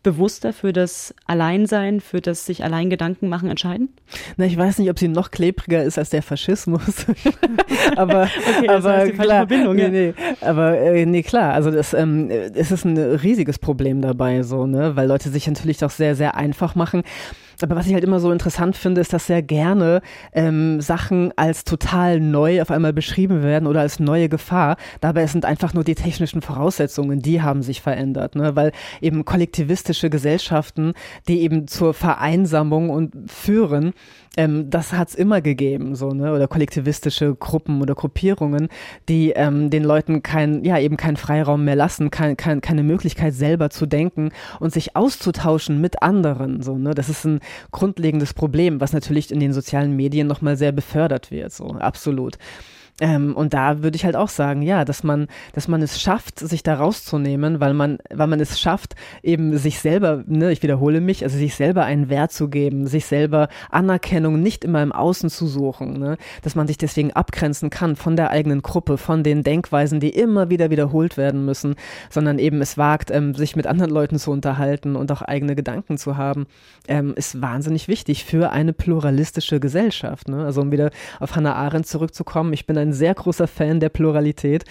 bewusster 0.07 0.53
für 0.53 0.73
das 0.73 1.13
Alleinsein, 1.27 2.01
für 2.01 2.21
das 2.21 2.47
sich 2.47 2.63
allein 2.63 2.91
Gedanken 2.91 3.29
machen 3.29 3.51
entscheiden? 3.51 3.89
Na, 4.37 4.45
ich 4.45 4.57
weiß 4.57 4.79
nicht, 4.79 4.89
ob 4.89 5.01
sie 5.01 5.09
noch 5.09 5.33
klebriger 5.33 5.83
ist 5.83 5.99
als 5.99 6.11
der 6.11 6.23
Faschismus. 6.23 7.07
aber 7.97 8.23
okay, 8.57 8.69
das 8.69 8.85
aber 8.85 9.11
klar, 9.11 9.49
Verbindung, 9.49 9.77
ja. 9.79 9.89
nee, 9.89 10.15
aber 10.43 10.79
äh, 10.79 11.05
nee, 11.07 11.25
klar, 11.25 11.55
also 11.55 11.73
das, 11.73 11.93
ähm, 11.93 12.31
es 12.31 12.71
ist 12.71 12.85
ein 12.85 12.97
riesiges 12.97 13.59
Problem 13.59 14.01
dabei, 14.01 14.45
so, 14.45 14.65
ne, 14.65 14.95
weil 14.95 15.09
Leute 15.09 15.29
sich 15.29 15.49
natürlich 15.49 15.79
doch 15.79 15.91
sehr, 15.91 16.15
sehr 16.15 16.37
einfach 16.37 16.77
machen. 16.77 17.03
Aber 17.63 17.77
was 17.77 17.87
ich 17.87 17.95
halt 17.95 18.05
immer 18.05 18.21
so 18.21 18.31
interessant 18.31 18.77
finde, 18.77 19.01
ist, 19.01 19.13
dass 19.13 19.27
sehr 19.27 19.43
gerne 19.43 20.03
ähm, 20.33 20.81
Sachen 20.81 21.33
als 21.37 21.65
total 21.65 22.21
neu 22.21 22.63
auf 22.63 22.71
einmal 22.71 22.93
beschrieben 22.93 23.43
werden 23.43 23.67
oder 23.67 23.81
als 23.81 24.01
neue 24.01 24.29
Gefahr. 24.29 24.77
Dabei 25.01 25.27
sind 25.27 25.45
einfach 25.45 25.75
nur 25.75 25.85
die 25.85 25.95
technischen 25.95 26.43
Voraussetzungen, 26.43 27.21
die 27.21 27.43
haben 27.43 27.63
sich 27.63 27.81
verändert, 27.81 28.35
ne? 28.35 28.57
weil 28.57 28.73
eben 29.01 29.25
kollektivistische 29.25 30.11
Gesellschaften, 30.11 30.93
die 31.29 31.41
eben 31.41 31.67
zur 31.69 31.95
Vereinsamung 31.95 32.91
und 32.91 33.31
führen, 33.31 33.93
ähm, 34.37 34.71
das 34.71 34.93
hat 34.93 35.09
es 35.09 35.15
immer 35.15 35.41
gegeben, 35.41 35.95
so, 35.95 36.11
ne? 36.11 36.33
Oder 36.33 36.49
kollektivistische 36.49 37.35
Gruppen 37.35 37.81
oder 37.81 37.95
Gruppierungen, 37.95 38.69
die 39.09 39.31
ähm, 39.31 39.71
den 39.71 39.85
Leuten 39.85 40.23
kein, 40.23 40.65
ja, 40.65 40.79
eben 40.79 40.97
keinen 40.97 41.17
Freiraum 41.17 41.65
mehr 41.65 41.77
lassen, 41.77 42.11
kein, 42.11 42.37
kein, 42.37 42.61
keine 42.61 42.83
Möglichkeit 42.83 43.35
selber 43.35 43.71
zu 43.71 43.87
denken 43.87 44.31
und 44.61 44.73
sich 44.73 44.97
auszutauschen 44.97 45.81
mit 45.81 46.03
anderen. 46.03 46.63
So, 46.63 46.77
ne? 46.77 46.95
Das 46.95 47.09
ist 47.09 47.25
ein 47.25 47.41
grundlegendes 47.71 48.35
Problem, 48.35 48.81
was 48.81 48.93
natürlich 48.93 49.31
in 49.31 49.41
den 49.41 49.53
sozialen 49.53 49.97
Medien 49.97 50.27
nochmal 50.27 50.57
sehr 50.57 50.73
befördert 50.73 51.31
wird, 51.31 51.53
so 51.53 51.67
absolut. 51.67 52.39
Ähm, 53.01 53.37
und 53.37 53.53
da 53.53 53.83
würde 53.83 53.97
ich 53.97 54.05
halt 54.05 54.17
auch 54.17 54.31
sagen, 54.31 54.63
ja, 54.63 54.85
dass 54.85 55.03
man, 55.03 55.27
dass 55.53 55.69
man 55.69 55.83
es 55.83 56.01
schafft, 56.01 56.39
sich 56.39 56.63
da 56.63 56.75
rauszunehmen, 56.77 57.61
weil 57.61 57.75
man, 57.75 57.99
weil 58.13 58.27
man 58.27 58.41
es 58.41 58.59
schafft, 58.59 58.95
eben 59.23 59.59
sich 59.59 59.81
selber, 59.81 60.25
ne, 60.27 60.51
ich 60.51 60.63
wiederhole 60.63 61.03
mich, 61.03 61.23
also 61.23 61.37
sich 61.37 61.55
selber 61.55 61.85
einen 61.85 62.09
Wert 62.09 62.33
zu 62.33 62.49
geben, 62.49 62.87
sich 62.87 63.05
selber 63.05 63.49
Anerkennung 63.71 64.41
nicht 64.41 64.65
immer 64.65 64.83
im 64.83 64.93
Außen 64.93 65.29
zu 65.29 65.47
suchen, 65.47 65.99
ne, 65.99 66.17
dass 66.41 66.55
man 66.55 66.67
sich 66.67 66.79
deswegen 66.79 67.13
abgrenzen 67.13 67.69
kann 67.69 67.97
von 67.97 68.17
der 68.17 68.31
eigenen 68.31 68.63
Gruppe, 68.63 68.97
von 68.97 69.23
den 69.23 69.43
Denkweisen, 69.43 70.01
die 70.01 70.11
immer 70.11 70.49
wieder 70.49 70.71
wiederholt 70.71 71.19
werden 71.19 71.45
müssen, 71.45 71.75
sondern 72.09 72.39
eben 72.39 72.63
es 72.63 72.79
wagt, 72.79 73.11
ähm, 73.11 73.35
sich 73.35 73.57
mit 73.57 73.67
anderen 73.67 73.91
Leuten 73.91 74.19
zu 74.19 74.31
unterhalten 74.31 74.97
und 74.97 75.13
auch 75.13 75.21
eigene 75.21 75.55
Gedanken 75.55 75.99
zu 75.99 76.17
haben, 76.17 76.47
ähm, 76.89 77.13
ist 77.15 77.43
wahnsinnig 77.43 77.89
wichtig 77.89 78.25
für 78.25 78.51
eine 78.51 78.73
pluralistische 78.73 79.61
Gesellschaft. 79.61 80.29
Ne? 80.29 80.45
Also 80.45 80.63
um 80.63 80.73
wieder 80.73 80.91
auf 81.21 81.37
Hannah 81.37 81.55
Arendt 81.57 81.87
zurückzukommen, 81.87 82.55
ich 82.55 82.67
bin 82.67 82.79
ein 82.79 82.86
ein 82.87 82.93
sehr 82.93 83.15
großer 83.15 83.47
Fan 83.47 83.81
der 83.81 83.89
Pluralität. 83.89 84.65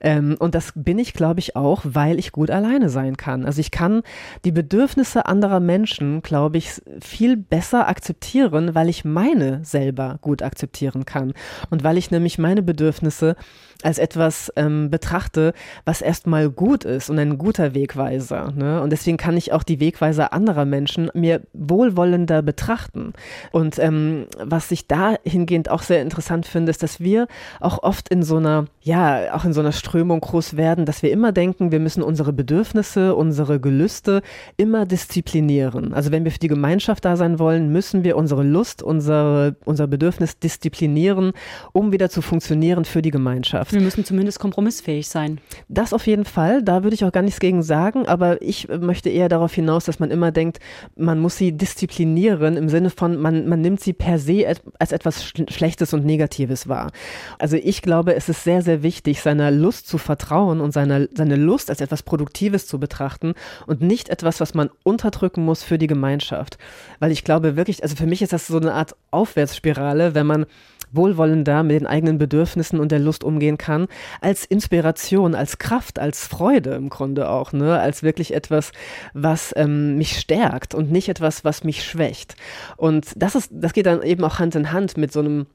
Ähm, 0.00 0.36
und 0.38 0.54
das 0.54 0.72
bin 0.74 0.98
ich, 0.98 1.14
glaube 1.14 1.40
ich, 1.40 1.56
auch, 1.56 1.82
weil 1.84 2.18
ich 2.18 2.32
gut 2.32 2.50
alleine 2.50 2.88
sein 2.88 3.16
kann. 3.16 3.44
Also 3.44 3.60
ich 3.60 3.70
kann 3.70 4.02
die 4.44 4.52
Bedürfnisse 4.52 5.26
anderer 5.26 5.60
Menschen, 5.60 6.22
glaube 6.22 6.58
ich, 6.58 6.80
viel 7.00 7.36
besser 7.36 7.88
akzeptieren, 7.88 8.74
weil 8.74 8.88
ich 8.88 9.04
meine 9.04 9.64
selber 9.64 10.18
gut 10.20 10.42
akzeptieren 10.42 11.04
kann. 11.04 11.32
Und 11.70 11.84
weil 11.84 11.98
ich 11.98 12.10
nämlich 12.10 12.38
meine 12.38 12.62
Bedürfnisse 12.62 13.36
als 13.82 13.98
etwas 13.98 14.52
ähm, 14.56 14.90
betrachte, 14.90 15.52
was 15.84 16.02
erstmal 16.02 16.50
gut 16.50 16.84
ist 16.84 17.10
und 17.10 17.18
ein 17.18 17.38
guter 17.38 17.74
Wegweiser. 17.74 18.52
Ne? 18.52 18.80
Und 18.80 18.90
deswegen 18.90 19.16
kann 19.16 19.36
ich 19.36 19.52
auch 19.52 19.62
die 19.62 19.80
Wegweiser 19.80 20.32
anderer 20.32 20.64
Menschen 20.64 21.10
mir 21.14 21.42
wohlwollender 21.52 22.42
betrachten. 22.42 23.12
Und 23.50 23.78
ähm, 23.78 24.26
was 24.38 24.70
ich 24.70 24.86
dahingehend 24.86 25.70
auch 25.70 25.82
sehr 25.82 26.02
interessant 26.02 26.46
finde, 26.46 26.70
ist, 26.70 26.82
dass 26.82 27.00
wir 27.00 27.26
auch 27.60 27.82
oft 27.82 28.08
in 28.08 28.22
so 28.22 28.36
einer, 28.36 28.66
ja, 28.82 29.34
auch 29.34 29.44
in 29.44 29.52
so 29.52 29.60
einer 29.60 29.72
Strömung 29.72 30.20
groß 30.20 30.56
werden, 30.56 30.86
dass 30.86 31.02
wir 31.02 31.10
immer 31.10 31.32
denken, 31.32 31.72
wir 31.72 31.80
müssen 31.80 32.02
unsere 32.02 32.32
Bedürfnisse, 32.32 33.14
unsere 33.14 33.60
Gelüste 33.60 34.22
immer 34.56 34.86
disziplinieren. 34.86 35.94
Also 35.94 36.10
wenn 36.12 36.24
wir 36.24 36.32
für 36.32 36.38
die 36.38 36.48
Gemeinschaft 36.48 37.04
da 37.04 37.16
sein 37.16 37.38
wollen, 37.38 37.72
müssen 37.72 38.04
wir 38.04 38.16
unsere 38.16 38.42
Lust, 38.42 38.82
unsere, 38.82 39.56
unser 39.64 39.86
Bedürfnis 39.86 40.38
disziplinieren, 40.38 41.32
um 41.72 41.92
wieder 41.92 42.10
zu 42.10 42.22
funktionieren 42.22 42.84
für 42.84 43.02
die 43.02 43.10
Gemeinschaft. 43.10 43.71
Wir 43.72 43.80
müssen 43.80 44.04
zumindest 44.04 44.38
kompromissfähig 44.38 45.08
sein. 45.08 45.40
Das 45.68 45.92
auf 45.92 46.06
jeden 46.06 46.26
Fall, 46.26 46.62
da 46.62 46.82
würde 46.82 46.94
ich 46.94 47.04
auch 47.04 47.12
gar 47.12 47.22
nichts 47.22 47.40
gegen 47.40 47.62
sagen, 47.62 48.06
aber 48.06 48.42
ich 48.42 48.68
möchte 48.68 49.08
eher 49.08 49.28
darauf 49.28 49.54
hinaus, 49.54 49.86
dass 49.86 49.98
man 49.98 50.10
immer 50.10 50.30
denkt, 50.30 50.60
man 50.96 51.18
muss 51.18 51.36
sie 51.38 51.52
disziplinieren 51.52 52.56
im 52.56 52.68
Sinne 52.68 52.90
von, 52.90 53.16
man, 53.16 53.48
man 53.48 53.62
nimmt 53.62 53.80
sie 53.80 53.94
per 53.94 54.18
se 54.18 54.54
als 54.78 54.92
etwas 54.92 55.24
Schlechtes 55.24 55.94
und 55.94 56.04
Negatives 56.04 56.68
wahr. 56.68 56.92
Also 57.38 57.56
ich 57.56 57.80
glaube, 57.80 58.14
es 58.14 58.28
ist 58.28 58.44
sehr, 58.44 58.62
sehr 58.62 58.82
wichtig, 58.82 59.22
seiner 59.22 59.50
Lust 59.50 59.88
zu 59.88 59.96
vertrauen 59.96 60.60
und 60.60 60.72
seiner, 60.72 61.08
seine 61.14 61.36
Lust 61.36 61.70
als 61.70 61.80
etwas 61.80 62.02
Produktives 62.02 62.66
zu 62.66 62.78
betrachten 62.78 63.32
und 63.66 63.80
nicht 63.80 64.10
etwas, 64.10 64.40
was 64.40 64.52
man 64.54 64.68
unterdrücken 64.82 65.44
muss 65.44 65.62
für 65.62 65.78
die 65.78 65.86
Gemeinschaft. 65.86 66.58
Weil 67.00 67.10
ich 67.10 67.24
glaube 67.24 67.56
wirklich, 67.56 67.82
also 67.82 67.96
für 67.96 68.06
mich 68.06 68.20
ist 68.20 68.32
das 68.32 68.46
so 68.46 68.58
eine 68.58 68.74
Art 68.74 68.94
Aufwärtsspirale, 69.10 70.14
wenn 70.14 70.26
man 70.26 70.46
wohlwollender 70.92 71.62
mit 71.62 71.80
den 71.80 71.86
eigenen 71.86 72.18
Bedürfnissen 72.18 72.80
und 72.80 72.92
der 72.92 72.98
Lust 72.98 73.24
umgehen 73.24 73.58
kann, 73.58 73.88
als 74.20 74.44
Inspiration, 74.44 75.34
als 75.34 75.58
Kraft, 75.58 75.98
als 75.98 76.26
Freude 76.26 76.70
im 76.74 76.88
Grunde 76.88 77.28
auch, 77.28 77.52
ne? 77.52 77.78
als 77.80 78.02
wirklich 78.02 78.34
etwas, 78.34 78.72
was 79.14 79.52
ähm, 79.56 79.96
mich 79.96 80.18
stärkt 80.18 80.74
und 80.74 80.90
nicht 80.90 81.08
etwas, 81.08 81.44
was 81.44 81.64
mich 81.64 81.84
schwächt. 81.84 82.36
Und 82.76 83.12
das 83.16 83.34
ist, 83.34 83.50
das 83.52 83.72
geht 83.72 83.86
dann 83.86 84.02
eben 84.02 84.24
auch 84.24 84.38
Hand 84.38 84.54
in 84.54 84.72
Hand 84.72 84.96
mit 84.96 85.12
so 85.12 85.20
einem 85.20 85.46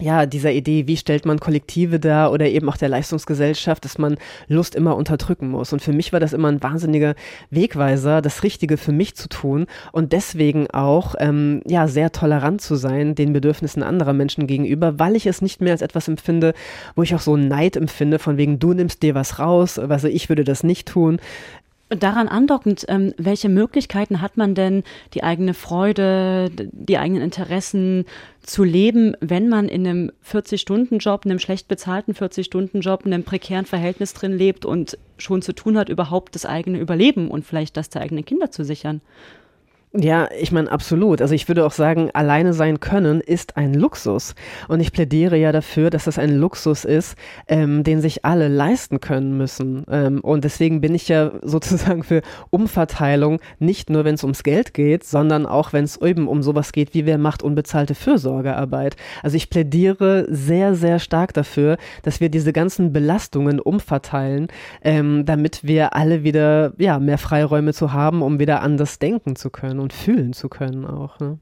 ja, 0.00 0.26
dieser 0.26 0.52
Idee, 0.52 0.86
wie 0.86 0.96
stellt 0.96 1.26
man 1.26 1.40
Kollektive 1.40 1.98
dar 1.98 2.32
oder 2.32 2.46
eben 2.46 2.68
auch 2.68 2.76
der 2.76 2.88
Leistungsgesellschaft, 2.88 3.84
dass 3.84 3.98
man 3.98 4.16
Lust 4.46 4.74
immer 4.74 4.96
unterdrücken 4.96 5.48
muss. 5.48 5.72
Und 5.72 5.82
für 5.82 5.92
mich 5.92 6.12
war 6.12 6.20
das 6.20 6.32
immer 6.32 6.48
ein 6.48 6.62
wahnsinniger 6.62 7.14
Wegweiser, 7.50 8.22
das 8.22 8.42
Richtige 8.42 8.76
für 8.76 8.92
mich 8.92 9.16
zu 9.16 9.28
tun 9.28 9.66
und 9.92 10.12
deswegen 10.12 10.70
auch, 10.70 11.14
ähm, 11.18 11.62
ja, 11.66 11.88
sehr 11.88 12.12
tolerant 12.12 12.60
zu 12.60 12.76
sein 12.76 13.14
den 13.14 13.32
Bedürfnissen 13.32 13.82
anderer 13.82 14.12
Menschen 14.12 14.46
gegenüber, 14.46 14.98
weil 14.98 15.16
ich 15.16 15.26
es 15.26 15.42
nicht 15.42 15.60
mehr 15.60 15.72
als 15.72 15.82
etwas 15.82 16.08
empfinde, 16.08 16.54
wo 16.94 17.02
ich 17.02 17.14
auch 17.14 17.20
so 17.20 17.36
Neid 17.36 17.76
empfinde, 17.76 18.18
von 18.18 18.36
wegen, 18.36 18.58
du 18.58 18.72
nimmst 18.72 19.02
dir 19.02 19.14
was 19.14 19.38
raus, 19.38 19.78
also 19.78 20.08
ich 20.08 20.28
würde 20.28 20.44
das 20.44 20.62
nicht 20.62 20.88
tun. 20.88 21.18
Daran 21.90 22.28
andockend, 22.28 22.84
ähm, 22.88 23.14
welche 23.16 23.48
Möglichkeiten 23.48 24.20
hat 24.20 24.36
man 24.36 24.54
denn, 24.54 24.82
die 25.14 25.22
eigene 25.22 25.54
Freude, 25.54 26.50
die 26.50 26.98
eigenen 26.98 27.22
Interessen 27.22 28.04
zu 28.42 28.62
leben, 28.62 29.16
wenn 29.20 29.48
man 29.48 29.68
in 29.68 29.86
einem 29.86 30.12
40-Stunden-Job, 30.22 31.24
einem 31.24 31.38
schlecht 31.38 31.66
bezahlten 31.66 32.12
40-Stunden-Job, 32.12 33.06
in 33.06 33.14
einem 33.14 33.24
prekären 33.24 33.64
Verhältnis 33.64 34.12
drin 34.12 34.36
lebt 34.36 34.66
und 34.66 34.98
schon 35.16 35.40
zu 35.40 35.54
tun 35.54 35.78
hat, 35.78 35.88
überhaupt 35.88 36.34
das 36.34 36.44
eigene 36.44 36.78
Überleben 36.78 37.30
und 37.30 37.46
vielleicht 37.46 37.78
das 37.78 37.88
der 37.88 38.02
eigenen 38.02 38.24
Kinder 38.24 38.50
zu 38.50 38.64
sichern? 38.64 39.00
Ja, 39.94 40.28
ich 40.38 40.52
meine, 40.52 40.70
absolut. 40.70 41.22
Also 41.22 41.34
ich 41.34 41.48
würde 41.48 41.64
auch 41.64 41.72
sagen, 41.72 42.10
alleine 42.12 42.52
sein 42.52 42.78
können 42.78 43.22
ist 43.22 43.56
ein 43.56 43.72
Luxus. 43.72 44.34
Und 44.68 44.80
ich 44.80 44.92
plädiere 44.92 45.38
ja 45.38 45.50
dafür, 45.50 45.88
dass 45.88 46.04
das 46.04 46.18
ein 46.18 46.36
Luxus 46.36 46.84
ist, 46.84 47.16
ähm, 47.46 47.84
den 47.84 48.02
sich 48.02 48.22
alle 48.22 48.48
leisten 48.48 49.00
können 49.00 49.38
müssen. 49.38 49.86
Ähm, 49.90 50.20
und 50.20 50.44
deswegen 50.44 50.82
bin 50.82 50.94
ich 50.94 51.08
ja 51.08 51.32
sozusagen 51.42 52.02
für 52.02 52.20
Umverteilung, 52.50 53.40
nicht 53.60 53.88
nur 53.88 54.04
wenn 54.04 54.16
es 54.16 54.24
ums 54.24 54.42
Geld 54.42 54.74
geht, 54.74 55.04
sondern 55.04 55.46
auch 55.46 55.72
wenn 55.72 55.84
es 55.84 55.98
eben 56.02 56.28
um 56.28 56.42
sowas 56.42 56.72
geht, 56.72 56.92
wie 56.92 57.06
wer 57.06 57.16
macht 57.16 57.42
unbezahlte 57.42 57.94
Fürsorgearbeit. 57.94 58.94
Also 59.22 59.38
ich 59.38 59.48
plädiere 59.48 60.26
sehr, 60.28 60.74
sehr 60.74 60.98
stark 60.98 61.32
dafür, 61.32 61.78
dass 62.02 62.20
wir 62.20 62.28
diese 62.28 62.52
ganzen 62.52 62.92
Belastungen 62.92 63.58
umverteilen, 63.58 64.48
ähm, 64.82 65.24
damit 65.24 65.64
wir 65.64 65.96
alle 65.96 66.24
wieder 66.24 66.74
ja, 66.76 66.98
mehr 66.98 67.18
Freiräume 67.18 67.72
zu 67.72 67.94
haben, 67.94 68.20
um 68.20 68.38
wieder 68.38 68.60
anders 68.60 68.98
denken 68.98 69.34
zu 69.34 69.48
können 69.48 69.77
können 69.78 69.82
und 69.82 69.92
fühlen 69.92 70.32
zu 70.32 70.48
können 70.48 70.84
auch. 70.84 71.18
Ne? 71.20 71.38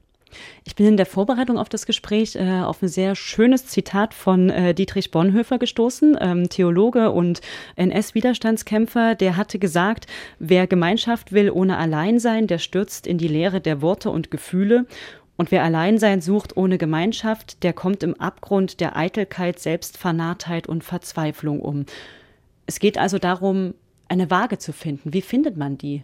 Ich 0.65 0.75
bin 0.75 0.85
in 0.85 0.97
der 0.97 1.05
Vorbereitung 1.05 1.57
auf 1.57 1.69
das 1.69 1.85
Gespräch 1.85 2.35
äh, 2.35 2.61
auf 2.61 2.81
ein 2.83 2.89
sehr 2.89 3.15
schönes 3.15 3.65
Zitat 3.67 4.13
von 4.13 4.49
äh, 4.49 4.73
Dietrich 4.73 5.09
Bonhoeffer 5.11 5.57
gestoßen, 5.57 6.17
ähm, 6.19 6.49
Theologe 6.49 7.11
und 7.11 7.41
NS-Widerstandskämpfer. 7.77 9.15
Der 9.15 9.37
hatte 9.37 9.57
gesagt, 9.57 10.07
wer 10.39 10.67
Gemeinschaft 10.67 11.31
will 11.31 11.49
ohne 11.49 11.77
Alleinsein, 11.77 12.47
der 12.47 12.59
stürzt 12.59 13.07
in 13.07 13.17
die 13.17 13.29
Leere 13.29 13.61
der 13.61 13.81
Worte 13.81 14.09
und 14.09 14.29
Gefühle. 14.29 14.85
Und 15.37 15.51
wer 15.51 15.63
Alleinsein 15.63 16.19
sucht 16.19 16.57
ohne 16.57 16.77
Gemeinschaft, 16.77 17.63
der 17.63 17.71
kommt 17.71 18.03
im 18.03 18.19
Abgrund 18.19 18.79
der 18.79 18.97
Eitelkeit, 18.97 19.59
Selbstvernarrtheit 19.59 20.67
und 20.67 20.83
Verzweiflung 20.83 21.61
um. 21.61 21.85
Es 22.65 22.79
geht 22.79 22.97
also 22.97 23.17
darum, 23.17 23.75
eine 24.09 24.29
Waage 24.29 24.57
zu 24.57 24.73
finden. 24.73 25.13
Wie 25.13 25.21
findet 25.21 25.55
man 25.55 25.77
die? 25.77 26.03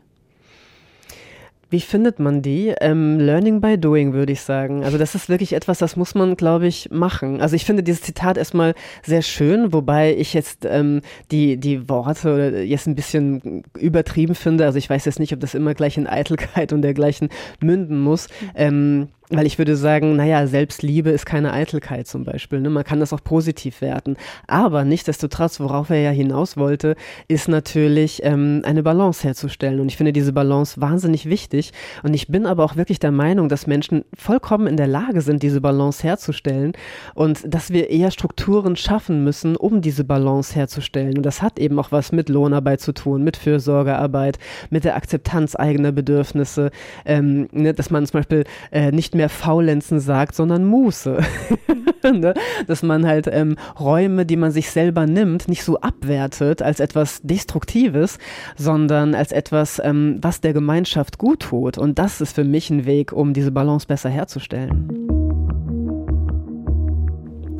Wie 1.74 1.82
findet 1.82 2.20
man 2.20 2.44
die? 2.44 2.72
Ähm, 2.82 3.20
learning 3.20 3.60
by 3.60 3.80
doing, 3.80 4.14
würde 4.14 4.32
ich 4.32 4.42
sagen. 4.42 4.84
Also 4.84 5.00
das 5.00 5.16
ist 5.16 5.28
wirklich 5.28 5.54
etwas, 5.54 5.80
das 5.80 5.96
muss 5.96 6.14
man, 6.14 6.38
glaube 6.38 6.68
ich, 6.68 6.92
machen. 6.92 7.42
Also 7.42 7.56
ich 7.56 7.66
finde 7.66 7.82
dieses 7.82 8.04
Zitat 8.04 8.38
erstmal 8.38 8.76
sehr 9.02 9.24
schön, 9.24 9.74
wobei 9.74 10.16
ich 10.16 10.36
jetzt 10.36 10.68
ähm, 10.70 11.02
die, 11.32 11.58
die 11.58 11.90
Worte 11.90 12.62
jetzt 12.64 12.86
ein 12.86 12.94
bisschen 12.94 13.64
übertrieben 13.76 14.36
finde. 14.36 14.66
Also 14.66 14.78
ich 14.78 14.88
weiß 14.88 15.04
jetzt 15.06 15.20
nicht, 15.20 15.34
ob 15.34 15.40
das 15.40 15.56
immer 15.56 15.74
gleich 15.74 15.98
in 15.98 16.06
Eitelkeit 16.06 16.74
und 16.74 16.84
dergleichen 16.84 17.30
münden 17.60 18.00
muss. 18.00 18.28
Ähm, 18.54 19.08
weil 19.36 19.48
ich 19.48 19.58
würde 19.58 19.76
sagen, 19.76 20.16
naja, 20.16 20.46
Selbstliebe 20.48 21.10
ist 21.10 21.26
keine 21.26 21.54
Eitelkeit 21.54 22.08
zum 22.08 22.24
Beispiel. 22.24 22.62
Ne? 22.62 22.70
Man 22.70 22.84
kann 22.84 23.00
das 23.00 23.14
auch 23.14 23.24
positiv 23.24 23.82
werten. 23.82 24.16
Aber 24.48 24.84
nichtsdestotrotz, 24.86 25.60
worauf 25.60 25.90
er 25.90 26.02
ja 26.02 26.12
hinaus 26.12 26.58
wollte, 26.58 26.96
ist 27.28 27.48
natürlich 27.48 28.22
ähm, 28.24 28.62
eine 28.64 28.84
Balance 28.84 29.24
herzustellen. 29.24 29.80
Und 29.80 29.88
ich 29.88 29.98
finde 29.98 30.14
diese 30.14 30.34
Balance 30.34 30.80
wahnsinnig 30.80 31.28
wichtig. 31.28 31.72
Und 32.04 32.14
ich 32.14 32.28
bin 32.28 32.46
aber 32.46 32.64
auch 32.64 32.76
wirklich 32.76 33.00
der 33.00 33.12
Meinung, 33.12 33.50
dass 33.50 33.68
Menschen 33.68 34.06
vollkommen 34.14 34.68
in 34.68 34.78
der 34.78 34.88
Lage 34.88 35.22
sind, 35.22 35.44
diese 35.44 35.62
Balance 35.62 36.04
herzustellen. 36.04 36.74
Und 37.16 37.42
dass 37.46 37.72
wir 37.72 37.90
eher 37.90 38.12
Strukturen 38.12 38.76
schaffen 38.76 39.24
müssen, 39.24 39.56
um 39.56 39.82
diese 39.82 40.04
Balance 40.04 40.54
herzustellen. 40.56 41.18
Und 41.18 41.24
das 41.24 41.42
hat 41.42 41.60
eben 41.60 41.80
auch 41.80 41.92
was 41.92 42.12
mit 42.12 42.30
Lohnarbeit 42.30 42.82
zu 42.82 42.94
tun, 42.94 43.24
mit 43.24 43.38
Fürsorgearbeit, 43.38 44.38
mit 44.70 44.84
der 44.84 44.96
Akzeptanz 44.96 45.56
eigener 45.56 45.92
Bedürfnisse. 45.92 46.72
Ähm, 47.06 47.48
ne? 47.52 47.74
Dass 47.74 47.90
man 47.90 48.06
zum 48.06 48.20
Beispiel 48.20 48.44
äh, 48.72 48.92
nicht 48.92 49.16
mehr 49.16 49.23
mehr 49.24 49.30
Faulenzen 49.30 50.02
sagt, 50.02 50.36
sondern 50.36 50.66
Muße. 50.66 51.18
ne? 52.04 52.34
Dass 52.68 52.84
man 52.84 53.08
halt 53.08 53.30
ähm, 53.32 53.56
Räume, 53.80 54.26
die 54.26 54.36
man 54.36 54.52
sich 54.52 54.70
selber 54.70 55.08
nimmt, 55.08 55.48
nicht 55.48 55.64
so 55.64 55.80
abwertet 55.80 56.62
als 56.62 56.82
etwas 56.82 57.22
Destruktives, 57.24 58.18
sondern 58.58 59.16
als 59.16 59.32
etwas, 59.32 59.82
ähm, 59.82 60.18
was 60.22 60.42
der 60.42 60.52
Gemeinschaft 60.52 61.20
gut 61.20 61.40
tut. 61.40 61.78
Und 61.78 62.00
das 62.00 62.20
ist 62.20 62.36
für 62.36 62.44
mich 62.44 62.70
ein 62.70 62.86
Weg, 62.86 63.14
um 63.14 63.34
diese 63.34 63.52
Balance 63.52 63.88
besser 63.88 64.10
herzustellen. 64.10 64.90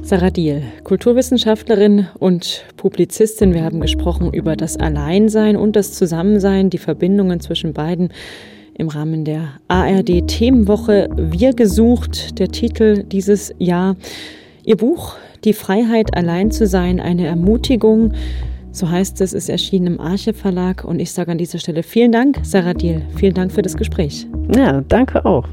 Sarah 0.04 0.32
Diel, 0.32 0.64
Kulturwissenschaftlerin 0.84 2.08
und 2.20 2.66
Publizistin. 2.76 3.54
Wir 3.54 3.64
haben 3.64 3.80
gesprochen 3.80 4.34
über 4.34 4.58
das 4.58 4.76
Alleinsein 4.76 5.56
und 5.56 5.78
das 5.78 5.94
Zusammensein, 5.94 6.70
die 6.70 6.78
Verbindungen 6.78 7.40
zwischen 7.40 7.72
beiden 7.72 8.10
im 8.78 8.88
Rahmen 8.88 9.26
der 9.26 9.50
ARD 9.68 10.28
Themenwoche 10.28 11.10
Wir 11.16 11.54
gesucht, 11.54 12.40
der 12.40 12.50
Titel 12.50 13.04
dieses 13.04 13.54
Jahr. 13.60 13.96
Ihr 14.64 14.78
Buch 14.78 15.16
Die 15.44 15.54
Freiheit 15.54 16.16
allein 16.16 16.52
zu 16.52 16.68
sein, 16.68 17.00
eine 17.00 17.28
Ermutigung. 17.28 18.14
So 18.72 18.90
heißt 18.90 19.22
es, 19.22 19.34
ist 19.34 19.50
erschienen 19.50 19.88
im 19.88 20.00
Arche 20.00 20.34
Verlag 20.34 20.84
und 20.84 21.00
ich 21.00 21.12
sage 21.12 21.32
an 21.32 21.38
dieser 21.38 21.60
Stelle 21.60 21.84
vielen 21.84 22.12
Dank, 22.12 22.40
Sarah 22.44 22.74
Diel. 22.74 23.02
Vielen 23.16 23.34
Dank 23.34 23.52
für 23.52 23.62
das 23.62 23.76
Gespräch. 23.76 24.28
Ja, 24.56 24.82
danke 24.82 25.24
auch. 25.26 25.48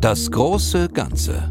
Das 0.00 0.30
große 0.30 0.88
Ganze. 0.88 1.50